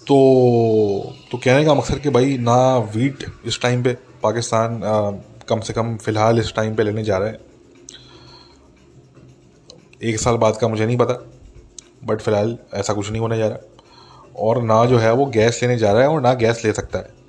तो 0.06 1.14
तो 1.30 1.38
कहने 1.38 1.64
का 1.64 1.74
मकसद 1.74 1.98
कि 1.98 2.10
भाई 2.10 2.36
ना 2.38 2.76
वीट 2.94 3.24
इस 3.46 3.60
टाइम 3.62 3.82
पे 3.82 3.92
पाकिस्तान 4.22 4.82
आ, 4.84 5.10
कम 5.48 5.60
से 5.60 5.72
कम 5.72 5.96
फ़िलहाल 5.96 6.38
इस 6.38 6.52
टाइम 6.54 6.74
पे 6.76 6.82
लेने 6.82 7.04
जा 7.04 7.18
रहा 7.18 7.28
है। 7.28 7.38
एक 10.02 10.20
साल 10.20 10.36
बाद 10.36 10.56
का 10.56 10.68
मुझे 10.68 10.86
नहीं 10.86 10.96
पता 10.96 11.14
बट 12.04 12.20
फ़िलहाल 12.20 12.56
ऐसा 12.74 12.92
कुछ 12.92 13.10
नहीं 13.10 13.20
होने 13.20 13.38
जा 13.38 13.48
रहा। 13.48 13.58
और 14.38 14.62
ना 14.62 14.84
जो 14.86 14.98
है 14.98 15.12
वो 15.12 15.26
गैस 15.26 15.62
लेने 15.62 15.76
जा 15.78 15.92
रहा 15.92 16.02
है 16.02 16.08
और 16.08 16.20
ना 16.20 16.32
गैस 16.34 16.64
ले 16.64 16.72
सकता 16.72 16.98
है। 16.98 17.19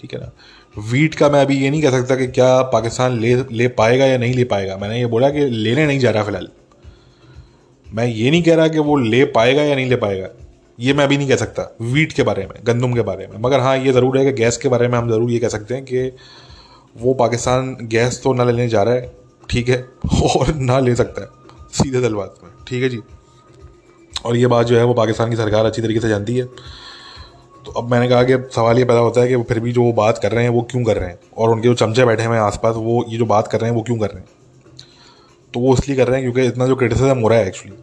ठीक 0.00 0.12
है 0.14 0.20
ना? 0.20 0.30
वीट 0.74 1.14
का 1.14 1.28
मैं 1.28 1.40
अभी 1.40 1.56
ये 1.56 1.70
नहीं 1.70 1.82
कह 1.82 1.90
सकता 1.90 2.16
कि 2.16 2.26
क्या 2.26 2.60
पाकिस्तान 2.62 3.18
ले 3.20 3.34
ले 3.52 3.68
पाएगा 3.68 4.06
या 4.06 4.18
नहीं 4.18 4.34
ले 4.34 4.44
पाएगा। 4.44 4.76
मैंने 4.76 4.98
ये 5.00 5.06
बोला 5.06 5.30
कि 5.30 5.44
लेने 5.46 5.86
नहीं 5.86 5.98
जा 5.98 6.10
रहा 6.10 6.24
फ़िलहाल। 6.24 6.48
मैं 7.86 8.06
ये 8.06 8.30
नहीं 8.30 8.42
कह 8.42 8.54
रहा 8.54 8.68
कि 8.68 8.78
वो 8.78 8.96
ले 8.96 9.24
पाएगा 9.24 9.62
या 9.62 9.74
नहीं 9.74 9.88
ले 9.90 9.96
पाएगा। 9.96 10.28
ये 10.78 10.92
मैं 10.94 11.04
अभी 11.04 11.16
नहीं 11.18 11.28
कह 11.28 11.36
सकता। 11.36 11.76
वीट 11.82 12.12
के 12.12 12.22
बारे 12.22 12.42
में, 12.42 12.54
गंदम 12.64 12.94
के 12.94 13.02
बारे 13.02 13.26
में। 13.26 13.36
मगर 13.38 13.60
हाँ 13.60 13.76
ये 13.78 13.92
ज़रूर 13.92 14.18
है 14.18 14.24
कि 14.24 14.32
गैस 14.32 14.56
के 14.56 14.68
बारे 14.68 14.88
में 14.88 14.98
हम 14.98 15.10
ज़रूर 15.10 15.30
ये 15.30 15.38
कह 15.38 15.48
सकते 15.48 15.74
हैं 15.74 15.84
कि 15.84 16.12
वो 16.96 17.14
पाकिस्तान 17.14 17.76
गैस 17.82 18.20
तो 18.24 18.32
ना 18.34 18.44
लेने 18.44 18.68
जा 18.68 18.82
रहा 18.82 18.94
है, 18.94 19.12
ठीक 19.50 19.68
है, 19.68 19.76
और 20.36 20.54
ना 20.54 20.78
ले 20.78 20.94
सकता 20.94 21.22
है। 21.22 21.28
सीधे 21.72 22.00
दल 22.00 22.14
बात 22.14 22.34
में, 22.44 22.50
ठीक 22.68 22.82
है 22.82 22.88
जी? 22.88 23.00
और 24.24 24.36
ये 24.36 24.46
बात 24.46 24.66
जो 24.66 24.78
है 24.78 24.84
वो 24.84 24.94
पाकिस्तान 24.94 25.30
की 25.30 25.36
सरकार 25.36 25.64
अच्छी 25.64 25.82
तरीके 25.82 26.00
से 26.00 26.08
जानती 26.08 26.36
है। 26.36 26.44
तो 27.66 27.72
अब 27.72 27.90
मैंने 27.90 28.08
कहा 28.08 28.22
कि 28.24 28.32
अब 28.32 28.48
सवाल 28.54 28.78
ये 28.78 28.84
पैदा 28.84 29.00
होता 29.00 29.20
है 29.20 29.28
कि 29.28 29.34
वो 29.34 29.42
फिर 29.48 29.60
भी 29.60 29.72
जो 29.72 29.82
वो 29.82 29.92
बात 29.92 30.18
कर 30.18 30.32
रहे 30.32 30.44
हैं, 30.44 30.50
वो 30.50 30.62
क्यों 30.70 30.82
कर 30.84 30.96
रहे 30.96 31.08
हैं? 31.08 31.18
और 31.36 31.50
उनके 31.50 31.68
जो 31.68 31.74
चमचे 31.76 32.04
बैठे 32.06 32.24
हुए 32.24 32.36
हैं 32.36 32.42
आसपास, 32.42 32.74
वो 32.76 33.04
ये 33.08 33.18
जो 33.18 33.26
बात 33.26 33.48
कर 33.48 33.60
रहे 33.60 33.70
हैं, 33.70 33.76
वो 33.76 33.82
क्यों 33.82 33.98
कर 33.98 34.06
रहे 34.06 34.18
हैं? 34.18 34.28
तो 35.54 35.60
वो 35.60 35.74
इसलिए 35.74 35.96
कर 35.96 36.08
रहे 36.08 36.20
हैं 36.20 36.32
क्योंकि 36.32 36.48
इतना 36.48 36.66
जो 36.66 36.76
क्रिटिसिज्म 36.76 37.18
हो 37.18 37.28
रहा 37.28 37.38
है 37.38 37.46
एक्चुअली 37.46 37.76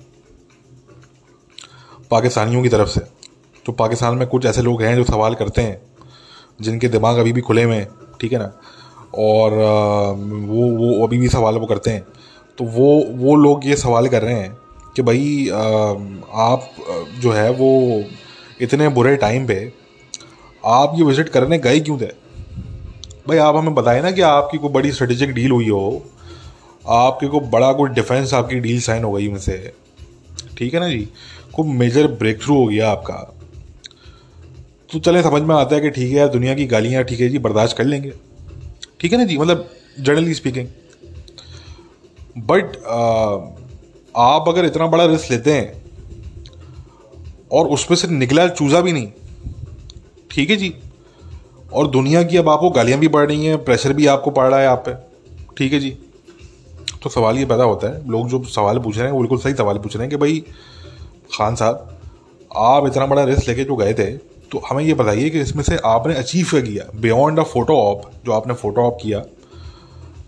पाकिस्तानियों 2.11 2.63
की 2.63 2.69
तरफ़ 2.69 2.89
से 2.89 3.01
तो 3.65 3.71
पाकिस्तान 3.73 4.17
में 4.17 4.27
कुछ 4.27 4.45
ऐसे 4.45 4.61
लोग 4.61 4.81
हैं 4.81 4.95
जो 4.95 5.03
सवाल 5.03 5.35
करते 5.35 5.61
हैं, 5.61 5.81
जिनके 6.61 6.87
दिमाग 6.87 7.17
अभी 7.17 7.33
भी 7.33 7.41
खुले 7.41 7.63
हुए 7.63 7.75
हैं, 7.75 7.87
ठीक 8.21 8.33
है 8.33 8.39
ना? 8.39 8.51
और 9.15 9.53
वो 9.53 10.69
वो 10.77 11.05
अभी 11.07 11.17
भी 11.17 11.27
सवाल 11.29 11.55
वो 11.55 11.65
करते 11.65 11.91
हैं। 11.91 12.05
तो 12.57 12.65
वो 12.65 13.03
वो 13.17 13.35
लोग 13.35 13.65
ये 13.65 13.75
सवाल 13.75 14.07
कर 14.07 14.21
रहे 14.21 14.33
हैं 14.33 14.57
कि 14.95 15.01
भाई 15.01 15.47
आप 15.49 16.69
जो 17.21 17.31
है 17.31 17.49
वो 17.51 17.69
इतने 18.62 18.88
बुरे 18.89 19.15
टाइम 19.17 19.46
पे 19.48 19.56
आप 20.63 20.93
ये 20.96 21.04
विज़िट 21.04 21.30
करने 21.30 21.58
गए 21.60 21.80
क्यों 21.80 21.98
थे? 22.00 22.06
भाई, 23.28 23.38
आप 23.38 23.56
हमें 23.56 23.74
बताएँ 23.76 24.02
ना 24.02 24.12
कि 24.12 24.22
आपकी 24.22 24.58
कोई 24.58 24.70
बड़ी 24.70 24.91
स्ट्रेटेजिक 24.91 25.34
डील 25.34 25.52
हुई 25.52 25.70
हो। 25.70 26.04
आपकी 26.86 27.28
कोई 27.28 27.39
बड़ा 27.50 27.72
कोई 27.74 27.89
डिफेंस 27.89 28.34
आपकी 28.34 28.60
डील 28.60 28.80
साइन 28.82 29.04
हो 29.04 29.12
गई 29.12 29.28
उनसे 29.28 29.74
ठीक 30.58 30.74
है 30.74 30.80
ना 30.80 30.88
जी? 30.89 31.08
कोई 31.54 31.74
मेजर 31.74 32.08
ब्रेक 32.10 32.41
थ्रू 32.43 32.56
हो 32.56 32.65
गया 32.67 32.89
आपका। 32.91 33.15
तो 34.91 35.00
चले, 35.00 35.22
समझ 35.24 35.41
में 35.41 35.56
आता 35.56 35.76
है 35.76 35.82
कि 35.82 35.89
ठीक 35.89 36.12
है 36.12 36.17
यार, 36.17 36.28
दुनिया 36.28 36.54
की 36.56 36.65
गालियाँ, 36.65 37.04
ठीक 37.04 37.20
है 37.20 37.30
जी, 37.30 37.39
बर्दाश्त 37.39 37.78
कर 37.78 37.84
लेंगे। 37.84 38.13
ठीक 39.00 39.12
है 39.12 39.17
ना 39.17 39.26
जी? 39.26 39.38
मतलब 39.38 39.70
जनरली 40.00 40.34
स्पीकिंग 40.34 40.67
बट 42.38 42.78
आप 44.15 44.46
अगर 44.48 44.65
इतना 44.65 44.88
बड़ा 44.88 45.06
रिस्क 45.06 45.32
लेते 45.32 45.54
हैं 45.54 45.87
और 47.51 47.67
उसमें 47.67 47.97
से 47.97 48.07
निकला 48.07 48.47
चूज़ा 48.49 48.81
भी 48.81 48.91
नहीं। 48.91 49.12
ठीक 50.31 50.49
है 50.49 50.55
जी? 50.55 50.73
और 51.73 51.88
दुनिया 51.88 52.23
की 52.23 52.38
अब 52.38 52.49
आपको 52.49 52.69
गालियाँ 52.69 52.99
भी 52.99 53.07
पड़ 53.07 53.27
रही 53.27 53.45
हैं 53.45 53.63
प्रेशर 53.63 53.93
भी 53.93 54.05
आपको 54.07 54.31
पड़ 54.31 54.47
रहा 54.49 54.60
है 54.60 54.67
आप 54.67 54.83
पे। 54.88 54.93
ठीक 55.57 55.73
है 55.73 55.79
जी? 55.79 55.89
तो 57.03 57.10
सवाल 57.10 57.38
ये 57.38 57.45
पैदा 57.45 57.63
होता 57.63 57.88
है, 57.88 58.10
लोग 58.10 58.29
जो 58.29 58.43
सवाल 58.45 58.79
पूछ 58.79 58.97
रहे 58.97 59.05
हैं 59.05 59.13
वो 59.13 59.19
बिल्कुल 59.19 59.39
सही 59.39 59.53
सवाल 59.53 59.77
पूछ 59.77 59.95
रहे 59.95 60.03
हैं 60.03 60.10
कि 60.10 60.17
भाई, 60.17 60.43
खान 61.33 61.55
साहब, 61.55 61.97
आप 62.51 62.88
इतना 62.88 63.05
बड़ा 63.05 63.23
रिस्क 63.23 63.47
लेके 63.47 63.63
जो 63.63 63.75
गए 63.75 63.93
थे 63.93 64.12
तो 64.51 64.62
हमें 64.69 64.83
ये 64.83 64.93
बताइए 64.93 65.29
कि 65.29 65.39
इसमें 65.41 65.63
से 65.63 65.77
आपने 65.86 66.13
अचीव 66.15 66.47
क्या 66.49 66.62
किया? 66.62 66.86
बियॉन्ड 66.95 67.39
अ 67.39 67.43
फ़ोटो 67.43 67.75
ऑप 67.77 68.12
जो 68.25 68.31
आपने 68.31 68.53
फ़ोटो 68.53 68.81
ऑप 68.81 68.97
किया, 69.01 69.23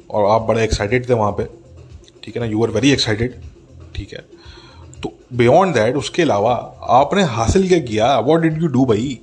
और 0.09 0.25
आप 0.31 0.41
बड़े 0.41 0.63
एक्साइटेड 0.63 1.07
थे 1.09 1.13
वहाँ 1.13 1.31
पे। 1.31 1.43
ठीक 2.23 2.35
है 2.35 2.41
ना? 2.41 2.47
यू 2.47 2.63
आर 2.63 2.69
वेरी 2.71 2.91
एक्साइटेड 2.91 3.39
ठीक 3.95 4.13
है। 4.13 4.25
बियॉन्ड 5.31 5.75
दैट 5.75 5.95
उसके 5.95 6.21
अलावा 6.21 6.53
आपने 6.91 7.23
हासिल 7.25 7.67
क्या 7.67 7.79
किया? 7.81 8.17
वॉट 8.19 8.41
डिड 8.41 8.61
यू 8.61 8.67
डू 8.69 8.85
भाई? 8.85 9.19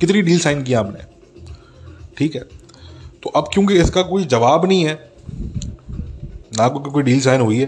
कितनी 0.00 0.22
डील 0.22 0.38
साइन 0.40 0.62
किया 0.62 0.80
आपने? 0.80 1.04
ठीक 2.18 2.34
है। 2.34 2.40
तो 3.22 3.30
अब 3.30 3.48
क्योंकि 3.52 3.74
इसका 3.80 4.02
कोई 4.04 4.24
जवाब 4.26 4.64
नहीं 4.64 4.84
है, 4.84 4.94
ना 6.52 6.66
कोई 6.68 6.90
कोई 6.92 7.02
डील 7.02 7.20
साइन 7.20 7.40
हुई 7.40 7.58
है, 7.58 7.66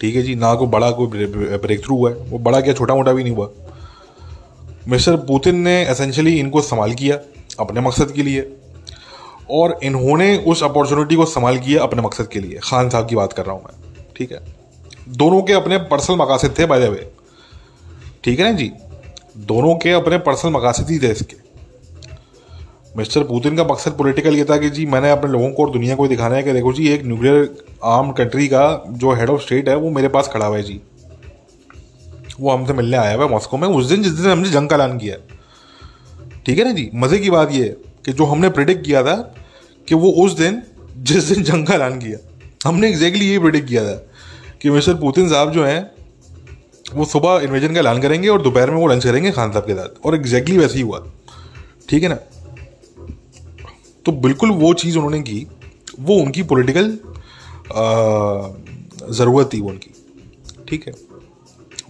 ठीक 0.00 0.16
है 0.16 0.22
जी, 0.22 0.34
ना 0.34 0.54
कोई 0.54 0.68
बड़ा 0.68 0.90
कोई 0.90 1.26
ब्रेक 1.26 1.84
थ्रू 1.84 1.96
हुआ 1.96 2.10
है, 2.10 2.16
वो 2.16 2.38
बड़ा 2.40 2.60
क्या 2.60 2.74
छोटा 2.74 2.94
मोटा 2.94 3.12
भी 3.12 3.24
नहीं 3.24 3.34
हुआ। 3.34 3.50
मिस्टर 4.88 5.16
पुतिन 5.26 5.56
ने 5.58 5.80
एसेंशली 5.82 6.38
इनको 6.38 6.58
इस्तेमाल 6.58 6.94
किया 6.94 7.18
अपने 7.60 7.80
मकसद 7.80 8.10
के 8.12 8.22
लिए, 8.22 8.50
और 9.50 9.78
इन्होंने 9.84 10.36
उस 10.38 10.62
अपॉर्चुनिटी 10.62 11.16
को 11.16 11.24
संभाल 11.26 11.58
किया 11.58 11.82
अपने 11.82 12.02
मकसद 12.02 12.28
के 12.28 12.40
लिए। 12.40 12.58
खान 12.62 12.88
साहब 12.90 13.08
की 13.08 13.16
बात 13.16 13.32
कर 13.32 13.46
रहा 13.46 13.54
हूँ 13.54 13.62
मैं, 13.62 13.92
ठीक 14.16 14.32
है। 14.32 14.53
दोनों 15.06 15.42
के 15.42 15.52
अपने 15.52 15.78
पर्सनल 15.86 16.16
मकासद 16.16 16.54
थे 16.58 16.66
बाय 16.66 16.80
द 16.80 16.90
वे 16.90 17.10
ठीक 18.24 18.38
है 18.40 18.44
ना 18.44 18.52
जी? 18.52 18.70
दोनों 19.36 19.74
के 19.76 19.92
अपने 19.92 20.18
पर्सनल 20.18 20.52
मकासद 20.52 20.90
ही 20.90 20.98
थे 20.98 21.10
इसके 21.10 21.42
मिस्टर 22.96 23.22
पुतिन 23.24 23.56
का 23.56 23.64
मकसद 23.64 23.92
पॉलिटिकल 23.92 24.34
ये 24.36 24.44
था 24.44 24.56
कि 24.56 24.70
जी, 24.70 24.86
मैंने 24.86 25.10
अपने 25.10 25.30
लोगों 25.30 25.50
को 25.50 25.64
और 25.64 25.70
दुनिया 25.70 25.94
को 25.96 26.06
दिखाना 26.08 26.34
है 26.34 26.42
कि 26.42 26.52
देखो 26.52 26.72
जी, 26.72 26.88
एक 26.88 27.04
न्यूक्लियर 27.04 27.64
आर्म 27.84 28.10
कंट्री 28.12 28.46
का 28.48 28.84
जो 28.88 29.14
हेड 29.14 29.30
ऑफ़ 29.30 29.40
स्टेट 29.42 29.68
है, 29.68 29.76
वो 29.76 29.90
मेरे 29.90 30.08
पास 30.08 30.28
खड़ा 30.28 30.46
हुआ 30.46 30.56
है 30.56 30.62
जी। 30.62 30.80
वो 32.40 32.50
हमसे 32.50 32.72
मिलने 32.72 32.96
आया 32.96 33.14
हुआ 33.14 33.24
है 33.24 33.30
मॉस्को 33.30 33.56
में। 33.56 33.66
उस 33.68 33.86
दिन 33.86 34.02
जिस 34.02 34.12
दिन 34.12 34.30
हमने 34.30 34.50
जंग 34.50 34.68
का 34.68 34.76
ऐलान 34.76 34.98
किया 34.98 35.16
ठीक 36.46 36.58
है 36.58 36.64
ना 36.64 36.72
जी? 36.72 36.90
मज़े 36.94 37.18
की 37.18 37.30
बात 37.30 37.52
ये 37.52 37.64
कि 38.06 38.12
जो 38.12 38.24
हमने 38.24 38.48
प्रिडिक्ट 38.50 38.84
किया 38.84 39.02
था 39.02 39.14
कि 39.88 39.94
वो 39.94 40.10
उस 40.24 40.32
दिन, 40.32 40.62
जिस 40.96 41.24
दिन 41.24 41.42
जंग 41.42 41.66
का 41.66 41.74
ऐलान 41.74 41.98
किया, 41.98 42.18
हमने 42.66 42.88
एग्जैक्टली 42.88 43.28
यही 43.28 43.38
प्रिडिक्ट 43.38 43.68
किया 43.68 43.84
था। 43.84 44.02
कि 44.64 44.70
मिस्टर 44.70 44.94
पुतिन 44.94 45.28
साहब 45.28 45.52
जो 45.52 45.64
हैं, 45.64 45.90
वो 46.94 47.04
सुबह 47.04 47.40
इन्वेजन 47.42 47.74
का 47.74 47.80
ऐलान 47.80 48.02
करेंगे 48.02 48.28
और 48.28 48.42
दोपहर 48.42 48.70
में 48.70 48.78
वो 48.78 48.86
लंच 48.86 49.04
करेंगे 49.04 49.30
खान 49.30 49.52
साहब 49.52 49.66
के 49.66 49.74
साथ। 49.74 50.06
और 50.06 50.14
एग्जैक्टली 50.14 50.58
वैसे 50.58 50.74
ही 50.74 50.80
हुआ। 50.80 51.06
ठीक 51.88 52.02
है 52.02 52.08
ना? 52.08 52.14
तो 54.04 54.12
बिल्कुल 54.12 54.50
वो 54.50 54.74
चीज़ 54.74 54.96
उन्होंने 54.96 55.20
की, 55.20 55.46
वो 56.00 56.14
उनकी 56.14 56.42
पॉलिटिकल 56.42 56.98
ज़रूरत 59.10 59.50
थी 59.54 59.60
वो 59.60 59.68
उनकी। 59.68 59.94
ठीक 60.68 60.86
है? 60.86 60.94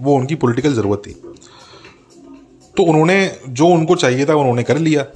वो 0.01 0.15
उनकी 0.15 0.35
पॉलिटिकल 0.35 0.75
ज़रूरत 0.75 1.03
थी। 1.07 1.11
तो 2.77 2.83
उन्होंने 2.83 3.37
जो 3.49 3.67
उनको 3.67 3.95
चाहिए 3.95 4.27
था, 4.27 4.35
उन्होंने 4.35 4.63
कर 4.63 4.79
लिया। 4.79 5.07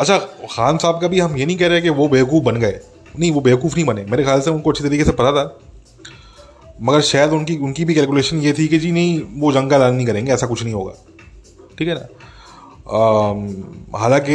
अच्छा 0.00 0.18
खान 0.50 0.78
साहब 0.78 1.00
का 1.00 1.08
भी 1.08 1.20
हम 1.20 1.36
ये 1.36 1.46
नहीं 1.46 1.56
कह 1.56 1.66
रहे 1.66 1.80
कि 1.80 1.88
वो 1.88 2.08
बेवकूफ़ 2.08 2.44
बन 2.44 2.56
गए। 2.56 2.80
नहीं, 3.18 3.30
वो 3.30 3.40
बेवकूफ़ 3.40 3.74
नहीं 3.74 3.84
बने। 3.84 4.04
मेरे 4.04 4.24
ख्याल 4.24 4.40
से 4.40 4.50
उनको 4.50 4.70
अच्छी 4.70 4.84
तरीके 4.84 5.04
से 5.04 5.12
पता 5.12 5.32
था। 5.32 5.60
मगर 6.82 7.00
शायद 7.02 7.30
उनकी 7.32 7.56
उनकी 7.58 7.84
भी 7.84 7.94
कैलकुलेशन 7.94 8.38
ये 8.40 8.52
थी 8.52 8.66
कि 8.68 8.78
जी 8.78 8.92
नहीं, 8.92 9.20
वो 9.34 9.52
जंग 9.52 9.70
का 9.70 9.76
ऐलान 9.76 9.94
नहीं 9.94 10.06
करेंगे, 10.06 10.32
ऐसा 10.32 10.46
कुछ 10.46 10.62
नहीं 10.62 10.74
होगा। 10.74 10.92
ठीक 11.78 11.88
है 11.88 11.94
ना? 11.94 12.06
हालाँकि 13.98 14.34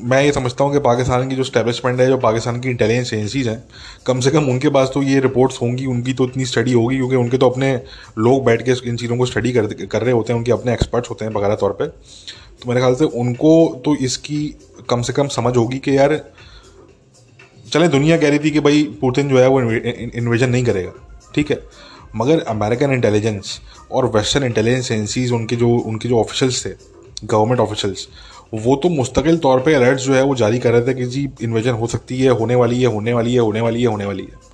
मैं 0.00 0.22
ये 0.22 0.32
समझता 0.32 0.64
हूँ 0.64 0.72
कि 0.72 0.78
पाकिस्तान 0.78 1.28
की 1.28 1.36
जो 1.36 1.44
स्टैब्लिशमेंट 1.44 2.00
है, 2.00 2.06
जो 2.06 2.16
पाकिस्तान 2.18 2.60
की 2.60 2.70
इंटेलिजेंस 2.70 3.12
एजेंसीज 3.14 3.48
हैं, 3.48 3.62
कम 4.06 4.20
से 4.20 4.30
कम 4.30 4.48
उनके 4.50 4.68
पास 4.68 4.90
तो 4.94 5.02
ये 5.02 5.20
रिपोर्ट्स 5.20 5.60
होंगी, 5.62 5.86
उनकी 5.86 6.12
तो 6.12 6.26
इतनी 6.26 6.44
स्टडी 6.44 6.72
होगी, 6.72 6.96
क्योंकि 6.96 7.16
उनके 7.16 7.38
तो 7.38 7.50
अपने 7.50 7.74
लोग 8.18 8.44
बैठ 8.44 8.62
के 8.62 8.72
इन 8.88 8.96
चीज़ों 8.96 9.16
को 9.16 9.26
स्टडी 9.26 9.52
कर 9.52 9.66
कर 9.66 10.02
रहे 10.02 10.12
होते 10.12 10.32
हैं, 10.32 10.38
उनके 10.38 10.52
अपने 10.52 10.72
एक्सपर्ट्स 10.72 11.10
होते 11.10 11.24
हैं 11.24 11.32
वगैरह 11.34 11.54
तौर 11.54 11.72
पर 11.72 11.86
तो 11.86 12.68
मेरे 12.68 12.80
ख्याल 12.80 12.94
से 12.94 13.04
उनको 13.20 13.82
तो 13.84 13.94
इसकी 14.04 14.38
कम 14.90 15.02
से 15.02 15.12
कम 15.12 15.28
समझ 15.30 15.56
होगी 15.56 15.78
कि 15.78 15.96
यार, 15.96 16.20
चले, 17.72 17.88
दुनिया 17.88 18.16
कह 18.16 18.28
रही 18.28 18.38
थी 18.38 18.50
कि 18.50 18.60
भाई 18.60 18.82
पुतिन 19.00 19.28
जो 19.28 19.38
है 19.38 19.48
वो 19.48 19.60
इन्वेजन 19.62 20.50
नहीं 20.50 20.64
करेगा। 20.64 20.92
ठीक 21.36 21.50
है? 21.50 21.62
मगर 22.16 22.40
अमेरिकन 22.48 22.92
इंटेलिजेंस 22.92 23.58
और 23.92 24.06
वेस्टर्न 24.06 24.44
इंटेलिजेंस 24.44 24.90
एजेंसीज 24.92 25.32
उनके 25.32 25.56
जो 25.56 25.68
उनके 25.68 26.08
जो 26.08 26.18
ऑफिशल्स 26.20 26.64
थे 26.66 26.70
गवर्नमेंट 27.24 27.60
ऑफिशल्स 27.60 28.06
वो 28.54 28.74
तो 28.76 28.88
मुस्तकिल 28.88 29.38
तौर 29.38 29.60
पे 29.60 29.74
अलर्ट्स 29.74 30.02
जो 30.04 30.14
है 30.14 30.22
वो 30.22 30.34
जारी 30.36 30.58
कर 30.58 30.72
रहे 30.72 30.82
थे 30.82 30.94
कि 30.94 31.06
जी 31.06 31.28
इन्वेजन 31.42 31.72
हो 31.72 31.86
सकती 31.86 32.18
है, 32.20 32.30
होने 32.30 32.54
वाली 32.54 32.80
है, 32.80 32.86
होने 32.86 33.12
वाली 33.12 33.34
है, 33.34 33.40
होने 33.40 33.60
वाली 33.60 33.82
है, 33.82 33.88
होने 33.88 34.04
वाली 34.04 34.22
है। 34.22 34.44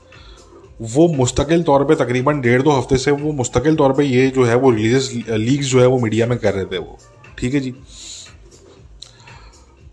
वो 0.92 1.06
मुस्तकिल 1.08 1.62
तौर 1.62 1.84
पे 1.84 1.94
तकरीबन 1.94 2.40
डेढ़ 2.40 2.62
दो 2.62 2.70
हफ़्ते 2.70 2.96
से 2.98 3.10
वो 3.10 3.32
मुस्तकिल 3.32 3.76
तौर 3.76 3.92
पे 3.92 4.04
ये 4.04 4.26
जो 4.28 4.44
है 4.44 4.54
वो 4.56 4.70
रिलीजियस 4.70 5.10
लीक्स 5.30 5.66
जो 5.66 5.80
है 5.80 5.86
वो 5.86 5.98
मीडिया 5.98 6.26
में 6.26 6.36
कर 6.38 6.54
रहे 6.54 6.64
थे 6.64 6.78
वो। 6.78 6.98
ठीक 7.38 7.54
है 7.54 7.60
जी? 7.60 7.74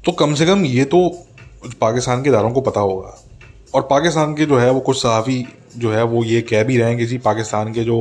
तो 0.06 0.12
कम 0.12 0.34
से 0.34 0.46
कम 0.46 0.66
ये 0.66 0.86
तो 0.86 1.08
पाकिस्तान 1.82 2.24
के 2.24 2.30
इदारों 2.30 2.52
को 2.52 2.62
पता 2.62 2.82
होगा। 2.82 3.18
और 3.74 3.82
पाकिस्तान 3.82 4.34
के 4.34 4.46
जो 4.46 4.58
है 4.58 4.72
वो 4.72 4.80
कुछ 4.80 5.02
सहाफ़ी 5.02 5.46
जो 5.78 5.92
है 5.92 6.04
वो 6.04 6.24
ये 6.24 6.42
कह 6.42 6.64
भी 6.64 6.78
रहे 6.78 6.90
हैं 6.90 6.98
कि 6.98 7.06
जी 7.06 7.18
पाकिस्तान 7.18 7.74
के 7.74 7.84
जो 7.84 7.98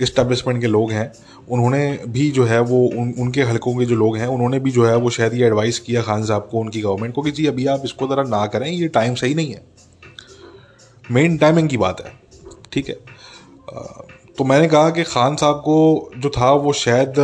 इस्टेब्लिशमेंट 0.00 0.60
के 0.60 0.66
लोग 0.66 0.90
हैं, 0.92 1.12
उन्होंने 1.50 1.98
भी 2.08 2.30
जो 2.30 2.44
है 2.44 2.60
वो 2.60 2.78
उन, 2.88 3.12
उनके 3.18 3.42
हलकों 3.42 3.74
के 3.74 3.84
जो 3.84 3.96
लोग 3.96 4.16
हैं, 4.16 4.26
उन्होंने 4.26 4.58
भी 4.58 4.70
जो 4.70 4.86
है 4.86 4.96
वो 4.96 5.10
शायद 5.10 5.34
ये 5.34 5.46
एडवाइस 5.46 5.78
किया 5.78 6.02
खान 6.02 6.24
साहब 6.24 6.48
को, 6.50 6.58
उनकी 6.58 6.80
गवर्नमेंट 6.80 7.14
को 7.14 7.22
कि 7.22 7.30
जी 7.30 7.46
अभी 7.46 7.66
आप 7.66 7.82
इसको 7.84 8.08
ज़रा 8.08 8.22
ना 8.22 8.46
करें, 8.46 8.68
ये 8.68 8.88
टाइम 8.88 9.14
सही 9.14 9.34
नहीं 9.34 9.52
है। 9.52 9.64
मेन 11.10 11.36
टाइमिंग 11.36 11.68
की 11.68 11.76
बात 11.76 12.00
है, 12.00 12.12
ठीक 12.72 12.88
है? 12.88 12.96
तो 14.38 14.44
मैंने 14.44 14.68
कहा 14.68 14.90
कि 14.90 15.02
खान 15.04 15.36
साहब 15.36 15.56
को 15.56 16.10
जो 16.16 16.28
था 16.28 16.52
वो 16.52 16.72
शायद, 16.72 17.18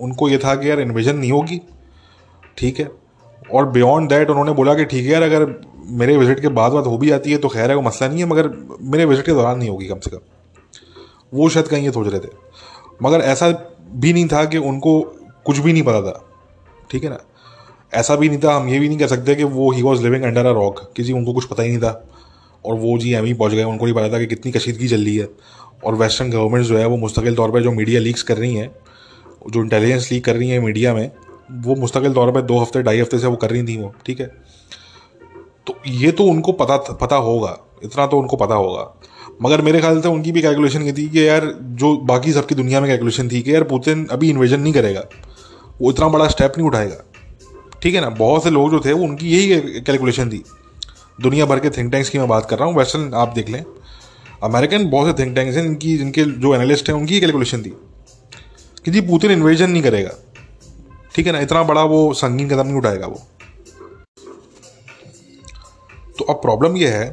उनको 0.00 0.28
ये 0.28 0.38
था 0.38 0.54
कि 0.54 0.70
यार 0.70 0.80
इन्वेजन 0.80 1.16
नहीं 1.16 1.32
होगी, 1.32 1.60
ठीक 2.58 2.80
है? 2.80 2.90
और 3.52 3.68
बियॉन्ड 3.68 4.08
दैट 4.08 4.30
उन्होंने 4.30 4.52
बोला 4.52 4.74
कि 4.74 4.84
ठीक 4.84 5.04
है 5.04 5.12
यार, 5.12 5.22
अगर 5.22 5.44
मेरे 5.90 6.16
विज़िट 6.16 6.40
के 6.40 6.48
बाद 6.50 6.72
बात 6.72 6.86
हो 6.86 6.96
भी 6.98 7.08
जाती 7.08 7.32
है 7.32 7.38
तो 7.38 7.48
खैर 7.48 7.70
है, 7.70 7.76
वो 7.76 7.82
मसला 7.82 8.08
नहीं 8.08 8.18
है, 8.18 8.26
मगर 8.26 8.50
मेरे 8.82 9.04
विज़िट 9.04 9.26
के 9.26 9.32
दौरान 9.32 9.58
नहीं 9.58 9.68
होगी 9.68 9.86
कम 9.86 9.98
से 9.98 10.10
कम। 10.10 10.18
वो 11.32 11.48
शायद 11.48 11.68
कहीं 11.68 11.84
ये 11.84 11.92
सोच 11.92 12.08
रहे 12.08 12.20
थे। 12.20 12.28
मगर 13.02 13.20
ऐसा 13.22 13.48
भी 13.94 14.12
नहीं 14.12 14.26
था 14.28 14.44
कि 14.44 14.58
उनको 14.58 15.00
कुछ 15.46 15.58
भी 15.58 15.72
नहीं 15.72 15.82
पता 15.82 16.00
था, 16.02 16.24
ठीक 16.90 17.04
है 17.04 17.10
ना? 17.10 17.18
ऐसा 17.92 18.16
भी 18.16 18.28
नहीं 18.28 18.38
था, 18.38 18.54
हम 18.54 18.68
ये 18.68 18.78
भी 18.78 18.88
नहीं 18.88 18.98
कह 18.98 19.06
सकते 19.06 19.34
कि 19.34 19.44
वो 19.44 19.70
ही 19.72 19.82
was 19.82 20.02
living 20.02 20.24
under 20.24 20.46
a 20.46 20.52
rock 20.52 20.80
कि 20.96 21.02
जी 21.02 21.12
उनको 21.12 21.32
कुछ 21.34 21.44
पता 21.44 21.62
ही 21.62 21.68
नहीं 21.68 21.78
था। 21.78 22.04
और 22.64 22.74
वो 22.74 22.96
जी 22.98 23.12
एम 23.14 23.24
ही 23.24 23.34
पहुँच 23.34 23.52
गए, 23.52 23.62
उनको 23.64 23.84
नहीं 23.84 23.94
पता 23.94 24.08
था 24.08 24.18
कि 24.18 24.26
कितनी 24.26 24.52
कशीदगी 24.52 24.88
चल 24.88 25.04
रही 25.04 25.16
है। 25.16 25.28
और 25.84 25.94
वेस्टर्न 25.94 26.30
गवर्नमेंट 26.30 26.66
जो 26.66 26.78
है, 26.78 26.86
वो 26.86 26.96
मुस्तकिल 26.96 27.34
तौर 27.34 27.50
पर 27.50 27.62
जो 27.62 27.72
मीडिया 27.72 28.00
लीक्स 28.00 28.22
कर 28.22 28.36
रही 28.36 28.54
हैं, 28.54 28.70
जो 29.50 29.62
इंटेलिजेंस 29.62 30.10
लीक 30.12 30.24
कर 30.24 30.36
रही 30.36 30.48
हैं 30.50 30.60
मीडिया 30.60 30.94
में, 30.94 31.10
वो 31.52 31.74
मुस्तकिल 31.74 32.12
तौर 32.12 32.32
पर 32.32 32.42
दो 32.42 32.58
हफ़्ते, 32.58 32.82
ढाई 32.82 33.00
हफ़्ते 33.00 33.18
से 33.18 33.26
वो 33.26 33.36
कर 33.36 33.50
रही 33.50 33.62
थी 33.62 33.76
वो, 33.76 33.92
ठीक 34.06 34.20
है? 34.20 34.30
तो 35.70 35.90
ये 35.90 36.10
तो 36.12 36.24
उनको 36.24 36.52
पता 36.52 36.76
पता 36.76 37.16
होगा, 37.16 37.58
इतना 37.84 38.06
तो 38.06 38.18
उनको 38.18 38.36
पता 38.36 38.54
होगा। 38.54 38.94
मगर 39.42 39.60
मेरे 39.60 39.80
ख्याल 39.80 40.00
से 40.00 40.08
उनकी 40.08 40.32
भी 40.32 40.42
कैलकुलेशन 40.42 40.82
ये 40.82 40.92
थी 40.92 41.08
कि 41.08 41.28
यार, 41.28 41.46
जो 41.60 41.96
बाकी 41.96 42.32
सबकी 42.32 42.54
दुनिया 42.54 42.80
में 42.80 42.88
कैलकुलेशन 42.90 43.28
थी 43.28 43.42
कि 43.42 43.54
यार 43.54 43.62
पुतिन 43.64 44.06
अभी 44.06 44.30
इन्वेजन 44.30 44.60
नहीं 44.60 44.72
करेगा, 44.72 45.04
वो 45.80 45.90
इतना 45.90 46.08
बड़ा 46.08 46.26
स्टेप 46.28 46.52
नहीं 46.58 46.68
उठाएगा। 46.68 47.04
ठीक 47.82 47.94
है 47.94 48.00
ना? 48.00 48.08
बहुत 48.08 48.44
से 48.44 48.50
लोग 48.50 48.70
जो 48.70 48.80
थे, 48.80 48.92
वो 48.92 49.04
उनकी 49.04 49.30
यही 49.30 49.80
कैलकुलेशन 49.80 50.30
थी। 50.30 50.42
दुनिया 51.20 51.46
भर 51.46 51.58
के 51.58 51.70
थिंक 51.70 51.92
टैंक्स 51.92 52.10
की 52.10 52.18
मैं 52.18 52.28
बात 52.28 52.46
कर 52.50 52.58
रहा 52.58 52.68
हूँ 52.68 52.76
वेस्टर्न 52.76 53.10
आप 53.14 53.32
देख 53.34 53.48
लें। 53.48 53.64
अमेरिकन 54.42 54.90
बहुत 54.90 55.06
से 55.06 55.24
थिंक 55.24 55.34
टैंक्स 55.36 55.56
हैं, 55.56 55.64
इनकी 55.64 55.96
जिनके 55.98 56.24
जो 56.24 56.54
एनालिस्ट 56.54 56.88
हैं, 56.88 56.96
उनकी 56.96 57.20
कैलकुलेशन 57.20 57.62
थी 57.62 57.76
कि 58.84 58.90
जी 58.90 59.00
पुतिन 59.00 59.30
इन्वेजन 59.30 59.70
नहीं 59.70 59.82
करेगा। 59.82 60.10
ठीक 61.14 61.26
है 61.26 61.32
ना? 61.32 61.40
इतना 61.40 61.62
बड़ा 61.62 61.84
वो 61.84 62.12
संगीन 62.14 62.48
कदम 62.48 62.66
नहीं 62.66 62.76
उठाएगा 62.76 63.06
वो। 63.06 63.22
तो 66.20 66.24
अब 66.24 66.40
प्रॉब्लम 66.42 66.76
यह 66.76 66.94
है 66.94 67.06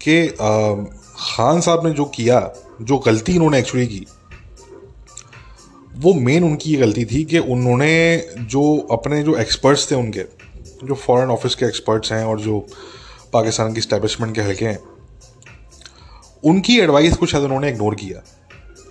कि 0.00 0.26
खान 0.28 1.60
साहब 1.60 1.86
ने 1.86 1.90
जो 1.92 2.04
किया, 2.06 2.38
जो 2.82 2.98
गलती 2.98 3.32
इन्होंने 3.34 3.58
एक्चुअली 3.58 3.86
की, 3.86 4.06
वो 5.96 6.12
मेन 6.20 6.44
उनकी 6.44 6.70
ये 6.70 6.76
गलती 6.76 7.04
थी 7.04 7.24
कि 7.24 7.38
उन्होंने 7.38 7.94
जो 8.46 8.62
अपने 8.92 9.22
जो 9.22 9.36
एक्सपर्ट्स 9.38 9.90
थे 9.90 9.94
उनके, 9.94 10.24
जो 10.84 10.94
फॉरेन 10.96 11.30
ऑफ़िस 11.30 11.54
के 11.54 11.66
एक्सपर्ट्स 11.66 12.12
हैं 12.12 12.24
और 12.24 12.40
जो 12.40 12.58
पाकिस्तान 13.32 13.74
की 13.74 13.80
स्टैब्लिशमेंट 13.80 14.34
के 14.34 14.40
हल्के 14.42 14.64
हैं, 14.64 14.78
उनकी 16.44 16.78
एडवाइस 16.80 17.16
को 17.16 17.26
शायद 17.26 17.44
उन्होंने 17.44 17.68
इग्नोर 17.70 17.94
किया। 17.96 18.22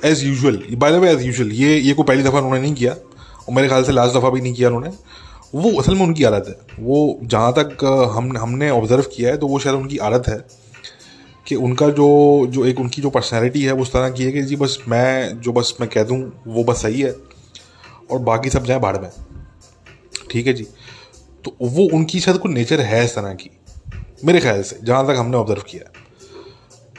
As 0.04 0.26
usual 0.26 0.62
by 0.76 0.92
the 0.92 0.96
way 0.96 1.12
as 1.12 1.24
usual 1.24 1.52
ये 1.54 1.78
ये 1.78 1.94
को 1.94 2.04
पहली 2.04 2.24
दफ़ा 2.24 2.40
उन्होंने 2.40 2.62
नहीं 2.62 2.74
किया, 2.76 2.94
और 2.94 3.54
मेरे 3.56 3.68
ख्याल 3.68 3.84
से 3.84 3.92
लास्ट 3.92 4.16
दफ़ा 4.16 4.30
भी 4.30 4.42
नहीं 4.42 4.54
किया 4.54 4.70
उन्होंने। 4.70 4.96
वो 5.54 5.72
असल 5.80 5.96
में 5.96 6.02
उनकी 6.02 6.24
आदत 6.24 6.48
है। 6.48 6.84
वो 6.84 7.20
जहाँ 7.24 7.52
तक 7.54 7.84
हम, 8.16 8.38
हमने 8.38 8.70
ऑब्ज़र्व 8.72 9.04
किया 9.16 9.32
है 9.32 9.38
तो 9.38 9.48
वो 9.48 9.60
शायद 9.60 9.76
उनकी 9.76 9.98
आदत 10.00 10.28
है 10.28 10.38
कि 11.48 11.56
उनका 11.58 11.90
जो 11.90 12.08
जो 12.50 12.66
एक 12.66 12.80
उनकी 12.80 13.02
जो 13.02 13.10
पर्सनैलिटी 13.10 13.64
है, 13.64 13.72
वो 13.72 13.82
उस 13.82 13.92
तरह 13.94 14.10
की 14.10 14.24
है 14.24 14.32
कि 14.32 14.42
जी 14.42 14.56
बस 14.56 14.78
मैं, 14.88 15.42
जो 15.42 15.52
बस 15.54 15.76
मैं 15.82 15.90
कह 15.90 16.04
दूँ, 16.04 16.20
वो 16.48 16.64
बस 16.64 16.82
सही 16.82 17.02
है 17.02 17.16
और 18.12 18.20
बाकी 18.22 18.50
सब 18.50 18.66
जाए 18.66 18.80
बाढ़ 18.80 18.98
में। 18.98 19.10
ठीक 20.32 20.48
है 20.48 20.54
जी? 20.54 20.68
तो 21.46 21.56
वो 21.62 21.88
उनकी 21.94 22.20
शायद 22.20 22.38
कोई 22.38 22.54
नेचर 22.54 22.82
है 22.82 23.04
इस 23.06 23.16
तरह 23.16 23.34
की, 23.34 23.50
मेरे 24.26 24.40
ख्याल 24.40 24.62
से, 24.64 24.80
जहाँ 24.84 25.08
तक 25.08 25.16
हमने 25.18 25.38
ऑब्ज़र्व 25.38 25.62
किया 25.70 25.84
है। 25.84 26.02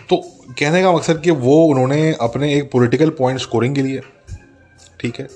तो 0.08 0.16
कहने 0.50 0.82
का 0.82 0.92
मकसद 0.92 1.20
कि 1.20 1.30
वो 1.30 1.56
उन्होंने 1.66 2.12
अपने 2.20 2.52
एक 2.54 2.70
पॉलिटिकल 2.70 3.10
पॉइंट 3.18 3.40
स्कोरिंग 3.40 3.74
के 3.74 3.82
लिए, 3.82 4.00
ठीक 5.00 5.20
है 5.20 5.28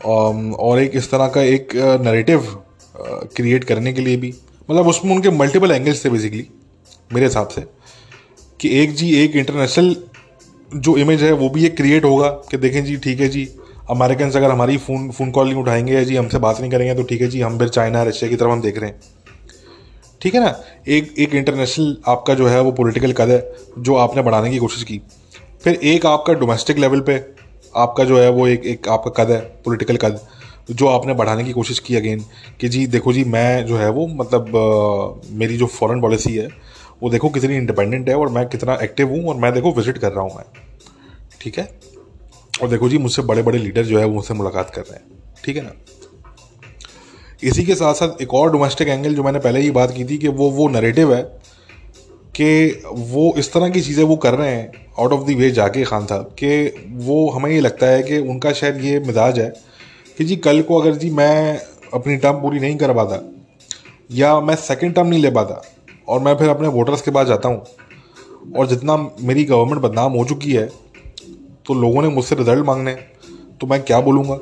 और 0.00 0.80
एक 0.80 0.92
इस 0.94 1.10
तरह 1.10 1.28
का 1.28 1.42
एक 1.42 1.74
नरेटिव 2.02 2.46
क्रिएट 3.36 3.64
करने 3.64 3.92
के 3.92 4.00
लिए 4.00 4.16
भी। 4.16 4.34
मतलब 4.68 4.88
उसमें 4.88 5.14
उनके 5.14 5.30
मल्टीपल 5.30 5.70
एंगल्स 5.70 6.04
थे 6.04 6.10
बेसिकली 6.10 6.46
मेरे 7.10 7.26
हिसाब 7.26 7.48
से। 7.48 7.64
कि 8.60 8.68
एक 8.80 8.94
जी, 8.94 9.14
एक 9.16 9.36
इंटरनेशनल 9.36 9.96
जो 10.70 10.96
इमेज 10.96 11.22
है, 11.22 11.32
वो 11.32 11.48
भी 11.48 11.64
एक 11.66 11.76
क्रिएट 11.76 12.04
होगा 12.04 12.28
कि 12.50 12.56
देखें 12.56 12.84
जी, 12.84 12.96
ठीक 12.96 13.20
है 13.20 13.28
जी 13.28 13.48
अमेरिकन 13.90 14.30
अगर 14.30 14.50
हमारी 14.50 14.76
फ़ोन 14.76 15.10
फ़ोन 15.10 15.30
कॉल 15.30 15.48
नहीं 15.48 15.62
उठाएँगे 15.62 15.92
या 15.92 16.02
जी 16.04 16.16
हमसे 16.16 16.38
बात 16.38 16.60
नहीं 16.60 16.70
करेंगे 16.70 16.94
तो 16.94 17.02
ठीक 17.02 17.20
है 17.20 17.28
जी, 17.28 17.40
हम 17.40 17.58
फिर 17.58 17.68
चाइना 17.68 18.02
रशिया 18.02 18.30
की 18.30 18.36
तरफ़ 18.36 18.50
हम 18.50 18.60
देख 18.62 18.78
रहे 18.78 18.90
हैं। 18.90 19.00
ठीक 20.20 20.34
है 20.34 20.40
ना? 20.40 20.54
एक 20.88 21.14
एक 21.18 21.34
इंटरनेशनल 21.34 21.96
आपका 22.08 22.34
जो 22.34 22.46
है, 22.48 22.60
वो 22.60 22.72
पॉलिटिकल 22.72 23.12
कद 23.12 23.30
है, 23.30 23.52
जो 23.78 23.94
आपने 23.96 24.22
बढ़ाने 24.22 24.50
की 24.50 24.58
कोशिश 24.58 24.82
की। 24.84 25.00
फिर 25.64 25.74
एक 25.74 26.06
आपका 26.06 26.32
डोमेस्टिक 26.34 26.78
लेवल 26.78 27.00
पे 27.00 27.18
आपका 27.76 28.04
जो 28.04 28.18
है 28.18 28.30
वो 28.30 28.46
एक 28.46 28.64
एक 28.64 28.88
आपका 28.88 29.24
कद 29.24 29.30
है 29.30 29.40
पॉलिटिकल 29.40 29.96
कद 29.96 30.20
जो 30.70 30.86
आपने 30.86 31.14
बढ़ाने 31.14 31.44
की 31.44 31.52
कोशिश 31.52 31.78
की 31.78 31.96
अगेन 31.96 32.24
कि 32.60 32.68
जी 32.68 32.86
देखो 32.86 33.12
जी 33.12 33.24
मैं 33.24 33.66
जो 33.66 33.76
है 33.76 33.90
वो 33.90 34.06
मतलब 34.06 34.56
आ, 34.56 35.36
मेरी 35.36 35.56
जो 35.56 35.66
फॉरेन 35.66 36.00
पॉलिसी 36.00 36.36
है 36.36 36.48
वो 37.02 37.10
देखो 37.10 37.28
कितनी 37.28 37.56
इंडिपेंडेंट 37.56 38.08
है 38.08 38.14
और 38.14 38.28
मैं 38.28 38.48
कितना 38.48 38.74
एक्टिव 38.74 39.08
हूँ 39.08 39.28
और 39.28 39.34
मैं 39.34 39.52
देखो 39.52 39.72
विज़िट 39.72 39.98
कर 39.98 40.12
रहा 40.12 40.24
हूँ 40.24 40.34
मैं। 40.36 40.44
ठीक 41.40 41.58
है? 41.58 41.78
और 42.62 42.68
देखो 42.68 42.88
जी 42.88 42.98
मुझसे 42.98 43.22
बड़े 43.22 43.42
बड़े 43.42 43.58
लीडर 43.58 43.84
जो 43.84 43.98
है 43.98 44.04
वो 44.04 44.14
मुझसे 44.14 44.34
मुलाकात 44.34 44.70
कर 44.70 44.80
रहे 44.80 44.94
हैं। 44.94 45.02
ठीक 45.44 45.56
है 45.56 45.62
ना? 45.62 45.72
इसी 47.42 47.64
के 47.64 47.74
साथ 47.74 47.94
साथ 47.94 48.22
एक 48.22 48.34
और 48.34 48.52
डोमेस्टिक 48.52 48.88
एंगल 48.88 49.14
जो 49.14 49.22
मैंने 49.22 49.38
पहले 49.38 49.60
ही 49.60 49.70
बात 49.70 49.90
की 49.90 50.04
थी 50.04 50.18
कि 50.18 50.28
वो 50.28 50.50
वो 50.50 50.68
नरेटिव 50.68 51.14
है 51.14 51.39
कि 52.34 52.82
वो 52.86 53.32
इस 53.38 53.52
तरह 53.52 53.68
की 53.70 53.80
चीज़ें 53.80 54.04
वो 54.04 54.16
कर 54.16 54.34
रहे 54.34 54.50
हैं 54.50 54.70
आउट 54.98 55.12
ऑफ़ 55.12 55.24
द 55.24 55.36
वे 55.36 55.50
जाके 55.50 55.84
खान 55.84 56.06
साहब, 56.06 56.34
कि 56.38 56.86
वो 57.00 57.28
हमें 57.30 57.50
ये 57.50 57.60
लगता 57.60 57.86
है 57.86 58.02
कि 58.02 58.18
उनका 58.20 58.52
शायद 58.52 58.84
ये 58.84 58.98
मिजाज 59.00 59.38
है 59.38 59.48
कि 60.18 60.24
जी 60.24 60.36
कल 60.38 60.62
को 60.62 60.80
अगर 60.80 60.94
जी 60.94 61.10
मैं 61.12 61.60
अपनी 61.94 62.16
टर्म 62.16 62.40
पूरी 62.40 62.60
नहीं 62.60 62.76
कर 62.76 62.92
पाता, 62.94 63.20
या 64.10 64.38
मैं 64.40 64.54
सेकेंड 64.58 64.94
टर्म 64.94 65.06
नहीं 65.06 65.20
ले 65.22 65.30
पाता, 65.30 65.62
और 66.08 66.20
मैं 66.20 66.36
फिर 66.36 66.48
अपने 66.48 66.68
वोटर्स 66.68 67.02
के 67.02 67.10
पास 67.10 67.26
जाता 67.26 67.48
हूँ, 67.48 67.64
और 68.56 68.66
जितना 68.66 68.96
मेरी 69.20 69.44
गवर्नमेंट 69.44 69.82
बदनाम 69.82 70.12
हो 70.12 70.24
चुकी 70.24 70.52
है 70.52 70.68
तो 71.66 71.74
लोगों 71.76 72.02
ने 72.02 72.08
मुझसे 72.08 72.34
रिज़ल्ट 72.34 72.64
मांगने 72.66 72.94
तो 73.60 73.66
मैं 73.66 73.82
क्या 73.82 74.00
बोलूँगा? 74.00 74.38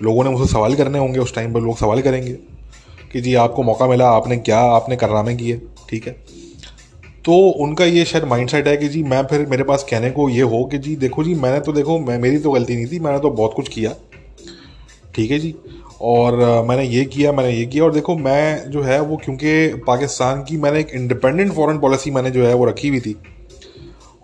लोगों 0.00 0.24
ने 0.24 0.30
मुझसे 0.30 0.52
सवाल 0.52 0.74
करने 0.74 0.98
होंगे 0.98 1.18
उस 1.18 1.34
टाइम 1.34 1.52
पर, 1.54 1.60
लोग 1.60 1.76
सवाल 1.78 2.00
करेंगे 2.02 2.32
कि 3.12 3.20
जी 3.20 3.34
आपको 3.36 3.62
मौका 3.62 3.86
मिला, 3.86 4.08
आपने 4.10 4.36
क्या, 4.38 4.58
आपने 4.58 4.96
करामे 4.96 5.34
किए, 5.36 5.60
ठीक 5.90 6.06
है? 6.06 6.16
तो 7.24 7.34
उनका 7.60 7.84
ये 7.84 8.04
शायद 8.04 8.24
माइंड 8.24 8.48
सेट 8.48 8.66
है 8.68 8.76
कि 8.76 8.88
जी, 8.88 9.02
मैं 9.02 9.22
फिर 9.26 9.46
मेरे 9.46 9.64
पास 9.64 9.86
कहने 9.90 10.10
को 10.10 10.28
ये 10.28 10.42
हो 10.42 10.64
कि 10.64 10.78
जी, 10.78 10.96
देखो 10.96 11.24
जी, 11.24 11.34
मैंने 11.34 11.60
तो 11.60 11.72
देखो, 11.72 11.98
मैं, 11.98 12.18
मेरी 12.18 12.38
तो 12.38 12.50
गलती 12.50 12.74
नहीं 12.76 12.86
थी, 12.86 12.98
मैंने 12.98 13.18
तो 13.18 13.30
बहुत 13.30 13.52
कुछ 13.56 13.68
किया। 13.68 13.94
ठीक 15.14 15.30
है 15.30 15.38
जी? 15.38 15.54
और 16.00 16.36
मैंने 16.68 16.84
ये 16.84 17.04
किया, 17.04 17.32
मैंने 17.32 17.50
ये 17.50 17.64
किया, 17.66 17.84
और 17.84 17.92
देखो 17.92 18.16
मैं 18.16 18.70
जो 18.70 18.82
है 18.82 19.00
वो 19.00 19.16
क्योंकि 19.16 19.68
पाकिस्तान 19.86 20.42
की 20.42 20.56
मैंने 20.56 20.80
एक 20.80 20.90
इंडिपेंडेंट 20.94 21.52
फॉरेन 21.52 21.78
पॉलिसी 21.78 22.10
मैंने 22.10 22.30
जो 22.30 22.46
है 22.46 22.54
वो 22.54 22.64
रखी 22.64 22.88
हुई 22.88 23.00
थी। 23.00 23.16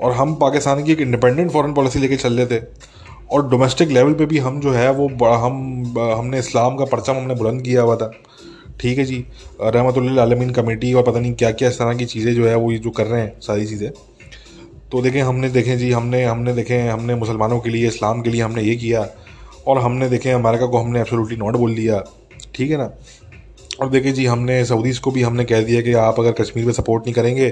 और 0.01 0.13
हम 0.13 0.35
पाकिस्तान 0.35 0.85
की 0.85 0.93
एक 0.93 1.01
इंडिपेंडेंट 1.01 1.51
फॉरेन 1.51 1.73
पॉलिसी 1.73 1.99
लेके 1.99 2.17
चल 2.17 2.41
रहे 2.41 2.47
थे। 2.47 2.63
और 3.33 3.49
डोमेस्टिक 3.49 3.89
लेवल 3.89 4.13
पे 4.13 4.27
भी 4.27 4.39
हम 4.39 4.61
जो 4.61 4.73
है 4.73 4.91
वो 4.93 5.09
हम 5.35 5.95
हमने 5.99 6.39
इस्लाम 6.39 6.77
का 6.77 6.85
परचम 6.85 7.13
हमने 7.13 7.35
बुलंद 7.35 7.63
किया 7.63 7.83
हुआ 7.83 7.97
था। 7.97 8.11
ठीक 8.81 8.99
है 8.99 9.05
जी। 9.05 9.25
रहमतुल्लामीन 9.63 10.51
कमेटी 10.53 10.93
और 10.93 11.03
पता 11.03 11.21
नहीं 11.21 11.33
क्या 11.35 11.51
क्या 11.53 11.69
इस 11.69 11.79
तरह 11.79 11.95
की 11.95 12.05
चीज़ें 12.07 12.35
जो 12.35 12.47
है 12.49 12.55
वो 12.57 12.71
ये 12.73 12.79
जो 12.79 12.91
कर 12.91 13.07
रहे 13.07 13.21
हैं, 13.21 13.33
सारी 13.41 13.67
चीज़ें। 13.67 13.91
तो 14.93 15.03
देखें, 15.03 15.21
हमने 15.23 15.49
देखें 15.51 15.77
जी, 15.79 15.91
हमने 15.93 16.25
हमने 16.25 16.53
देखें, 16.55 16.89
हमने 16.89 17.15
मुसलमानों 17.15 17.59
के 17.61 17.71
लिए, 17.71 17.89
इस्लाम 17.89 18.23
के 18.23 18.31
लिए 18.31 18.43
हमने 18.43 18.63
ये 18.63 18.75
किया 18.77 19.07
और 19.67 19.79
हमने 19.79 20.09
देखें 20.09 20.33
अमेरिका 20.33 20.67
को 20.67 20.79
हमने 20.79 21.01
एब्सोल्युटली 21.01 21.37
नॉट 21.37 21.57
बोल 21.57 21.75
दिया, 21.75 22.03
ठीक 22.55 22.71
है 22.71 22.77
ना? 22.79 22.91
और 23.81 23.89
देखिए 23.91 24.13
जी, 24.13 24.25
हमने 24.27 24.65
सऊदीज़ 24.65 25.01
को 25.01 25.11
भी 25.11 25.23
हमने 25.23 25.45
कह 25.45 25.63
दिया 25.63 25.81
कि 25.83 25.93
आप 25.99 26.19
अगर 26.21 26.33
कश्मीर 26.41 26.65
में 26.67 26.73
सपोर्ट 26.73 27.05
नहीं 27.05 27.15
करेंगे 27.15 27.49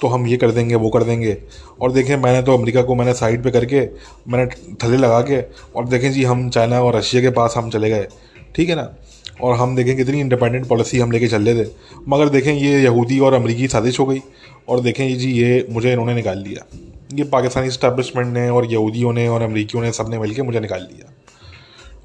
तो 0.00 0.08
हम 0.08 0.26
ये 0.26 0.36
कर 0.36 0.50
देंगे, 0.50 0.74
वो 0.74 0.88
कर 0.90 1.02
देंगे। 1.04 1.36
और 1.80 1.92
देखें, 1.92 2.16
मैंने 2.16 2.42
तो 2.42 2.56
अमेरिका 2.56 2.82
को 2.82 2.94
मैंने 2.94 3.14
साइड 3.14 3.42
पे 3.44 3.50
करके, 3.50 3.80
मैंने 4.28 4.46
थले 4.84 4.96
लगा 4.96 5.20
के, 5.22 5.40
और 5.76 5.88
देखें 5.88 6.10
जी, 6.12 6.24
हम 6.24 6.48
चाइना 6.50 6.80
और 6.80 6.96
रशिया 6.96 7.22
के 7.22 7.30
पास 7.32 7.54
हम 7.56 7.70
चले 7.70 7.90
गए, 7.90 8.06
ठीक 8.56 8.68
है 8.68 8.74
ना? 8.76 8.94
और 9.36 9.56
हम 9.56 9.74
देखें 9.76 9.96
कितनी 9.96 10.20
इंडिपेंडेंट 10.20 10.66
पॉलिसी 10.66 10.98
हम 10.98 11.10
लेके 11.12 11.28
चल 11.28 11.42
रहे 11.42 11.64
थे। 11.64 11.68
मगर 12.08 12.28
देखें 12.28 12.52
ये 12.52 12.82
यहूदी 12.82 13.18
और 13.20 13.34
अमरीकी 13.34 13.68
साजिश 13.68 13.98
हो 14.00 14.06
गई 14.06 14.20
और 14.68 14.80
देखें 14.80 15.06
जी, 15.08 15.30
ये 15.32 15.66
मुझे 15.70 15.92
इन्होंने 15.92 16.14
निकाल 16.14 16.42
दिया 16.42 16.66
ये 17.14 17.24
पाकिस्तानी 17.26 17.68
इस्टेब्लिशमेंट 17.68 18.32
ने 18.34 18.48
और 18.50 18.66
यहूदियों 18.66 19.12
ने 19.12 19.26
और 19.28 19.42
अमरीकियों 19.42 19.82
ने 19.82 19.92
सबने 19.92 20.18
मिल 20.18 20.34
मुझे 20.42 20.60
निकाल 20.60 20.80
दिया 20.82 21.12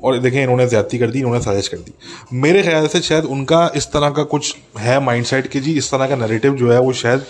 और 0.02 0.18
देखें 0.20 0.42
इन्होंने 0.42 0.68
ज़्यादती 0.68 0.98
कर 0.98 1.10
दी, 1.10 1.20
इन्होंने 1.20 1.40
साजिश 1.42 1.68
कर 1.68 1.78
दी। 1.78 1.94
मेरे 2.36 2.62
ख्याल 2.64 2.88
से 2.88 3.00
शायद 3.02 3.26
उनका 3.28 3.72
इस 3.76 3.88
तरह 3.88 4.10
का 4.10 4.24
कुछ 4.26 4.56
है 4.80 5.00
माइंडसेट 5.00 5.48
कि 5.48 5.60
जी, 5.60 5.74
इस 5.74 5.92
तरह 5.92 6.08
का 6.08 6.16
नरेटिव 6.18 6.56
जो 6.56 6.72
है 6.72 6.80
वो 6.80 6.94
शायद 6.96 7.26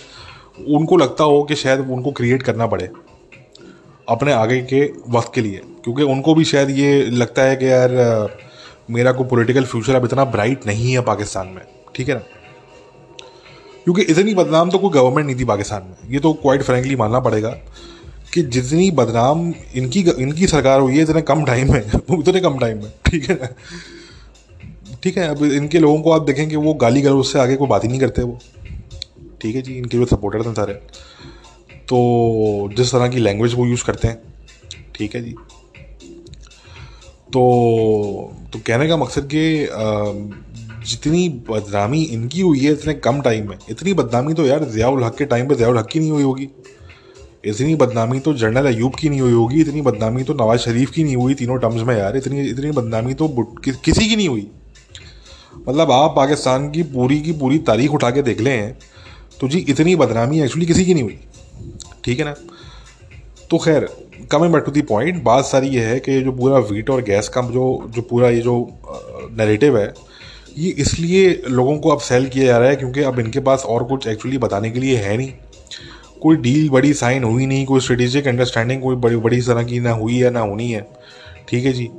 उनको 0.70 0.98
लगता 0.98 1.24
हो 1.24 1.42
कि 1.44 1.56
शायद 1.56 1.80
उनको 1.90 2.12
क्रिएट 2.12 2.44
करना 2.44 2.68
पड़े 2.68 2.90
अपने 4.08 4.32
आगे 4.34 4.62
के 4.64 4.82
वक्त 5.10 5.32
के 5.36 5.42
लिए। 5.42 5.62
क्योंकि 5.84 6.04
उनको 6.06 6.34
भी 6.36 6.46
शायद 6.46 6.70
ये 6.70 7.02
लगता 7.12 7.44
है 7.44 7.56
कि 7.56 7.66
यार 7.66 7.92
मेरा 8.92 9.12
कोई 9.12 9.28
पॉलिटिकल 9.28 9.66
फ्यूचर 9.66 9.96
अब 9.96 10.06
इतना 10.06 10.26
ब्राइट 10.26 10.68
नहीं 10.68 10.92
है 10.94 11.02
पाकिस्तान 11.02 11.48
में, 11.48 11.62
ठीक 11.96 12.10
है 12.10 12.16
ना? 12.16 12.22
क्योंकि 13.84 14.02
इतनी 14.02 14.34
बदनाम 14.34 14.70
तो 14.70 14.78
कोई 14.78 14.90
गवर्नमेंट 14.90 15.28
नहीं 15.28 15.40
थी 15.40 15.46
पाकिस्तान 15.46 15.84
में। 15.84 16.14
ये 16.14 16.20
तो 16.20 16.34
क्वाइट 16.34 16.62
फ्रेंकली 16.62 16.96
मानना 16.96 17.20
पड़ेगा 17.20 17.50
कि 18.34 18.42
जितनी 18.42 18.92
बदनाम 18.92 19.54
इनकी 19.76 20.02
इनकी 20.02 20.48
सरकार 20.48 20.80
हुई 20.80 20.96
है, 20.98 21.02
इतने 21.02 21.22
कम 21.22 21.46
टाइम 21.46 21.74
में, 21.74 21.92
उतने 22.18 22.40
कम 22.40 22.60
टाइम 22.60 22.84
में, 22.84 22.92
ठीक 23.06 23.30
है 23.30 23.36
ना? 23.36 23.48
ठीक 25.04 25.18
है, 25.18 25.28
अब 25.28 25.44
इनके 25.44 25.80
लोगों 25.80 26.02
को 26.02 26.12
आप 26.12 26.22
देखेंगे 26.22 26.56
वो 26.56 26.74
गाली 26.74 27.02
गलौज 27.02 27.26
से 27.26 27.40
आगे 27.40 27.56
कोई 27.56 27.68
बात 27.68 27.84
ही 27.84 27.90
नहीं 27.90 28.00
करते 28.00 28.24
वो। 28.24 28.40
ठीक 29.42 29.56
है 29.56 29.62
जी, 29.62 29.74
इनके 29.74 29.98
जो 29.98 30.06
सपोर्टर 30.06 30.44
थे 30.44 30.54
सारे। 30.54 30.74
तो 31.88 32.70
जिस 32.78 32.92
तरह 32.92 33.08
की 33.08 33.18
लैंग्वेज 33.18 33.54
वो 33.54 33.66
यूज़ 33.66 33.84
करते 33.84 34.08
हैं, 34.08 34.22
ठीक 34.96 35.16
है 35.16 35.22
जी। 35.24 35.36
तो 37.34 37.42
तो 38.54 38.60
कहने 38.60 38.88
का 38.88 38.98
मकसद 38.98 39.30
कि 39.34 39.44
जितनी 40.86 41.28
बदनामी 41.50 42.02
इनकी 42.14 42.42
हुई 42.42 42.60
है 42.60 42.72
इतने 42.74 42.94
कम 42.96 43.22
टाइम 43.22 43.50
में। 43.50 43.58
इतनी 43.70 43.94
बदनामी 43.94 44.34
तो 44.34 44.46
यार 44.46 44.64
ज़ियाउल 44.66 45.04
हक 45.04 45.16
के 45.18 45.26
टाइम 45.26 45.48
पे 45.48 45.56
ज़ियाउल 45.56 45.78
हक 45.78 45.88
की 45.88 46.00
नहीं 46.00 46.12
हुई 46.12 46.24
होगी। 46.24 46.48
इतनी 47.46 47.76
बदनामी 47.76 48.20
तो 48.20 48.34
जनरल 48.36 48.68
अयूब 48.68 48.96
की 48.96 49.10
नहीं 49.10 49.22
हुई 49.22 49.34
होगी 49.34 49.62
इतनी 49.62 49.82
बदनामी 49.82 50.24
तो 50.24 50.34
नवाज़ 50.34 50.60
शरीफ 50.62 50.92
की 50.92 51.04
नहीं 51.04 51.16
हुई 51.16 51.34
तीनों 51.34 51.58
टर्म्स 51.60 51.82
में 51.82 51.98
यार। 51.98 52.18
इतनी 52.18 52.42
इतनी 52.50 52.72
बदनामी 52.72 53.14
तो 53.14 53.28
कि, 53.28 53.72
किसी 53.86 54.08
की 54.10 54.16
नहीं 54.16 54.28
हुई। 54.28 54.48
मतलब 55.68 55.92
आप 55.92 56.14
पाकिस्तान 56.16 56.70
की 56.72 56.84
पूरी 56.92 57.20
की 57.22 57.32
पूरी 57.40 57.58
तारीख 57.68 57.94
उठा 57.94 58.10
के 58.12 58.22
देख 58.22 58.42
लें 58.42 58.76
तो 59.40 59.48
जी 59.48 59.60
इतनी 59.70 59.96
बदनामी 59.96 60.42
एक्चुअली 60.42 60.66
किसी 60.66 60.86
की 60.86 60.94
नहीं 60.94 61.04
हुई। 61.04 61.20
ठीक 62.06 62.20
है 62.20 62.26
ना? 62.26 62.36
तो 63.52 63.58
खैर 63.58 63.88
coming 64.32 64.54
back 64.54 64.64
to 64.66 64.72
the 64.72 64.82
point 64.90 65.22
बात 65.24 65.46
सारी 65.46 65.68
ये 65.70 65.80
है 65.86 66.00
कि 66.00 66.22
जो 66.22 66.32
पूरा 66.32 66.58
वीट 66.68 66.90
और 66.90 67.02
गैस 67.04 67.28
का 67.30 67.42
जो 67.44 67.64
जो 67.90 68.02
पूरा 68.02 68.30
ये 68.30 68.42
जो 68.42 68.54
नरेटिव 69.34 69.78
है, 69.78 69.94
ये 70.58 70.70
इसलिए 70.80 71.42
लोगों 71.50 71.78
को 71.78 71.90
अब 71.90 72.00
सेल 72.00 72.28
किया 72.30 72.46
जा 72.46 72.58
रहा 72.58 72.70
है 72.70 72.76
क्योंकि 72.76 73.02
अब 73.02 73.20
इनके 73.20 73.40
पास 73.40 73.66
और 73.66 73.84
कुछ 73.84 74.08
एक्चुअली 74.08 74.38
बताने 74.38 74.72
के 74.72 74.80
लिए 74.80 74.98
है 74.98 75.18
नहीं। 75.18 75.32
कोई 76.22 76.36
डील 76.38 76.70
बड़ी 76.70 76.94
साइन 76.94 77.24
हुई 77.24 77.46
नहीं, 77.46 77.66
कोई 77.66 77.80
स्ट्रेटेजिक 77.80 78.28
अंडरस्टैंडिंग 78.28 78.82
कोई 78.82 78.96
बड़ी 78.98 79.16
बड़ी 79.18 79.42
तरह 79.42 79.64
की 79.64 79.80
ना 79.80 79.92
हुई 79.94 80.18
है, 80.18 80.30
ना 80.30 80.40
होनी 80.42 80.72
है। 80.72 80.88
ठीक 81.50 81.66
है 81.66 81.74
जी? 81.74 81.90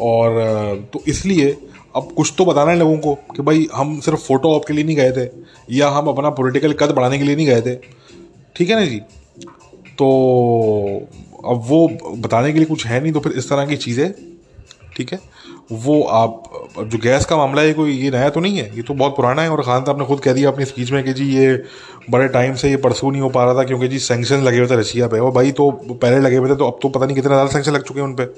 और 0.00 0.88
तो 0.92 1.02
इसलिए 1.08 1.50
अब 1.96 2.12
कुछ 2.16 2.32
तो 2.38 2.44
बताना 2.44 2.70
है 2.70 2.78
लोगों 2.78 2.96
को 2.98 3.14
कि 3.36 3.42
भाई 3.42 3.66
हम 3.74 3.98
सिर्फ़ 4.00 4.20
फ़ोटो 4.20 4.54
ऑप 4.54 4.64
के 4.64 4.74
लिए 4.74 4.84
नहीं 4.84 4.96
गए 4.96 5.12
थे, 5.12 5.28
या 5.70 5.88
हम 5.90 6.08
अपना 6.08 6.30
पॉलिटिकल 6.32 6.72
कद 6.74 6.94
बढ़ाने 6.94 7.18
के 7.18 7.24
लिए 7.24 7.36
नहीं 7.36 7.46
गए 7.46 7.60
थे। 7.62 7.74
ठीक 8.56 8.70
है 8.70 8.76
ना 8.76 8.84
जी? 8.86 9.00
तो 9.98 10.06
अब 11.46 11.62
वो 11.66 11.86
बताने 12.18 12.52
के 12.52 12.58
लिए 12.58 12.66
कुछ 12.66 12.86
है 12.86 13.00
नहीं 13.02 13.12
तो 13.12 13.20
फिर 13.20 13.32
इस 13.32 13.48
तरह 13.50 13.66
की 13.66 13.76
चीज़ें, 13.76 14.12
ठीक 14.96 15.12
है? 15.12 15.18
वो 15.72 16.00
आप, 16.02 16.42
जो 16.78 16.98
गैस 16.98 17.24
का 17.26 17.36
मामला 17.36 17.62
है, 17.62 17.72
कोई 17.72 17.92
ये 17.92 18.10
नया 18.10 18.28
तो 18.30 18.40
नहीं 18.40 18.58
है? 18.58 18.64
ये 18.76 18.82
तो 18.82 18.94
बहुत 18.94 19.16
पुराना 19.16 19.42
है 19.42 19.50
और 19.50 19.62
खान 19.62 19.84
साहब 19.84 19.98
ने 19.98 20.04
खुद 20.06 20.20
कह 20.20 20.32
दिया 20.32 20.50
अपनी 20.50 20.64
स्पीच 20.64 20.90
में 20.92 21.02
कि 21.04 21.12
जी 21.12 21.24
ये 21.28 21.62
बड़े 22.10 22.28
टाइम 22.28 22.54
से 22.54 22.70
ये 22.70 22.76
परसू 22.76 23.10
नहीं 23.10 23.22
हो 23.22 23.28
पा 23.28 23.44
रहा 23.44 23.54
था 23.54 23.64
क्योंकि 23.64 23.88
जी 23.88 23.98
सेंक्शन 23.98 24.42
लगे 24.42 24.58
हुए 24.58 24.66
थे 24.66 24.76
रशिया 24.76 25.06
पे। 25.08 25.18
और 25.18 25.30
भाई 25.32 25.50
तो 25.52 25.70
पहले 25.92 26.18
लगे 26.18 26.36
हुए 26.36 26.50
थे 26.50 26.56
तो 26.56 26.66
अब 26.66 26.78
तो 26.82 26.88
पता 26.88 27.06
नहीं 27.06 27.16
कितने 27.16 27.28
ज़्यादा 27.28 27.50
सेंक्शन 27.52 27.72
लग 27.72 27.82
चुके 27.82 28.00
हैं 28.00 28.06
उन 28.06 28.14
पर 28.14 28.34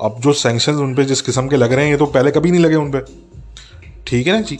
अब 0.00 0.20
जो 0.20 0.32
सेंक्शन 0.34 0.74
उन 0.74 0.94
पर 0.94 1.04
जिस 1.04 1.20
किस्म 1.22 1.48
के 1.48 1.56
लग 1.56 1.72
रहे 1.72 1.84
हैं, 1.84 1.92
ये 1.92 1.98
तो 1.98 2.06
पहले 2.08 2.30
कभी 2.30 2.50
नहीं 2.50 2.60
लगे 2.60 2.74
उन 2.76 2.90
पर 2.90 3.06
ठीक 4.06 4.26
है 4.26 4.32
ना 4.32 4.40
जी? 4.42 4.58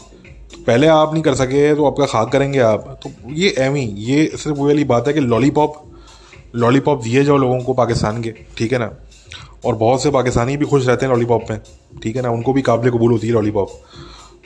पहले 0.67 0.87
आप 0.87 1.13
नहीं 1.13 1.23
कर 1.23 1.35
सके 1.35 1.73
तो 1.75 1.85
आपका 1.85 2.05
खाक 2.05 2.31
करेंगे 2.31 2.59
आप। 2.61 2.99
तो 3.03 3.11
ये 3.33 3.53
एम 3.59 3.75
ही 3.75 3.85
ये 4.05 4.25
सिर्फ़ 4.27 4.57
वो 4.57 4.67
वाली 4.67 4.83
बात 4.85 5.07
है 5.07 5.13
कि 5.13 5.19
लॉलीपॉप 5.19 5.81
लॉलीपॉप 6.53 7.03
दिए 7.03 7.23
जाओ 7.23 7.37
लोगों 7.37 7.59
को 7.59 7.73
पाकिस्तान 7.73 8.21
के 8.23 8.33
ठीक 8.57 8.73
है 8.73 8.79
ना? 8.79 8.91
और 9.65 9.75
बहुत 9.75 10.03
से 10.03 10.09
पाकिस्तानी 10.11 10.57
भी 10.57 10.65
खुश 10.65 10.87
रहते 10.87 11.05
हैं 11.05 11.13
लॉलीपॉप 11.13 11.45
में 11.49 11.59
ठीक 12.03 12.15
है 12.15 12.21
ना? 12.21 12.29
उनको 12.29 12.53
भी 12.53 12.61
काबिल 12.61 12.91
कबूल 12.91 13.11
होती 13.11 13.27
है 13.27 13.33
लॉलीपॉप। 13.33 13.69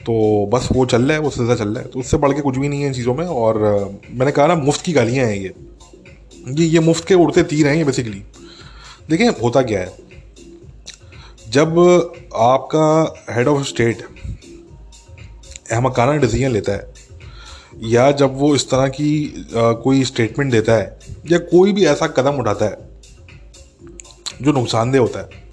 तो 0.06 0.46
बस 0.54 0.68
वो 0.72 0.86
चल 0.86 1.02
रहा 1.02 1.14
है 1.14 1.20
वो 1.20 1.30
सिलसिला 1.30 1.56
चल 1.56 1.70
रहा 1.70 1.84
है। 1.84 1.90
तो 1.90 2.00
उससे 2.00 2.18
बढ़ 2.18 2.34
के 2.34 2.42
कुछ 2.42 2.58
भी 2.58 2.68
नहीं 2.70 2.82
है 2.82 2.88
इन 2.88 2.94
चीज़ों 2.94 3.14
में 3.16 3.26
और 3.26 3.58
मैंने 4.10 4.32
कहा 4.32 4.48
ना 4.48 4.56
मुफ़्त 4.56 4.82
की 4.82 4.94
गालियाँ 4.94 5.26
हैं 5.28 5.36
ये। 5.36 5.54
ये 6.50 6.66
ये 6.66 6.80
मुफ़्त 6.80 7.08
के 7.08 7.14
उड़ते 7.16 7.44
तीर 7.44 7.68
हैं 7.68 7.76
ये 7.76 7.84
बेसिकली 7.84 8.24
देखिए 9.10 9.30
होता 9.44 9.62
क्या 9.62 9.80
है? 9.80 9.96
जब 11.50 11.78
आपका 12.36 13.34
हेड 13.34 13.48
ऑफ़ 13.48 13.64
स्टेट 13.68 14.02
अहमकाना 15.72 16.16
डिसीज़न 16.18 16.52
लेता 16.52 16.72
है 16.72 16.94
या 17.84 18.12
जब 18.12 18.38
वो 18.38 18.54
इस 18.56 18.70
तरह 18.70 18.88
की 18.90 19.10
आ, 19.58 19.72
कोई 19.74 20.04
स्टेटमेंट 20.04 20.52
देता 20.52 20.74
है 20.74 21.07
या 21.28 21.38
कोई 21.48 21.72
भी 21.74 21.86
ऐसा 21.86 22.08
कदम 22.10 22.40
उठाता 22.40 22.66
है 22.66 22.78
जो 24.42 24.52
नुकसानदेह 24.52 25.02
होता 25.02 25.20
है 25.20 25.46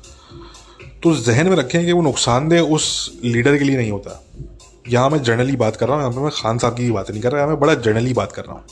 तो 1.02 1.14
जहन 1.16 1.48
में 1.48 1.56
रखें 1.56 1.84
कि 1.84 1.92
वो 1.92 2.02
नुकसानदेह 2.02 2.60
उस 2.72 3.20
लीडर 3.24 3.56
के 3.58 3.64
लिए 3.64 3.76
नहीं 3.76 3.90
होता। 3.90 4.20
यहाँ 4.88 5.10
मैं 5.10 5.22
जनरली 5.22 5.56
बात 5.56 5.76
कर 5.76 5.88
रहा 5.88 5.96
हूँ, 5.96 6.02
यहाँ 6.02 6.14
पे 6.14 6.20
मैं 6.20 6.30
खान 6.34 6.58
साहब 6.58 6.76
की 6.76 6.90
बात 6.90 7.10
नहीं 7.10 7.22
कर 7.22 7.32
रहा, 7.32 7.40
यहाँ 7.40 7.50
मैं 7.50 7.60
बड़ा 7.60 7.74
जनरली 7.74 8.12
बात 8.14 8.32
कर 8.32 8.44
रहा 8.44 8.54
हूँ। 8.54 8.64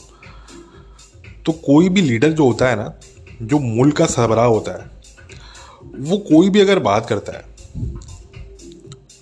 तो 1.45 1.51
कोई 1.51 1.89
भी 1.89 2.01
लीडर 2.01 2.31
जो 2.31 2.45
होता 2.45 2.69
है 2.69 2.75
ना, 2.75 2.93
जो 3.41 3.59
मुल्क 3.59 3.97
का 3.97 4.05
सरबराह 4.05 4.45
होता 4.45 4.71
है, 4.73 4.89
वो 5.99 6.17
कोई 6.19 6.49
भी 6.49 6.61
अगर 6.61 6.79
बात 6.79 7.09
करता 7.09 7.31
है, 7.33 7.43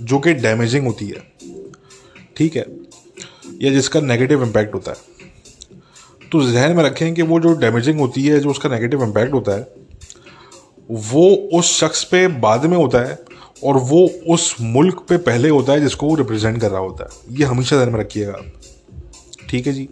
जो 0.02 0.20
कि 0.20 0.34
डैमेजिंग 0.34 0.86
होती 0.88 1.08
है, 1.08 1.24
ठीक 2.38 2.56
है, 2.56 2.66
या 3.62 3.72
जिसका 3.72 4.00
नेगेटिव 4.02 4.44
इम्पैक्ट 4.44 4.74
होता 4.74 4.92
है 4.92 4.98
तो 6.32 6.44
जहन 6.44 6.76
में 6.76 6.84
रखें 6.84 7.14
कि 7.14 7.22
वो 7.22 7.40
जो 7.40 7.54
डैमेजिंग 7.54 8.00
होती 8.00 8.26
है, 8.26 8.40
जो 8.40 8.50
उसका 8.50 8.70
नेगेटिव 8.70 9.04
इम्पैक्ट 9.04 9.34
होता 9.34 9.52
है, 9.52 9.68
वो 10.92 11.36
उस 11.54 11.80
शख्स 11.80 12.04
पे 12.04 12.28
बाद 12.28 12.66
में 12.66 12.78
होता 12.78 13.00
है 13.00 13.20
और 13.64 13.78
वो 13.78 14.10
उस 14.30 14.56
मुल्क 14.62 15.06
पे 15.10 15.18
पहले 15.18 15.50
होता 15.50 15.74
है 15.74 15.82
जिसको 15.82 16.08
वो 16.08 16.16
रिप्रेजेंट 16.16 16.62
कर 16.62 16.72
रहा 16.72 16.80
होता 16.80 17.04
है। 17.04 17.38
ये 17.38 17.46
हमेशा 17.46 17.76
ध्यान 17.76 17.90
में 17.90 18.00
रखिएगा 18.00 18.32
आप। 18.32 18.46
ठीक 19.50 19.68
है 19.68 19.74
जी? 19.74 19.90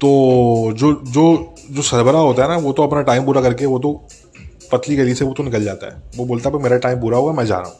तो 0.00 0.72
जो 0.72 0.92
जो 0.92 1.54
जो 1.70 1.82
सरबरा 1.82 2.18
होता 2.18 2.42
है 2.42 2.48
ना, 2.48 2.56
वो 2.56 2.72
तो 2.72 2.82
अपना 2.82 3.02
टाइम 3.02 3.24
पूरा 3.24 3.40
करके, 3.40 3.66
वो 3.66 3.78
तो 3.78 4.06
पतली 4.72 4.96
गली 4.96 5.14
से 5.14 5.24
वो 5.24 5.32
तो 5.32 5.42
निकल 5.42 5.64
जाता 5.64 5.86
है। 5.86 6.02
वो 6.16 6.24
बोलता 6.24 6.50
है 6.50 6.62
मेरा 6.62 6.78
टाइम 6.78 7.00
पूरा 7.00 7.18
हुआ 7.18 7.32
मैं 7.32 7.46
जा 7.46 7.58
रहा 7.58 7.68
हूँ। 7.68 7.76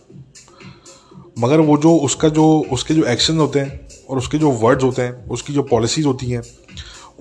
मगर 1.39 1.61
वो 1.61 1.77
जो 1.79 1.97
उसका 1.97 2.29
जो, 2.29 2.67
उसके 2.73 2.95
जो 2.95 3.05
एक्शन 3.05 3.39
होते 3.39 3.59
हैं 3.59 3.88
और 4.09 4.19
उसके 4.19 4.39
जो 4.39 4.51
वर्ड्स 4.51 4.85
होते 4.85 5.03
हैं, 5.03 5.29
उसकी 5.29 5.53
जो 5.53 5.63
पॉलिसीज़ 5.63 6.07
होती 6.07 6.27
हैं, 6.27 6.43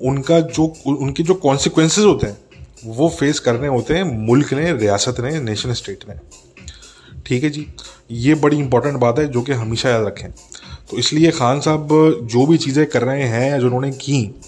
उनका 0.01 0.39
जो, 0.39 0.73
उनके 0.88 1.23
जो 1.23 1.33
कॉन्सिक्वेंसेज 1.33 2.05
होते 2.05 2.27
हैं, 2.27 2.38
वो 2.85 3.09
फेस 3.09 3.39
करने 3.39 3.67
होते 3.67 3.93
हैं 3.93 4.03
मुल्क 4.27 4.53
ने, 4.53 4.73
रियासत 4.73 5.19
ने 5.19 5.39
नेशन 5.39 5.73
स्टेट 5.73 6.03
ने। 6.09 6.15
ठीक 7.25 7.43
है 7.43 7.49
जी? 7.49 7.67
ये 8.11 8.35
बड़ी 8.35 8.57
इंपॉर्टेंट 8.57 8.97
बात 8.97 9.19
है 9.19 9.27
जो 9.27 9.41
कि 9.41 9.51
हमेशा 9.51 9.89
याद 9.89 10.05
रखें। 10.05 10.31
तो 10.89 10.97
इसलिए 10.97 11.31
खान 11.31 11.59
साहब 11.59 11.88
जो 12.31 12.45
भी 12.45 12.57
चीज़ें 12.57 12.85
कर 12.85 13.01
रहे 13.01 13.23
हैं 13.23 13.49
या 13.51 13.57
जो 13.57 13.65
उन्होंने 13.65 13.91
की, 13.91 14.41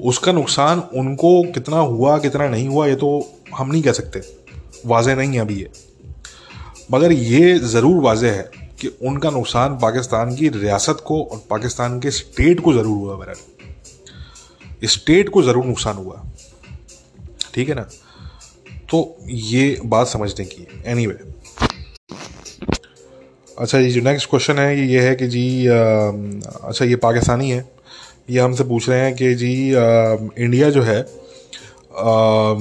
उसका 0.00 0.32
नुकसान 0.32 0.78
उनको 0.94 1.42
कितना 1.52 1.78
हुआ, 1.78 2.18
कितना 2.18 2.48
नहीं 2.48 2.68
हुआ, 2.68 2.86
ये 2.86 2.94
तो 2.94 3.32
हम 3.56 3.72
नहीं 3.72 3.82
कह 3.82 3.92
सकते। 3.92 4.22
वाजह 4.86 5.16
नहीं 5.16 5.32
है 5.32 5.38
अभी 5.38 5.54
ये। 5.54 5.70
मगर 6.92 7.12
ये 7.12 7.58
ज़रूर 7.58 8.02
वाजह 8.02 8.32
है 8.32 8.50
कि 8.80 8.88
उनका 9.02 9.30
नुकसान 9.30 9.78
पाकिस्तान 9.78 10.34
की 10.36 10.48
रियासत 10.48 11.02
को 11.06 11.22
और 11.22 11.42
पाकिस्तान 11.50 11.98
के 12.00 12.10
स्टेट 12.10 12.60
को 12.60 12.72
ज़रूर 12.72 12.96
हुआ 12.98 13.16
बहर 13.16 14.86
स्टेट 14.88 15.28
को 15.28 15.42
ज़रूर 15.42 15.64
नुकसान 15.64 15.96
हुआ। 15.96 16.22
ठीक 17.54 17.68
है 17.68 17.74
ना? 17.74 17.82
तो 18.90 19.16
ये 19.28 19.80
बात 19.84 20.06
समझने 20.06 20.44
की 20.44 20.66
एनी 20.86 21.04
anyway. 21.04 21.18
अच्छा 23.58 23.80
जी 23.80 23.90
जो 23.90 24.00
नेक्स्ट 24.00 24.28
क्वेश्चन 24.30 24.58
है 24.58 24.78
ये 24.78 24.86
ये 24.86 25.00
है 25.00 25.14
कि 25.16 25.26
जी 25.28 25.66
आ, 25.66 25.74
अच्छा 26.68 26.84
ये 26.84 26.96
पाकिस्तानी 26.96 27.50
है। 27.50 27.68
ये 28.30 28.40
हमसे 28.40 28.64
पूछ 28.64 28.88
रहे 28.88 29.00
हैं 29.00 29.14
कि 29.16 29.34
जी 29.34 29.52
आ, 29.74 29.82
इंडिया 30.38 30.70
जो 30.70 30.82
है 30.82 31.00
आ, 31.00 32.52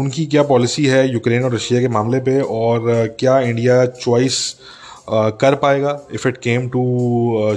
उनकी 0.00 0.26
क्या 0.26 0.42
पॉलिसी 0.42 0.86
है 0.86 1.06
यूक्रेन 1.12 1.44
और 1.44 1.54
रशिया 1.54 1.80
के 1.80 1.88
मामले 1.88 2.20
पे? 2.20 2.40
और 2.40 3.16
क्या 3.20 3.38
इंडिया 3.40 3.84
चॉइस 3.86 4.38
कर 5.08 5.54
पाएगा 5.54 6.00
if 6.14 6.28
it 6.28 6.36
came 6.36 6.68
to 6.68 6.82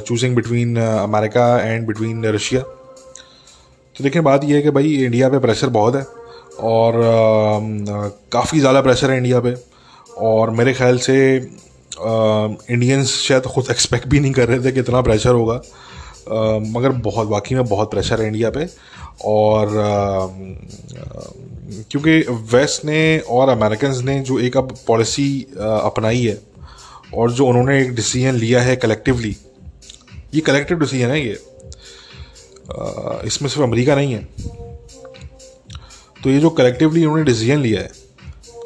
choosing 0.08 0.36
between 0.36 0.78
America 0.80 1.46
and 1.62 1.88
between 1.88 2.26
Russia 2.26 2.62
तो 2.62 4.04
देखिए, 4.04 4.22
बात 4.22 4.44
यह 4.44 4.56
है 4.56 4.62
कि 4.62 4.70
भाई 4.70 4.94
इंडिया 4.96 5.30
पे 5.30 5.40
प्रेशर 5.40 5.68
बहुत 5.70 5.96
है 5.96 6.02
और 6.62 6.94
काफ़ी 8.32 8.60
ज़्यादा 8.60 8.82
प्रेशर 8.82 9.12
है 9.12 9.18
इंडिया 9.18 9.40
पे 9.40 9.54
और 10.18 10.50
मेरे 10.50 10.74
ख्याल 10.74 10.98
से 10.98 11.16
इंडियंस 11.36 13.12
शायद 13.18 13.46
खुद 13.46 13.68
एक्सपेक्ट 13.72 14.08
भी 14.08 14.20
नहीं 14.20 14.32
कर 14.32 14.48
रहे 14.48 14.60
थे 14.60 14.72
कि 14.72 14.80
इतना 14.80 15.02
प्रेशर 15.02 15.30
होगा। 15.30 15.62
मगर 16.70 16.90
बहुत, 16.90 17.28
वाकई 17.28 17.56
में 17.56 17.66
बहुत 17.66 17.92
प्रेशर 17.92 18.22
है 18.22 18.28
इंडिया 18.28 18.50
पे 18.50 18.66
और 19.26 19.70
क्योंकि 21.92 22.20
वेस्ट 22.54 22.86
ने 22.86 23.20
और 23.30 23.50
अमेरिकन 23.50 24.02
ने 24.06 24.20
जो 24.22 24.40
एक 24.40 24.58
अब 24.58 24.76
पॉलिसी 24.88 25.28
अपनाई 25.60 26.22
है 26.22 26.38
और 27.14 27.32
जो 27.32 27.46
उन्होंने 27.48 27.82
एक 27.82 27.94
डिसीज़न 27.96 28.36
लिया 28.36 28.62
है 28.62 28.76
कलेक्टिवली 28.76 29.36
ये 30.34 30.42
कलेक्टिव 30.42 30.80
डिसीज़न 30.80 31.10
है 31.10 31.20
ये। 31.22 31.34
इसमें 33.28 33.50
सिर्फ़ 33.50 33.62
अमेरिका 33.64 33.96
नहीं 33.96 34.14
है। 34.14 34.28
तो 36.24 36.30
ये 36.30 36.40
जो 36.40 36.50
कलेक्टिवली 36.50 37.06
उन्होंने 37.06 37.24
डिसीज़न 37.24 37.60
लिया 37.60 37.82
है 37.82 37.92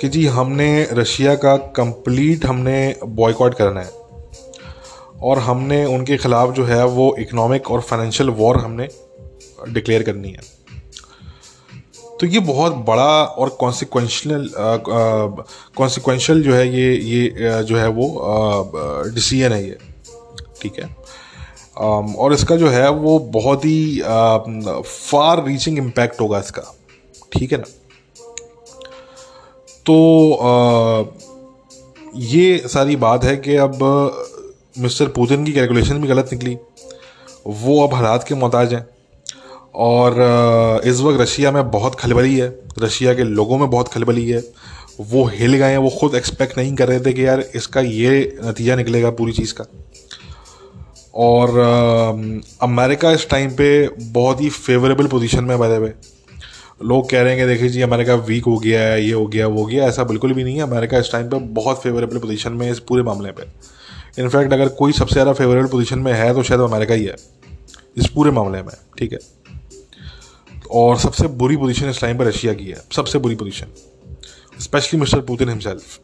कि 0.02 0.08
जी 0.10 0.26
हमने 0.28 0.88
रशिया 0.92 1.36
का 1.36 1.56
कंप्लीट 1.78 2.46
हमने 2.46 2.96
बॉयकॉट 3.06 3.54
करना 3.54 3.82
है 3.82 3.92
और 5.22 5.40
हमने 5.40 5.84
उनके 5.86 6.18
ख़िलाफ़ 6.18 6.52
जो 6.52 6.66
है 6.66 6.84
वो 6.88 7.16
इकोनॉमिक 7.20 7.72
और 7.72 7.82
फाइनेंशियल 7.82 8.30
वॉर 8.40 8.58
हमने 8.58 8.88
डिक्लेयर 9.70 10.04
करनी 10.04 10.30
है। 10.30 10.57
तो 12.20 12.28
ये 12.28 12.40
बहुत 12.40 12.76
बड़ा 12.86 13.24
और 13.24 13.50
कॉन्सिक्वेंशल 13.60 14.50
कॉन्सिक्वेंशल 15.78 16.42
जो 16.44 16.54
है 16.54 16.68
ये 16.70 16.94
ये 16.96 17.64
जो 17.64 17.78
है 17.78 17.88
वो 17.90 18.08
डिसीज़न 19.14 19.52
है 19.52 19.64
ये। 19.64 19.78
ठीक 20.62 20.80
है? 20.80 20.90
और 21.78 22.34
इसका 22.34 22.56
जो 22.56 22.70
है 22.70 22.90
वो 22.92 23.18
बहुत 23.34 23.66
ही 23.66 24.02
फार 24.02 25.44
रीचिंग 25.46 25.78
इम्पैक्ट 25.78 26.22
होगा 26.22 26.40
इसका। 26.40 26.64
ठीक 27.34 27.52
है 27.52 27.58
ना? 27.58 27.66
तो 29.86 30.34
आ, 30.34 31.04
ये 32.16 32.58
सारी 32.68 32.96
बात 32.96 33.24
है 33.24 33.36
कि 33.38 33.56
अब 33.58 33.80
मिस्टर 34.80 35.08
पुतिन 35.10 35.46
की 35.46 35.52
कैलकुलेशन 35.54 36.02
भी 36.02 36.08
गलत 36.08 36.30
निकली। 36.34 36.58
वो 37.48 37.84
अब 37.88 37.94
हालात 37.94 38.24
के 38.28 38.36
मोहताज 38.36 38.74
हैं। 38.74 38.86
और 39.78 40.82
इस 40.86 41.00
वक्त 41.00 41.20
रशिया 41.22 41.52
में 41.52 41.70
बहुत 41.72 41.96
खलबली 41.96 42.38
है। 42.38 42.48
रशिया 42.80 43.14
के 43.14 43.24
लोगों 43.24 43.58
में 43.58 43.70
बहुत 43.70 43.88
खलबली 43.88 44.28
है। 44.30 44.44
वो 45.02 45.26
हिल 45.30 45.56
गए 45.56 45.72
हैं, 45.72 45.78
वो 45.78 45.90
खुद 46.00 46.16
एक्सपेक्ट 46.16 46.58
नहीं 46.58 46.74
कर 46.76 46.88
रहे 46.88 47.00
थे 47.00 47.14
कि 47.14 47.26
यार 47.26 47.44
इसका 47.56 47.82
ये 47.82 48.38
नतीजा 48.44 48.76
निकलेगा 48.76 49.10
पूरी 49.12 49.34
चीज़ 49.34 49.54
का। 49.54 49.66
और 51.16 51.50
अमेरिका 52.62 53.12
इस 53.12 53.30
टाइम 53.30 53.52
पे 53.52 53.68
बहुत 54.12 54.42
ही 54.42 54.50
फेवरेबल 54.50 55.08
पोजीशन 55.08 55.44
में 55.44 55.58
बने 55.60 55.76
हुए 55.76 55.94
लोग 56.84 57.10
कह 57.10 57.22
रहे 57.22 57.34
हैं 57.34 57.40
कि 57.40 57.48
देखिए 57.48 57.70
जी, 57.70 57.82
अमेरिका 57.82 58.16
वीक 58.16 58.46
हो 58.46 58.58
गया 58.58 58.82
है, 58.82 59.04
ये 59.06 59.14
हो 59.14 59.26
गया, 59.28 59.48
वो 59.48 59.60
हो 59.60 59.66
गया, 59.66 59.86
ऐसा 59.88 60.04
बिल्कुल 60.04 60.34
भी 60.34 60.44
नहीं 60.44 60.56
है। 60.56 60.62
अमेरिका 60.62 60.98
इस 60.98 61.12
टाइम 61.12 61.30
पे 61.30 61.38
बहुत 61.54 61.82
फेवरेबल 61.84 62.18
पोजीशन 62.18 62.54
में 62.54 62.66
है 62.66 62.72
इस 62.72 62.80
पूरे 62.80 63.04
मामले 63.04 63.32
पे। 63.32 63.46
इनफैक्ट 64.22 64.54
अगर 64.54 64.68
कोई 64.78 64.92
सबसे 64.92 65.14
ज़्यादा 65.14 65.34
फेवरेबल 65.34 65.68
पोजीशन 65.68 66.00
में 66.00 66.14
है 66.14 66.34
तो 66.34 66.44
शायद 66.44 66.62
अमेरिका 66.62 66.94
ही 66.94 67.06
है। 67.06 67.16
इस 67.98 68.08
पूरे 68.08 68.32
मामले 68.32 68.62
में, 68.62 68.74
ठीक 68.98 69.14
है? 69.14 69.20
और 70.72 70.98
सबसे 70.98 71.28
बुरी 71.28 71.58
पोजीशन 71.58 71.90
इस 71.90 72.02
टाइम 72.02 72.18
पर 72.18 72.26
रशिया 72.26 72.54
की 72.54 72.66
है। 72.66 72.78
सबसे 72.96 73.20
बुरी 73.20 73.36
position 73.36 73.68
specially 74.60 75.00
mister 75.00 75.20
Putin 75.20 75.50
himself 75.50 76.00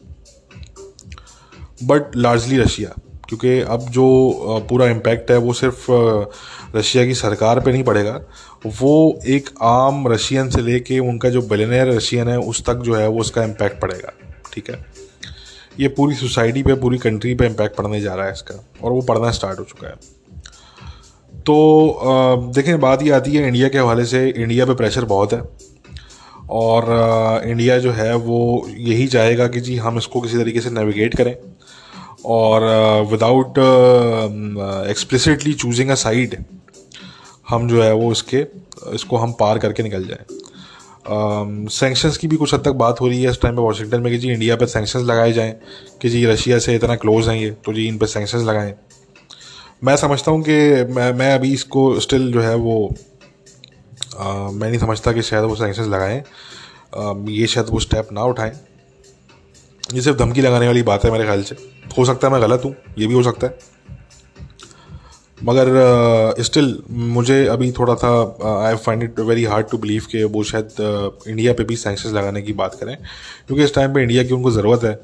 but 1.84 2.16
largely 2.16 2.57
Russia. 2.57 2.89
क्योंकि 3.30 3.59
अब 3.59 3.80
जो 3.80 4.34
पूरा 4.70 4.88
इम्पैक्ट 4.88 5.32
है, 5.32 5.38
वो 5.38 5.53
सिर्फ़ 5.53 5.86
रशिया 6.78 7.05
की 7.05 7.14
सरकार 7.14 7.59
पे 7.59 7.72
नहीं 7.72 7.84
पड़ेगा। 7.84 8.22
वो 8.66 9.20
एक 9.28 9.49
आम 9.61 10.07
रशियन 10.07 10.49
से 10.49 10.61
लेके 10.61 10.99
उनका 10.99 11.30
जो 11.30 11.41
बिलेनियर 11.41 11.88
रशियन 11.88 12.28
है, 12.28 12.39
उस 12.39 12.66
तक 12.66 12.74
जो 12.74 12.95
है, 12.95 13.07
वो 13.07 13.20
उसका 13.20 13.43
इम्पैक्ट 13.43 13.82
पड़ेगा। 13.82 14.14
ठीक 14.53 14.72
है? 14.72 14.86
ये 15.80 15.88
पूरी 15.88 16.16
सोसाइटी 16.16 16.64
पे, 16.64 16.74
पूरी 16.74 16.97
कंट्री 16.97 17.36
पे 17.36 17.45
इम्पैक्ट 17.45 17.76
पड़ने 17.76 18.01
जा 18.01 18.16
रहा 18.16 18.26
है 18.26 18.32
इसका। 18.32 18.66
और 18.84 18.91
वो 18.91 19.01
पढ़ना 19.01 19.32
स्टार्ट 19.32 19.59
हो 19.59 19.64
चुका 19.64 19.88
है। 19.88 19.95
तो 21.46 21.56
देखें, 22.56 22.80
बात 22.80 23.02
ये 23.04 23.10
आती 23.12 23.36
है 23.36 23.48
इंडिया 23.48 23.70
के 23.70 23.78
हवाले 23.78 24.06
से, 24.06 24.28
इंडिया 24.30 24.66
पे 24.66 24.74
प्रेशर 24.76 25.06
बहुत 25.06 25.34
है। 25.34 25.41
और 26.52 26.86
इंडिया 27.48 27.78
जो 27.80 27.91
है, 27.91 28.14
वो 28.16 28.68
यही 28.70 29.08
चाहेगा 29.08 29.48
कि 29.48 29.60
जी, 29.62 29.76
हम 29.78 29.98
इसको 29.98 30.22
किसी 30.22 30.38
तरीके 30.38 30.62
से 30.62 30.70
नेविगेट 30.72 31.16
करें। 31.16 31.36
और 32.26 32.64
without 33.12 33.58
explicitly 34.89 35.54
choosing 35.56 35.89
a 35.89 35.96
side 35.98 36.44
हम 37.50 37.68
जो 37.70 37.82
है, 37.84 37.94
वो 37.94 38.12
इसके, 38.12 38.46
इसको 38.94 39.18
हम 39.18 39.32
पार 39.39 39.58
करके 39.60 39.84
निकल 39.84 40.08
जाएँ। 40.08 40.26
सेंक्शंस 41.72 42.18
की 42.18 42.28
भी 42.28 42.36
कुछ 42.36 42.54
हद 42.54 42.64
तक 42.66 42.72
बात 42.78 43.02
हो 43.02 43.08
रही 43.08 43.24
है 43.24 43.30
इस 43.32 43.41
टाइम 43.41 43.56
पे 43.56 43.62
वाशिंगटन 43.62 44.02
में 44.02 44.12
कि 44.12 44.18
जी 44.18 44.32
इंडिया 44.32 44.56
पे 44.56 44.66
सेंक्शंस 44.68 45.04
लगाए 45.04 45.32
जाएँ, 45.34 45.54
कि 46.02 46.10
जी 46.10 46.26
रशिया 46.26 46.60
से 46.60 46.76
इतना 46.76 46.96
क्लोज 46.96 47.28
हैं 47.30 47.36
ये 47.36 47.50
तो 47.66 47.74
जी, 47.74 47.88
इन 47.88 47.98
पे 47.98 48.06
सेंक्शंस 48.08 48.44
लगाएँ। 48.44 48.74
मैं 49.84 49.96
समझता 49.98 50.32
हूँ 50.32 50.42
कि 50.42 50.54
मैं 50.96 51.12
मैं 51.14 51.34
अभी 51.36 51.52
इसको 51.54 52.00
स्टिल 52.00 52.32
जो 52.32 52.42
है 52.42 52.56
वो 52.56 52.76
आ, 54.18 54.52
मैं 54.52 54.70
नहीं 54.70 54.80
समझता 54.80 55.12
कि 55.12 55.22
शायद 55.22 55.44
वो 55.44 55.56
सेंक्शंस 55.56 55.88
लगाएँ। 55.88 56.24
ये 57.30 57.48
शायद 57.48 57.68
वो 57.70 57.80
स्टेप 57.80 58.12
ना 58.14 58.24
उठाएँ। 58.24 58.52
ये 59.94 60.02
सिर्फ़ 60.02 60.18
धमकी 60.18 60.42
लगाने 60.42 60.68
वाली 60.68 60.84
बात 60.84 61.06
है 61.06 61.12
मेरे 61.12 61.24
ख्याल 61.24 61.44
से। 61.44 61.56
हो 61.98 62.06
सकता 62.06 62.28
है 62.28 62.34
मैं 62.34 62.42
गलत 62.42 62.62
हूँ 62.66 62.76
ये 62.98 63.08
भी 63.08 63.14
हो 63.14 63.24
सकता 63.24 63.48
है। 63.48 63.58
मगर 65.44 66.42
स्टिल 66.44 66.74
uh, 66.74 66.90
मुझे 66.90 67.46
अभी 67.48 67.72
थोड़ा 67.72 67.96
था 67.96 68.16
I 68.68 68.76
find 68.76 69.04
it 69.04 69.20
very 69.20 69.44
hard 69.46 69.70
to 69.72 69.78
believe 69.78 70.06
कि 70.12 70.24
वो 70.24 70.44
शायद 70.44 70.66
uh, 70.66 71.28
इंडिया 71.30 71.54
पे 71.54 71.64
भी 71.64 71.76
सैंक्शन 71.76 72.10
लगाने 72.10 72.42
की 72.42 72.54
बात 72.54 72.76
करें। 72.76 72.96
क्योंकि 73.48 73.64
इस 73.64 73.76
टाइम 73.76 73.94
पे 73.94 74.02
इंडिया 74.02 74.24
की 74.24 74.34
उनको 74.34 74.52
ज़रूरत 74.52 74.84
है। 74.84 75.00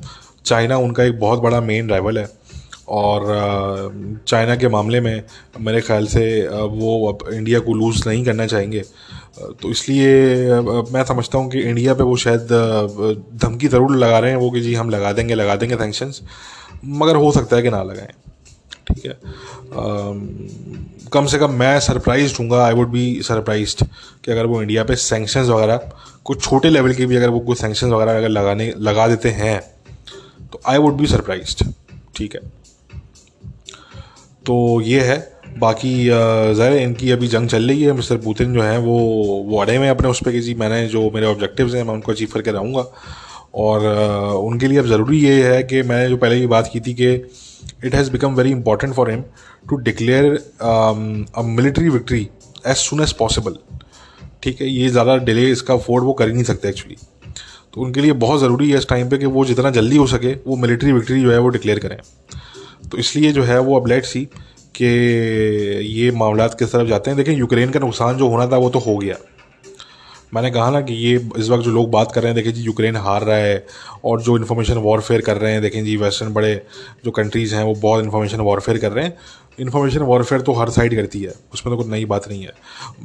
चाइना 0.45 0.77
उनका 0.77 1.03
एक 1.03 1.19
बहुत 1.19 1.39
बड़ा 1.39 1.61
मेन 1.61 1.89
राइवल 1.89 2.17
है। 2.17 2.38
और 2.89 4.23
चाइना 4.27 4.55
के 4.55 4.67
मामले 4.67 4.99
में 5.01 5.23
मेरे 5.59 5.81
ख्याल 5.81 6.07
से 6.07 6.25
वो 6.49 6.91
अब 7.07 7.27
इंडिया 7.33 7.59
को 7.59 7.73
लूज़ 7.73 8.07
नहीं 8.07 8.23
करना 8.25 8.47
चाहेंगे। 8.47 8.81
तो 9.61 9.69
इसलिए 9.71 10.61
मैं 10.93 11.03
समझता 11.05 11.37
हूँ 11.37 11.49
कि 11.51 11.59
इंडिया 11.61 11.93
पे 11.93 12.03
वो 12.03 12.15
शायद 12.17 12.47
धमकी 13.43 13.67
ज़रूर 13.67 13.95
लगा 13.97 14.19
रहे 14.19 14.31
हैं 14.31 14.37
वो 14.37 14.49
कि 14.51 14.61
जी 14.61 14.73
हम 14.75 14.89
लगा 14.89 15.11
देंगे 15.13 15.35
लगा 15.35 15.55
देंगे 15.55 15.75
सेंक्शंस 15.75 16.21
मगर 16.85 17.15
हो 17.15 17.31
सकता 17.31 17.55
है 17.55 17.61
कि 17.63 17.69
ना 17.69 17.83
लगाएँ। 17.83 18.13
ठीक 18.87 19.05
है? 19.05 19.17
कम 21.13 21.25
से 21.25 21.37
कम 21.39 21.51
मैं 21.59 21.79
सरप्राइज़ 21.79 22.35
हूँ 22.39 22.55
आई 22.57 22.73
वुड 22.73 22.89
बी 22.91 23.21
सरप्राइज़ 23.23 23.75
कि 24.25 24.31
अगर 24.31 24.45
वो 24.45 24.61
इंडिया 24.61 24.83
पे 24.83 24.95
सेंक्शंस 24.97 25.47
वगैरह, 25.47 25.89
कुछ 26.25 26.41
छोटे 26.43 26.69
लेवल 26.69 26.93
के 26.93 27.05
भी 27.05 27.15
अगर 27.15 27.29
वो 27.29 27.39
कुछ 27.39 27.59
सेंक्शंस 27.59 27.91
वगैरह 27.91 28.17
अगर 28.17 28.29
लगाने, 28.29 28.73
लगा 28.79 29.07
देते 29.07 29.29
हैं 29.31 29.59
तो 30.51 30.61
आई 30.67 30.77
वुड 30.77 30.93
बी 30.93 31.07
सरप्राइज़ 31.07 31.55
ठीक 32.15 32.35
है? 32.35 32.41
तो 34.49 34.57
ये 34.81 35.01
है। 35.01 35.17
बाकी 35.59 35.93
ज़ाहिर 36.05 36.73
इनकी 36.73 37.11
अभी 37.11 37.27
जंग 37.27 37.49
चल 37.49 37.67
रही 37.67 37.83
है। 37.83 37.93
मिस्टर 37.93 38.17
पुतिन 38.19 38.53
जो 38.53 38.61
है, 38.61 38.77
वो 38.79 38.97
वो 39.47 39.61
अड़े 39.61 39.77
में 39.79 39.89
अपने 39.89 40.09
उस 40.09 40.23
पर 40.25 40.31
कि 40.31 40.39
जी, 40.41 40.53
मैंने 40.55 40.85
जो 40.89 41.09
मेरे 41.13 41.27
ऑब्जेक्टिव्स 41.27 41.73
हैं, 41.75 41.83
मैं 41.83 41.93
उनको 41.93 42.11
अचीव 42.11 42.29
करके 42.33 42.51
रहूँगा। 42.51 42.85
और 43.55 43.85
उनके 44.37 44.67
लिए 44.67 44.79
अब 44.79 44.85
ज़रूरी 44.85 45.19
ये 45.19 45.43
है 45.43 45.61
कि 45.63 45.81
मैंने 45.83 46.09
जो 46.09 46.17
पहले 46.17 46.39
भी 46.39 46.47
बात 46.47 46.69
की 46.73 46.79
थी 46.79 46.93
कि 46.93 47.07
it 47.85 47.95
has 47.95 48.11
become 48.11 48.35
very 48.35 48.51
important 48.51 48.93
for 48.93 49.09
him 49.11 49.23
to 49.69 49.75
declare 49.83 50.25
a 50.61 51.41
military 51.45 51.89
victory 51.89 52.27
as 52.67 52.75
soon 52.77 53.01
as 53.01 53.13
possible 53.19 53.57
ठीक 54.43 54.61
है, 54.61 54.67
ये 54.67 54.89
ज़्यादा 54.89 55.15
डिले 55.19 55.49
इसका 55.51 55.73
अफोर्ड 55.73 56.03
वो 56.03 56.13
कर 56.13 56.27
ही 56.27 56.33
नहीं 56.33 56.43
सकते 56.43 56.69
एक्चुअली 56.69 56.95
तो 57.73 57.81
उनके 57.81 58.01
लिए 58.01 58.13
बहुत 58.21 58.39
ज़रूरी 58.39 58.69
है 58.71 58.77
इस 58.77 58.87
टाइम 58.89 59.09
पे 59.09 59.17
कि 59.17 59.25
वो 59.27 59.45
जितना 59.45 59.69
जल्दी 59.71 59.97
हो 59.97 60.05
सके, 60.07 60.33
वो 60.47 60.55
मिलिट्री 60.57 60.91
विक्ट्री 60.91 61.21
जो 61.21 61.31
है, 61.31 61.37
वो 61.39 61.49
डिक्लेयर 61.49 61.79
करें। 61.79 61.97
तो 62.91 62.97
इसलिए 62.97 63.31
जो 63.31 63.43
है 63.43 63.59
वो 63.59 63.79
अब 63.79 63.87
लेट 63.87 64.05
सी 64.05 64.25
कि 64.75 64.85
ये 65.87 66.11
मामला 66.11 66.47
किस 66.49 66.71
तरफ़ 66.71 66.87
जाते 66.87 67.09
हैं। 67.09 67.17
देखें, 67.17 67.33
यूक्रेन 67.33 67.71
का 67.71 67.79
नुकसान 67.79 68.17
जो 68.17 68.27
होना 68.29 68.47
था, 68.47 68.57
वो 68.57 68.69
तो 68.69 68.79
हो 68.79 68.97
गया। 68.97 69.15
मैंने 70.33 70.49
कहा 70.51 70.69
ना 70.71 70.79
कि 70.81 70.93
ये 70.95 71.15
इस 71.37 71.49
वक्त 71.49 71.63
जो 71.63 71.71
लोग 71.71 71.89
बात 71.91 72.11
कर 72.11 72.21
रहे 72.21 72.31
हैं, 72.31 72.35
देखें 72.35 72.53
जी, 72.53 72.61
यूक्रेन 72.61 72.95
हार 72.97 73.23
रहा 73.23 73.37
है 73.37 73.65
और 74.05 74.21
जो 74.21 74.35
इन्फॉर्मेशन 74.37 74.77
वॉरफेयर 74.77 75.21
कर 75.21 75.37
रहे 75.37 75.51
हैं, 75.51 75.61
देखें 75.61 75.83
जी 75.85 75.95
वेस्टर्न 75.97 76.33
बड़े 76.33 76.53
जो 77.05 77.11
कंट्रीज़ 77.11 77.55
हैं, 77.55 77.63
वो 77.63 77.73
बहुत 77.75 78.03
इन्फॉर्मेशन 78.03 78.41
वॉरफेयर 78.41 78.77
कर 78.77 78.91
रहे 78.91 79.05
हैं। 79.05 79.17
इन्फॉर्मेशन 79.59 80.01
वॉरफेयर 80.01 80.41
तो 80.41 80.53
हर 80.53 80.69
साइड 80.69 80.95
करती 80.95 81.21
है, 81.21 81.33
उसमें 81.53 81.75
तो 81.75 81.81
कोई 81.81 81.91
नई 81.91 82.05
बात 82.05 82.27
नहीं 82.29 82.43
है। 82.43 82.53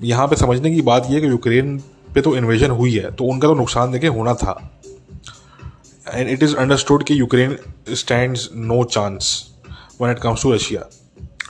यहाँ 0.03 0.27
पे 0.29 0.37
समझने 0.37 0.71
की 0.71 0.83
बात 0.83 1.07
यह 1.07 1.15
है 1.15 1.21
कि 1.21 1.29
यूक्रेन 1.29 1.79
पे 2.15 2.21
तो 2.21 2.37
इन्वेजन 2.37 2.71
हुई 2.73 2.93
है 2.95 3.11
तो 3.11 3.25
उनका 3.25 3.49
तो 3.49 3.55
नुकसान 3.55 3.93
देखें 3.93 4.09
होना 4.09 4.35
था। 4.35 4.71
एंड 6.07 6.29
इट 6.29 6.43
इज़ 6.43 6.57
अंडरस्टूड 6.57 7.05
कि 7.05 7.19
Ukraine 7.21 7.57
stand 7.93 8.37
no 8.55 8.83
chance 8.85 9.33
when 10.01 10.11
it 10.11 10.19
comes 10.19 10.43
to 10.43 10.53
Russia 10.53 10.89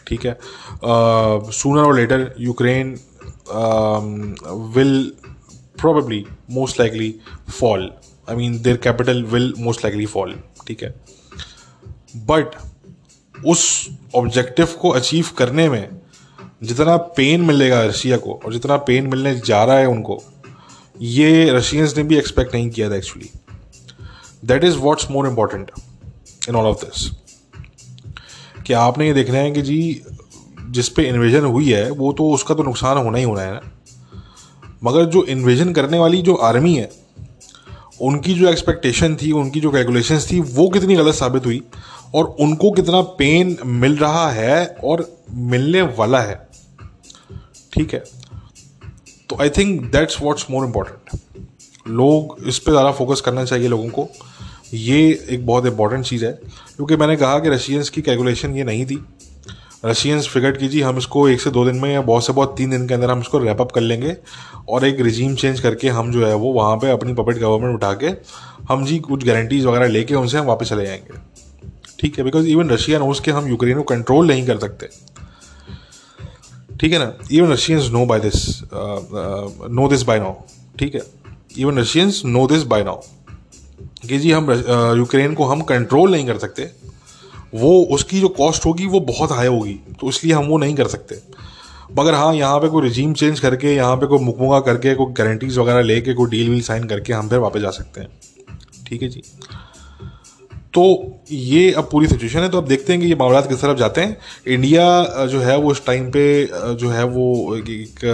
ठीक 0.06 0.26
है? 0.26 0.38
Sooner 1.52 1.82
or 1.82 1.96
later 1.96 2.34
Ukraine 2.40 2.98
will 4.76 5.12
probably, 5.76 6.26
most 6.48 6.78
likely 6.78 7.20
fall. 7.48 7.90
I 8.28 8.34
mean, 8.34 8.62
their 8.62 8.78
capital 8.78 9.22
will 9.24 9.52
most 9.58 9.84
likely 9.84 10.06
fall. 10.06 10.30
ठीक 10.66 10.82
है? 10.82 10.94
बट 12.16 12.54
उस 13.36 13.64
objective 14.14 14.68
को 14.80 14.90
achieve 14.90 15.30
करने 15.38 15.68
में 15.68 16.00
जितना 16.62 16.96
पेन 17.16 17.40
मिलेगा 17.40 17.82
रशिया 17.84 18.16
को 18.16 18.40
और 18.44 18.52
जितना 18.52 18.76
पेन 18.86 19.06
मिलने 19.06 19.34
जा 19.46 19.62
रहा 19.64 19.78
है 19.78 19.86
उनको, 19.86 20.22
ये 21.00 21.50
रशियंस 21.50 21.96
ने 21.96 22.02
भी 22.02 22.16
एक्सपेक्ट 22.18 22.54
नहीं 22.54 22.70
किया 22.70 22.90
था 22.90 22.96
actually 22.96 23.30
that 24.44 24.64
is 24.64 24.76
what's 24.76 25.10
more 25.10 25.28
important 25.28 25.70
in 26.48 26.56
all 26.56 26.66
of 26.66 26.84
this 26.84 27.10
कि 28.66 28.72
आपने 28.72 29.06
ये 29.06 29.14
देखना 29.14 29.38
है 29.38 29.50
कि 29.50 29.62
जी, 29.62 30.02
जिस 30.70 30.88
पे 30.88 31.08
इन्वेजन 31.08 31.44
हुई 31.44 31.70
है, 31.72 31.90
वो 31.90 32.12
तो 32.12 32.30
उसका 32.30 32.54
तो 32.54 32.62
नुकसान 32.62 32.98
होना 32.98 33.18
ही 33.18 33.24
होना 33.24 33.42
है 33.42 33.52
ना। 33.52 33.60
मगर 34.84 35.04
जो 35.04 35.24
इन्वेजन 35.24 35.72
करने 35.72 35.98
वाली 35.98 36.22
जो 36.22 36.34
आर्मी 36.34 36.74
है, 36.74 36.90
उनकी 38.02 38.34
जो 38.34 38.48
एक्सपेक्टेशन 38.48 39.14
थी, 39.16 39.32
उनकी 39.32 39.60
जो 39.60 39.70
कैलकुलेशन 39.70 40.18
थी, 40.30 40.40
वो 40.40 40.68
कितनी 40.68 40.96
गलत 40.96 41.14
साबित 41.14 41.46
हुई 41.46 41.62
और 42.14 42.24
उनको 42.40 42.70
कितना 42.70 43.00
पेन 43.18 43.56
मिल 43.66 43.96
रहा 43.96 44.30
है 44.30 44.66
और 44.84 45.06
मिलने 45.30 45.82
वाला 45.98 46.20
है। 46.20 46.36
ठीक 47.72 47.94
है? 47.94 48.02
तो 49.30 49.36
I 49.40 49.50
think 49.50 49.80
that's 49.92 50.20
what's 50.22 50.46
more 50.50 50.66
important 50.66 51.88
लोग 51.88 52.36
इस 52.46 52.58
पर 52.58 52.72
ज़्यादा 52.72 52.90
फोकस 52.92 53.20
करना 53.20 53.44
चाहिए 53.44 53.68
लोगों 53.68 53.88
को। 53.88 54.08
ये 54.72 55.26
एक 55.30 55.46
बहुत 55.46 55.66
इंपॉर्टेंट 55.66 56.04
चीज़ 56.04 56.24
है, 56.24 56.32
क्योंकि 56.76 56.96
मैंने 56.96 57.16
कहा 57.16 57.38
कि 57.38 57.48
रशियंस 57.48 57.88
की 57.88 58.02
कैलकुलेशन 58.02 58.56
ये 58.56 58.64
नहीं 58.64 58.86
थी। 58.86 59.04
रशियंस 59.84 60.28
फिगर 60.28 60.52
कीजिए, 60.52 60.82
हम 60.82 60.98
इसको 60.98 61.28
एक 61.28 61.40
से 61.40 61.50
दो 61.50 61.64
दिन 61.64 61.76
में 61.76 61.92
या 61.92 62.00
बहुत 62.02 62.26
से 62.26 62.32
बहुत 62.32 62.54
तीन 62.58 62.70
दिन 62.70 62.86
के 62.88 62.94
अंदर 62.94 63.10
हम 63.10 63.20
इसको 63.20 63.38
रैप 63.38 63.60
अप 63.60 63.72
कर 63.72 63.80
लेंगे 63.80 64.16
और 64.68 64.84
एक 64.84 65.00
रिजीम 65.00 65.34
चेंज 65.34 65.60
करके 65.60 65.88
हम 65.88 66.12
जो 66.12 66.26
है 66.26 66.34
वो 66.34 66.52
वहाँ 66.52 66.76
पे 66.76 66.90
अपनी 66.90 67.12
पपेट 67.14 67.38
गवर्नमेंट 67.38 67.74
उठा 67.74 67.92
के 67.94 68.12
हम 68.68 68.84
जी 68.86 68.98
कुछ 68.98 69.24
गारंटीज 69.26 69.64
वगैरह 69.64 69.88
लेके 69.88 70.14
उनसे 70.14 70.38
हम 70.38 70.46
वापस 70.46 70.68
चले 70.68 70.86
जाएँगे। 70.86 71.18
ठीक 72.00 72.18
है 72.18 72.24
बिकॉज़ 72.24 72.46
इवन 72.48 72.70
रशिया 72.70 72.98
नोज़ 72.98 73.20
के 73.22 73.30
हम 73.30 73.48
यूक्रेन 73.48 73.76
को 73.76 73.82
कंट्रोल 73.84 74.26
नहीं 74.26 74.46
कर 74.46 74.58
सकते। 74.58 74.88
ठीक 76.80 76.92
है 76.92 76.98
ना? 76.98 77.12
Even 77.32 77.52
Russians 77.52 77.90
know 77.92 78.04
by 78.06 78.20
this 78.20 78.62
know 78.72 79.88
this 79.88 80.02
by 80.02 80.18
now 80.18 80.34
ठीक 80.78 80.94
है? 80.94 81.02
Even 81.58 81.78
Russians 81.78 82.22
know 82.26 82.46
this 82.46 82.62
by 82.64 82.84
now 82.84 83.02
कि 84.08 84.18
जी 84.18 84.30
हम 84.30 84.50
यूक्रेन 84.98 85.34
को 85.34 85.44
हम 85.44 85.60
कंट्रोल 85.64 86.10
नहीं 86.10 86.26
कर 86.26 86.38
सकते 86.38 86.70
वो 87.54 87.72
उसकी 87.94 88.20
जो 88.20 88.28
कॉस्ट 88.36 88.66
होगी 88.66 88.86
वो 88.86 89.00
बहुत 89.08 89.32
हाई 89.32 89.46
होगी 89.46 89.74
तो 90.00 90.08
इसलिए 90.08 90.32
हम 90.34 90.46
वो 90.46 90.58
नहीं 90.58 90.74
कर 90.74 90.86
सकते। 90.88 91.18
मगर 91.98 92.14
हाँ 92.14 92.34
यहाँ 92.34 92.58
पे 92.60 92.68
कोई 92.68 92.82
रिजीम 92.82 93.12
चेंज 93.14 93.40
करके 93.40 93.74
यहाँ 93.74 93.96
पे 93.96 94.06
कोई 94.06 94.18
मुकमुगा 94.20 94.60
करके 94.62 94.94
कोई 94.94 95.12
गारंटीज 95.14 95.58
वगैरह 95.58 95.82
लेके 95.82 96.14
कोई 96.14 96.30
डील 96.30 96.48
वील 96.50 96.62
साइन 96.62 96.84
करके 96.84 97.12
हम 97.12 97.28
फिर 97.28 97.38
वापस 97.38 97.60
जा 97.60 97.70
सकते 97.72 98.00
हैं। 98.00 98.08
ठीक 98.86 99.02
है 99.02 99.08
जी? 99.08 99.22
तो 100.74 100.84
ये 101.30 101.70
अब 101.72 101.88
पूरी 101.90 102.06
सिचुएशन 102.06 102.38
है 102.38 102.48
तो 102.50 102.58
अब 102.58 102.66
देखते 102.68 102.92
हैं 102.92 103.00
कि 103.02 103.08
ये 103.08 103.14
मामला 103.14 103.40
किस 103.40 103.60
तरफ़ 103.60 103.78
जाते 103.78 104.00
हैं। 104.00 104.16
इंडिया 104.48 105.26
जो 105.26 105.40
है 105.40 105.56
वो 105.56 105.72
इस 105.72 105.84
टाइम 105.86 106.10
पे 106.10 106.24
जो 106.74 106.88
है 106.90 107.04
वो 107.06 107.56
एक 107.56 107.68
एक, 107.70 108.04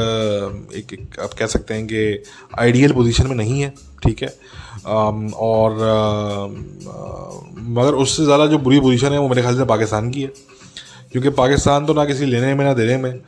एक, 0.75 0.93
एक 0.93 1.21
आप 1.21 1.35
कह 1.39 1.47
सकते 1.49 1.75
हैं 1.75 1.87
कि 1.87 2.23
आइडियल 2.59 2.93
पोजीशन 2.93 3.27
में 3.27 3.37
नहीं 3.37 3.61
है 3.61 3.73
ठीक 4.03 4.23
है? 4.23 4.35
और 4.87 5.75
मगर 7.71 7.95
उससे 7.95 8.25
ज़्यादा 8.25 8.47
जो 8.47 8.59
बुरी 8.59 8.81
पोजीशन 8.81 9.13
है 9.13 9.19
वो 9.19 9.29
मेरे 9.29 9.43
ख्याल 9.43 9.57
से 9.57 9.65
पाकिस्तान 9.67 10.11
की 10.11 10.23
है। 10.23 10.33
क्योंकि 11.13 11.31
पाकिस्तान 11.37 11.87
तो 11.87 11.95
ना 11.95 12.05
किसी 12.05 12.27
लेने 12.27 12.55
में 12.55 12.65
ना 12.65 12.73
देने 12.75 12.97
में। 12.97 13.21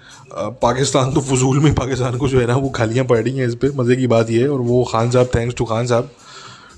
पाकिस्तान 0.62 1.12
तो 1.14 1.20
फजूल 1.20 1.58
में 1.60 1.72
पाकिस्तान 1.74 2.16
को 2.18 2.28
जो 2.28 2.40
है 2.40 2.46
ना 2.46 2.56
वो 2.56 2.68
खालियाँ 2.70 3.04
पड़ 3.06 3.18
रही 3.18 3.38
हैं 3.38 3.46
इस 3.46 3.54
पर 3.54 3.72
मज़े 3.76 3.96
की 3.96 4.06
बात 4.06 4.30
ये 4.30 4.42
है 4.42 4.48
और 4.48 4.60
वो 4.62 4.82
खान 4.92 5.10
साहब 5.10 5.30
थैंक्स 5.34 5.54
टू 5.56 5.64
खान 5.64 5.86
साहब। 5.86 6.10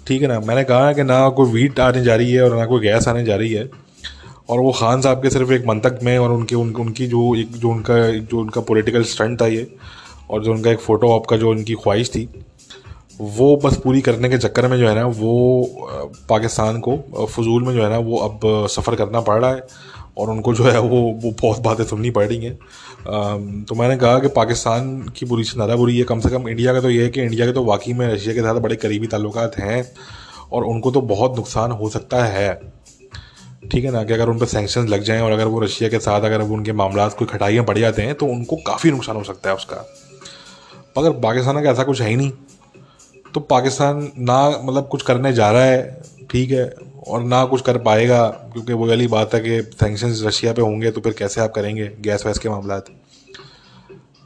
ठीक 0.07 0.23
है 0.23 0.29
ना? 0.29 0.39
मैंने 0.41 0.65
कहा 0.65 0.93
कि 0.93 1.03
ना 1.03 1.29
कोई 1.31 1.51
वीट 1.53 1.81
आने 1.81 2.03
जा 2.05 2.15
रही 2.15 2.33
है 2.33 2.43
और 2.45 2.57
ना 2.57 2.65
कोई 2.67 2.81
गैस 2.81 3.09
आने 3.09 3.25
जा 3.25 3.37
रही 3.37 3.53
है। 3.53 3.69
और 4.51 4.61
वो 4.61 4.73
खान 4.73 5.01
साहब 5.01 5.23
के 5.23 5.31
सिर्फ़ 5.31 5.53
एक 5.53 5.67
मंतक 5.67 5.99
में 6.03 6.17
और 6.19 6.33
उनके 6.33 6.55
उन, 6.55 6.75
उनकी 6.75 7.07
जो 7.07 7.35
एक 7.37 7.53
जो 7.53 7.69
उनका 7.71 7.95
जो 8.11 8.41
उनका 8.41 8.61
पॉलिटिकल 8.63 9.03
स्टंट 9.05 9.41
था 9.41 9.47
ये 9.47 9.67
और 10.31 10.43
जो 10.45 10.53
उनका 10.53 10.71
एक 10.71 10.81
फ़ोटो 10.81 11.09
ऑप 11.11 11.27
का 11.27 11.37
जो 11.37 11.51
उनकी 11.51 11.75
ख्वाहिश 11.75 12.11
थी। 12.11 12.29
वो 13.21 13.57
बस 13.57 13.77
पूरी 13.79 14.01
करने 14.01 14.29
के 14.29 14.39
चक्कर 14.39 14.67
में 14.69 14.77
जो 14.79 14.89
है 14.89 14.95
ना, 14.95 15.07
वो 15.07 16.15
पाकिस्तान 16.29 16.81
को 16.81 16.97
फजूल 17.27 17.63
में 17.63 17.73
जो 17.75 17.83
है 17.85 17.91
ना, 17.91 17.99
वो 17.99 18.19
अब 18.19 18.67
सफ़र 18.71 18.95
करना 18.97 19.21
पड़ 19.21 19.41
रहा 19.41 19.51
है 19.51 19.67
और 20.19 20.31
उनको 20.31 20.55
जो 20.55 20.65
है 20.65 20.79
वो 20.81 21.01
वो 21.23 21.31
बहुत 21.43 21.61
बातें 21.63 21.85
सुननी 21.85 22.11
पड़ 22.11 22.27
रही 22.27 22.45
हैं। 22.45 23.65
तो 23.65 23.75
मैंने 23.75 23.97
कहा 23.97 24.19
कि 24.19 24.29
पाकिस्तान 24.37 24.99
की 25.17 25.27
बुरी 25.27 25.45
से 25.45 25.55
ज़्यादा 25.55 25.77
बुरी 25.77 25.99
है। 25.99 26.05
कम 26.05 26.21
से 26.21 26.29
कम 26.31 26.49
इंडिया 26.49 26.73
का 26.73 26.81
तो 26.81 26.91
ये 26.91 27.03
है 27.03 27.09
कि 27.09 27.23
इंडिया 27.23 27.47
के 27.47 27.53
तो 27.53 27.65
वाकई 27.65 27.93
में 27.93 28.07
रशिया 28.09 28.35
के 28.35 28.41
साथ 28.41 28.61
बड़े 28.61 28.77
करीबी 28.77 29.07
ताल्लुक 29.07 29.39
हैं 29.59 29.85
और 30.53 30.65
उनको 30.65 30.91
तो 30.91 31.01
बहुत 31.03 31.37
नुकसान 31.37 31.71
हो 31.73 31.89
सकता 31.89 32.25
है। 32.25 32.55
ठीक 33.73 33.85
है 33.85 33.91
ना? 33.91 34.03
कि 34.05 34.13
अगर 34.13 34.29
उन 34.29 34.39
पर 34.39 34.47
सेंक्शन 34.47 34.89
लग 34.89 35.03
जाएँ 35.03 35.21
और 35.21 35.33
अगर 35.33 35.47
वो 35.47 35.61
रशिया 35.61 35.89
के 35.89 35.99
साथ 35.99 36.23
अगर 36.23 36.41
उनके 36.43 36.73
मामला 36.73 37.09
कोई 37.11 37.27
खटाइयाँ 37.27 37.65
पड़ 37.65 37.79
जाते 37.79 38.03
हैं 38.03 38.15
तो 38.15 38.27
उनको 38.27 38.57
काफ़ी 38.67 38.91
नुकसान 38.91 39.17
हो 39.17 39.23
सकता 39.25 39.51
है 39.51 39.57
उसका। 39.57 39.85
मगर 40.99 41.11
पाकिस्तान 41.21 41.63
का 41.63 41.71
ऐसा 41.71 41.83
कुछ 41.83 42.01
है 42.03 42.09
ही 42.09 42.17
नहीं। 42.17 42.33
तो 43.35 43.41
पाकिस्तान 43.43 44.11
ना 44.19 44.49
मतलब 44.51 44.89
कुछ 44.89 45.03
करने 45.03 45.33
जा 45.33 45.51
रहा 45.51 45.65
है, 45.65 46.03
ठीक 46.31 46.51
है, 46.51 46.65
और 47.09 47.23
ना 47.23 47.45
कुछ 47.45 47.61
कर 47.61 47.79
पाएगा, 47.79 48.27
क्योंकि 48.53 48.73
वो 48.73 48.87
वाली 48.89 49.07
बात 49.09 49.35
है 49.35 49.41
कि 49.41 49.61
सेंक्शन 49.75 50.15
रशिया 50.27 50.53
पे 50.53 50.63
होंगे 50.63 50.91
तो 50.91 51.01
फिर 51.01 51.13
कैसे 51.13 51.41
आप 51.41 51.53
करेंगे 51.53 51.91
गैस 52.01 52.27
वैस 52.27 52.39
के 52.39 52.49
मामला 52.49 52.81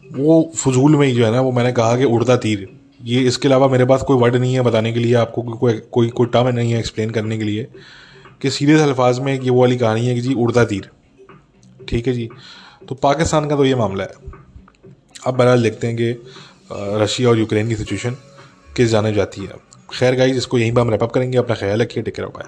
वो 0.04 0.40
फजूल 0.56 0.96
में 0.96 1.06
ही 1.06 1.14
जो 1.14 1.24
है 1.24 1.30
ना, 1.32 1.40
वो 1.40 1.52
मैंने 1.52 1.72
कहा 1.72 1.96
कि 1.96 2.04
उड़ता 2.06 2.36
तीर। 2.38 2.68
ये 3.02 3.20
इसके 3.22 3.48
अलावा 3.48 3.68
मेरे 3.68 3.84
पास 3.84 4.02
कोई 4.02 4.18
वर्ड 4.18 4.36
नहीं 4.36 4.54
है 4.54 4.60
बताने 4.62 4.92
के 4.92 5.00
लिए, 5.00 5.14
आपको 5.14 5.42
कोई 5.42 5.72
कोई 5.92 6.08
कोई 6.10 6.26
टर्म 6.26 6.48
नहीं 6.48 6.72
है 6.72 6.78
एक्सप्लेन 6.78 7.10
करने 7.10 7.38
के 7.38 7.44
लिए, 7.44 7.66
कि 8.42 8.50
सीधे 8.50 8.80
अल्फाज 8.82 9.18
में 9.18 9.32
ये 9.34 9.50
वो 9.50 9.60
वाली 9.60 9.76
कहानी 9.76 10.06
है 10.06 10.14
कि 10.14 10.20
जी, 10.20 10.34
उड़ता 10.34 10.64
तीर। 10.64 10.90
ठीक 11.88 12.06
है 12.06 12.12
जी? 12.12 12.28
तो 12.88 12.94
पाकिस्तान 12.94 13.48
का 13.48 13.56
तो 13.56 13.64
ये 13.64 13.74
मामला 13.74 14.04
है। 14.04 14.10
अब 15.26 15.34
बहरहाल 15.34 15.62
देखते 15.62 15.86
हैं 15.86 15.96
कि 15.96 16.10
रशिया 17.02 17.28
और 17.28 17.38
यूक्रेन 17.38 17.68
की 17.68 17.76
सिचुएशन 17.76 18.16
किस 18.76 18.90
जाने 18.90 19.12
जाती 19.12 19.40
है। 19.40 19.54
खैर 19.90 20.14
गाइज़ 20.14 20.36
इसको 20.36 20.58
यहीं 20.58 20.72
पर 20.72 20.80
हम 20.80 20.90
रैपअप 20.90 21.12
करेंगे। 21.12 21.38
अपना 21.38 21.54
ख्याल 21.56 21.82
रखिए। 21.82 22.02
Take 22.02 22.14
care 22.14 22.28
bye 22.28 22.46